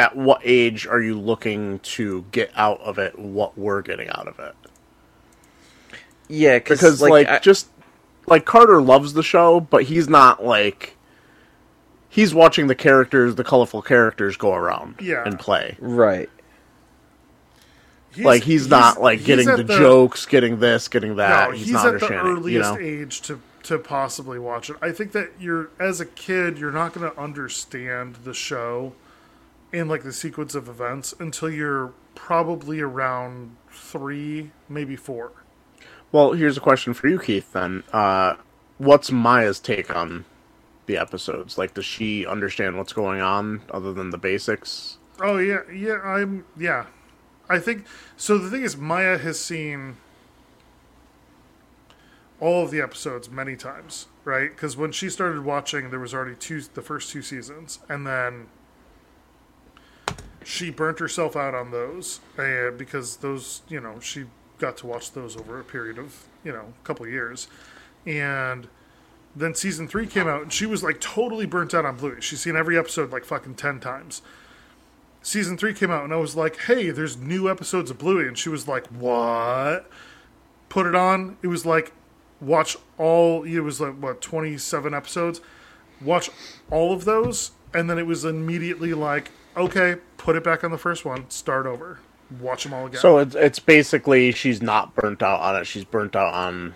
[0.00, 3.18] at what age are you looking to get out of it?
[3.18, 4.54] What we're getting out of it?
[6.26, 7.68] Yeah, Because like, like, I- just
[8.26, 10.96] like Carter loves the show, but he's not like
[12.08, 15.22] he's watching the characters, the colorful characters go around Yeah.
[15.24, 15.76] and play.
[15.80, 16.30] right.
[18.16, 21.50] like he's, not like getting at the, jokes, getting this, getting that.
[21.50, 22.78] No, he's, he's, not at the earliest you know?
[22.78, 24.76] age to to possibly watch it.
[24.80, 28.94] I think that you're as a kid, you're not going to understand the show
[29.72, 35.32] in like the sequence of events until you're probably around three, maybe four.
[36.12, 37.52] Well, here's a question for you, Keith.
[37.52, 38.34] Then, uh,
[38.78, 40.24] what's Maya's take on
[40.86, 41.56] the episodes?
[41.56, 44.98] Like, does she understand what's going on other than the basics?
[45.20, 46.00] Oh yeah, yeah.
[46.02, 46.86] I'm yeah.
[47.48, 47.86] I think
[48.16, 48.38] so.
[48.38, 49.96] The thing is, Maya has seen
[52.40, 54.50] all of the episodes many times, right?
[54.50, 58.46] Because when she started watching, there was already two, the first two seasons, and then
[60.44, 62.20] she burnt herself out on those,
[62.76, 64.24] because those, you know, she
[64.58, 67.48] got to watch those over a period of, you know, a couple years,
[68.06, 68.68] and
[69.36, 72.20] then season three came out, and she was like totally burnt out on Bluey.
[72.20, 74.22] She's seen every episode like fucking ten times
[75.22, 78.26] season three came out and I was like, hey, there's new episodes of Bluey.
[78.26, 79.86] And she was like, what?
[80.70, 81.36] Put it on.
[81.42, 81.92] It was like,
[82.40, 85.42] watch all, it was like, what, 27 episodes?
[86.00, 86.30] watch
[86.70, 90.78] all of those, and then it was immediately like, okay, put it back on the
[90.78, 91.98] first one, start over,
[92.40, 93.00] watch them all again.
[93.00, 95.66] So it's it's basically she's not burnt out on it.
[95.66, 96.74] She's burnt out on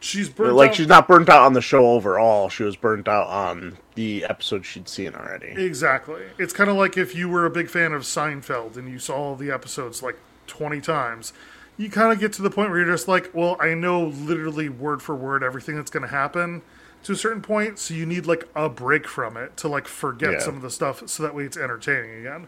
[0.00, 2.48] she's burnt like out- she's not burnt out on the show overall.
[2.48, 5.48] She was burnt out on the episode she'd seen already.
[5.48, 6.22] Exactly.
[6.38, 9.16] It's kind of like if you were a big fan of Seinfeld and you saw
[9.16, 11.32] all the episodes like 20 times,
[11.76, 14.68] you kind of get to the point where you're just like, well, I know literally
[14.68, 16.62] word for word everything that's going to happen
[17.04, 20.32] to a certain point, so you need like a break from it to like forget
[20.32, 20.38] Yeah.
[20.40, 22.46] some of the stuff so that way it's entertaining again.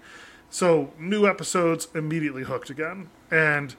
[0.50, 3.08] So, new episodes immediately hooked again.
[3.30, 3.74] And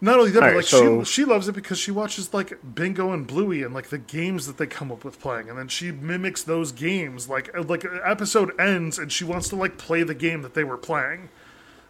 [0.00, 3.12] not only that, but like so- she she loves it because she watches like Bingo
[3.12, 5.90] and Bluey and like the games that they come up with playing, and then she
[5.90, 7.28] mimics those games.
[7.28, 10.64] Like uh, like episode ends and she wants to like play the game that they
[10.64, 11.30] were playing.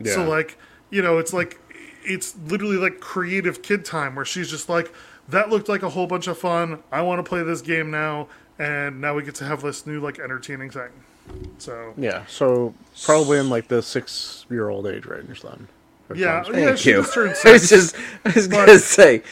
[0.05, 0.57] So like
[0.91, 1.59] you know, it's like
[2.05, 4.93] it's literally like creative kid time where she's just like
[5.29, 6.83] that looked like a whole bunch of fun.
[6.93, 8.29] I want to play this game now,
[8.59, 10.91] and now we get to have this new like entertaining thing.
[11.59, 12.75] So Yeah, so
[13.05, 15.69] probably in like the six year old age range then.
[16.15, 16.97] Yeah, yeah, Thank she you.
[17.03, 19.23] just turned I was just, I was But- gonna say,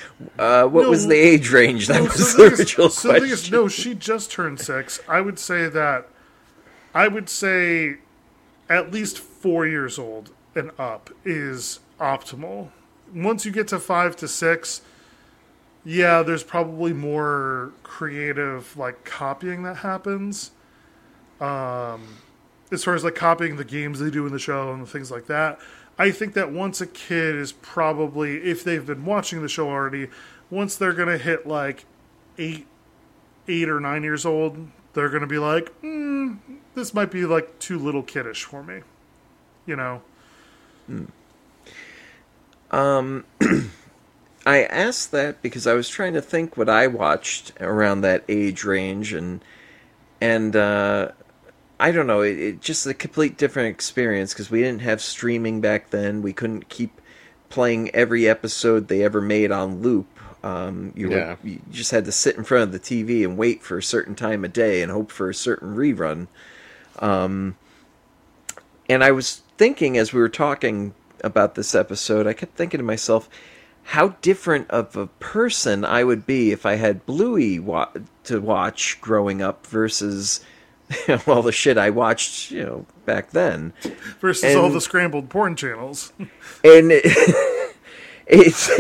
[0.41, 1.87] uh, what No, was the age range?
[1.87, 4.59] That No, was so the is- original so the thing is, no, she just turned
[4.61, 4.99] six.
[5.09, 6.09] I would say that.
[6.93, 7.99] I would say,
[8.69, 12.71] at least four years old and up is optimal.
[13.15, 14.81] Once you get to five to six,
[15.85, 20.51] yeah, there's probably more creative like copying that happens.
[21.41, 22.19] Um,
[22.73, 25.27] as far as like copying the games they do in the show and things like
[25.27, 25.59] that.
[25.99, 30.09] I think that once a kid is probably, if they've been watching the show already,
[30.51, 31.85] once they're gonna hit like
[32.37, 32.67] eight,
[33.47, 36.39] eight or nine years old, they're gonna be like, mm,
[36.75, 38.81] this might be like too little kiddish for me,
[39.67, 40.03] you know.
[44.47, 48.65] I asked that because I was trying to think what I watched around that age
[48.65, 49.43] range, and
[50.21, 51.13] and uh,
[51.81, 55.61] I don't know, it, it just a complete different experience because we didn't have streaming
[55.61, 56.21] back then.
[56.23, 57.01] We couldn't keep
[57.49, 60.07] playing every episode they ever made on loop.
[60.43, 63.63] Um, you, were- you just had to sit in front of the TV and wait
[63.63, 66.27] for a certain time of day and hope for a certain rerun.
[66.99, 67.57] Um,
[68.89, 70.93] and I was thinking as we were talking
[71.23, 73.29] about this episode, I kept thinking to myself,
[73.85, 77.91] how different of a person I would be if I had Bluey wa-
[78.25, 80.41] to watch growing up versus
[81.27, 83.73] all the shit I watched, you know, back then.
[84.21, 86.13] Versus all the scrambled porn channels.
[86.65, 87.05] And it,
[88.27, 88.71] it's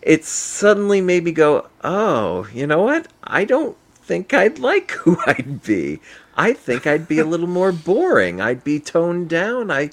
[0.00, 3.08] it suddenly made me go, oh, you know what?
[3.22, 6.00] I don't think I'd like who I'd be.
[6.34, 8.40] I think I'd be a little more boring.
[8.40, 9.70] I'd be toned down.
[9.70, 9.90] I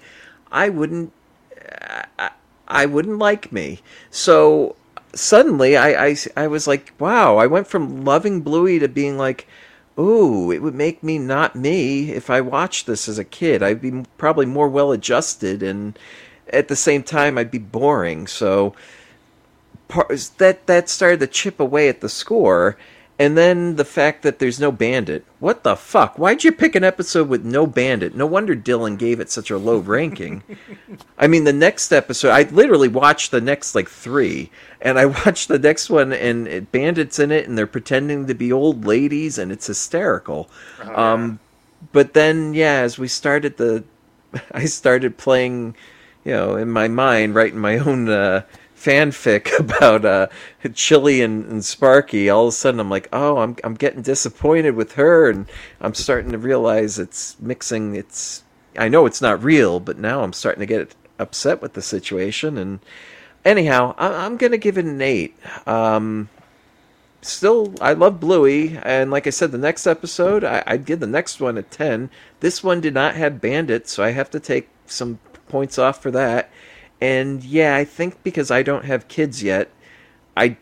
[0.52, 1.12] I wouldn't
[2.18, 2.32] I,
[2.74, 3.80] I wouldn't like me.
[4.12, 4.76] So
[5.14, 9.48] suddenly I, I I was like, wow, I went from loving Bluey to being like,
[9.98, 13.62] ooh, it would make me not me if I watched this as a kid.
[13.64, 15.98] I'd be probably more well adjusted and
[16.52, 18.28] at the same time I'd be boring.
[18.28, 18.76] So
[20.38, 22.78] that that started to chip away at the score.
[23.20, 25.24] And then the fact that there's no bandit.
[25.40, 26.18] What the fuck?
[26.18, 28.16] Why'd you pick an episode with no bandit?
[28.16, 30.42] No wonder Dylan gave it such a low ranking.
[31.18, 34.50] I mean, the next episode, I literally watched the next like three,
[34.82, 38.34] and I watched the next one, and it, bandits in it, and they're pretending to
[38.34, 40.50] be old ladies, and it's hysterical.
[40.82, 41.40] um,
[41.92, 43.84] but then, yeah, as we started the,
[44.52, 45.76] I started playing,
[46.24, 48.42] you know, in my mind, writing my own uh,
[48.84, 50.28] fanfic about uh,
[50.74, 52.30] Chili and, and Sparky.
[52.30, 55.48] All of a sudden, I'm like, oh, I'm I'm getting disappointed with her, and
[55.80, 57.96] I'm starting to realize it's mixing.
[57.96, 58.44] It's
[58.78, 62.58] I know it's not real, but now I'm starting to get upset with the situation.
[62.58, 62.80] And
[63.46, 65.36] anyhow, I, I'm gonna give it an eight.
[65.66, 66.30] Um,
[67.22, 71.08] still, I love Bluey, and like I said, the next episode, I, I'd give the
[71.08, 72.10] next one a ten.
[72.42, 76.12] This one did not have bandits, so I have to take some points off for
[76.12, 76.50] that.
[77.04, 79.70] And yeah, I think because I don't have kids yet,
[80.38, 80.56] I,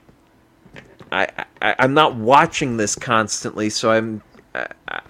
[1.12, 1.28] I,
[1.62, 4.24] I I'm not watching this constantly, so I'm.
[4.56, 5.02] I, I,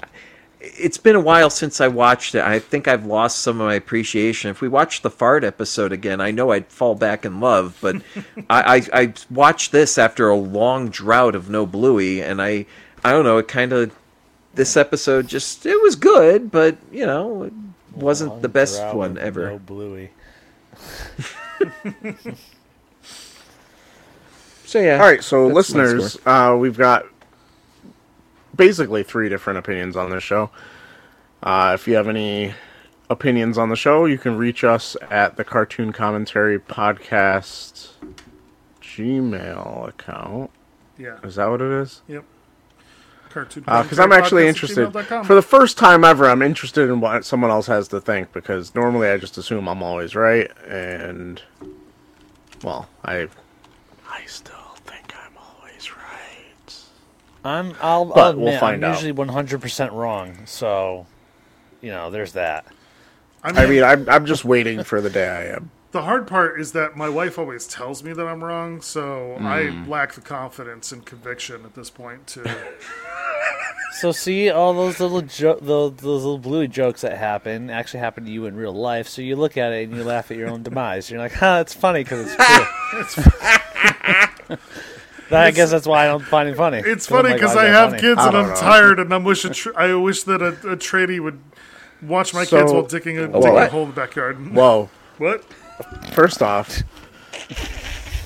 [0.60, 2.44] it's been a while since I watched it.
[2.44, 4.52] I think I've lost some of my appreciation.
[4.52, 7.78] If we watch the fart episode again, I know I'd fall back in love.
[7.80, 8.02] But
[8.50, 12.66] I, I, I watched this after a long drought of no Bluey, and I,
[13.06, 13.38] I don't know.
[13.38, 13.96] It kind of
[14.54, 17.54] this episode just it was good, but you know, it
[17.96, 19.52] wasn't the best one ever.
[19.52, 20.12] No Bluey.
[24.72, 24.94] So yeah.
[24.94, 27.04] All right, so listeners, uh, we've got
[28.56, 30.50] basically three different opinions on this show.
[31.44, 32.54] Uh, if you have any
[33.10, 37.90] opinions on the show, you can reach us at the Cartoon Commentary Podcast
[38.82, 40.52] Gmail account.
[40.98, 41.18] Yeah.
[41.22, 42.02] Is that what it is?
[42.08, 42.24] Yep.
[43.32, 44.92] Cartoon because Uh, I'm actually interested.
[45.26, 48.74] For the first time ever, I'm interested in what someone else has to think because
[48.76, 51.42] normally I just assume I'm always right, and
[52.64, 53.28] well, I
[54.10, 54.56] I still
[54.86, 56.76] think I'm always right.
[57.44, 57.74] I'm.
[57.82, 58.96] I'll, But I'll admit, we'll find I'm out.
[58.96, 60.38] usually 100 percent wrong.
[60.46, 61.08] So,
[61.82, 62.66] you know, there's that.
[63.44, 65.72] I mean, I mean, I'm I'm just waiting for the day I am.
[65.92, 69.68] The hard part is that my wife always tells me that I'm wrong, so I
[69.68, 69.90] Hmm.
[69.90, 72.44] lack the confidence and conviction at this point to.
[73.94, 78.24] So see all those little jo- those, those little bluey jokes that happen actually happen
[78.24, 79.10] to you in real life.
[79.10, 81.12] So you look at it and you laugh at your own demise.
[81.12, 82.34] You're like, "Huh, it's funny because
[82.94, 84.58] it's true."
[85.32, 86.78] I guess that's why I don't find it funny.
[86.80, 88.56] It's 'Cause I'm funny because "Why I have funny?" kids I and I'm know.
[88.56, 91.40] tired, and I wish a tr- I wish that a, a tradie would
[92.02, 94.54] watch my So- kids while digging a, digging a hole in the backyard.
[94.54, 94.90] Whoa!
[95.18, 95.44] What?
[96.14, 96.84] First off,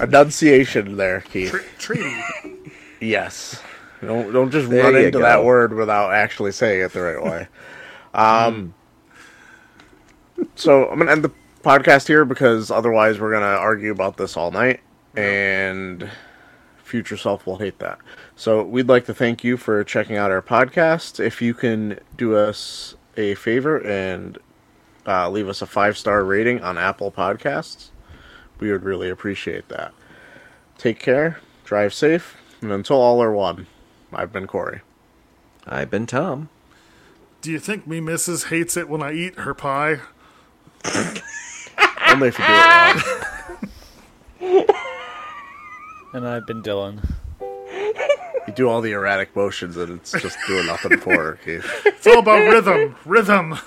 [0.01, 1.51] enunciation there, Keith.
[1.51, 2.71] Tra- tradie.
[2.99, 3.61] Yes.
[4.01, 7.23] Don't don't just There run you into that word without actually saying it the right
[7.23, 7.47] way.
[8.13, 8.73] Um.
[10.55, 14.51] So I'm gonna end the podcast here because otherwise we're gonna argue about this all
[14.51, 14.79] night,
[15.17, 16.09] and
[16.77, 17.99] future self will hate that.
[18.37, 21.19] So we'd like to thank you for checking out our podcast.
[21.19, 24.37] If you can do us a favor and
[25.07, 27.89] uh, leave us a five star rating on Apple Podcasts,
[28.59, 29.93] we would really appreciate that.
[30.77, 33.67] Take care, drive safe, and until all are one,
[34.13, 34.81] I've been Corey.
[35.67, 36.49] I've been Tom.
[37.41, 39.99] Do you think me missus hates it when I eat her pie?
[42.07, 42.65] Only if you do it
[44.41, 44.65] wrong.
[46.13, 47.05] And I've been Dylan.
[47.41, 51.69] You do all the erratic motions and it's just doing nothing for her, Keith.
[51.85, 53.59] It's all about rhythm, rhythm,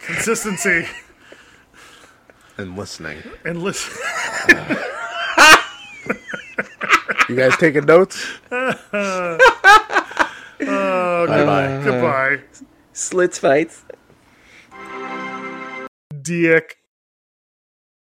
[0.00, 0.86] consistency,
[2.58, 3.22] And listening.
[3.44, 3.92] and listen.
[7.28, 8.24] You guys taking notes?
[10.58, 11.80] Oh, Bye bye.
[11.84, 12.40] goodbye,
[12.92, 13.82] Slits fights.
[16.22, 16.78] dick.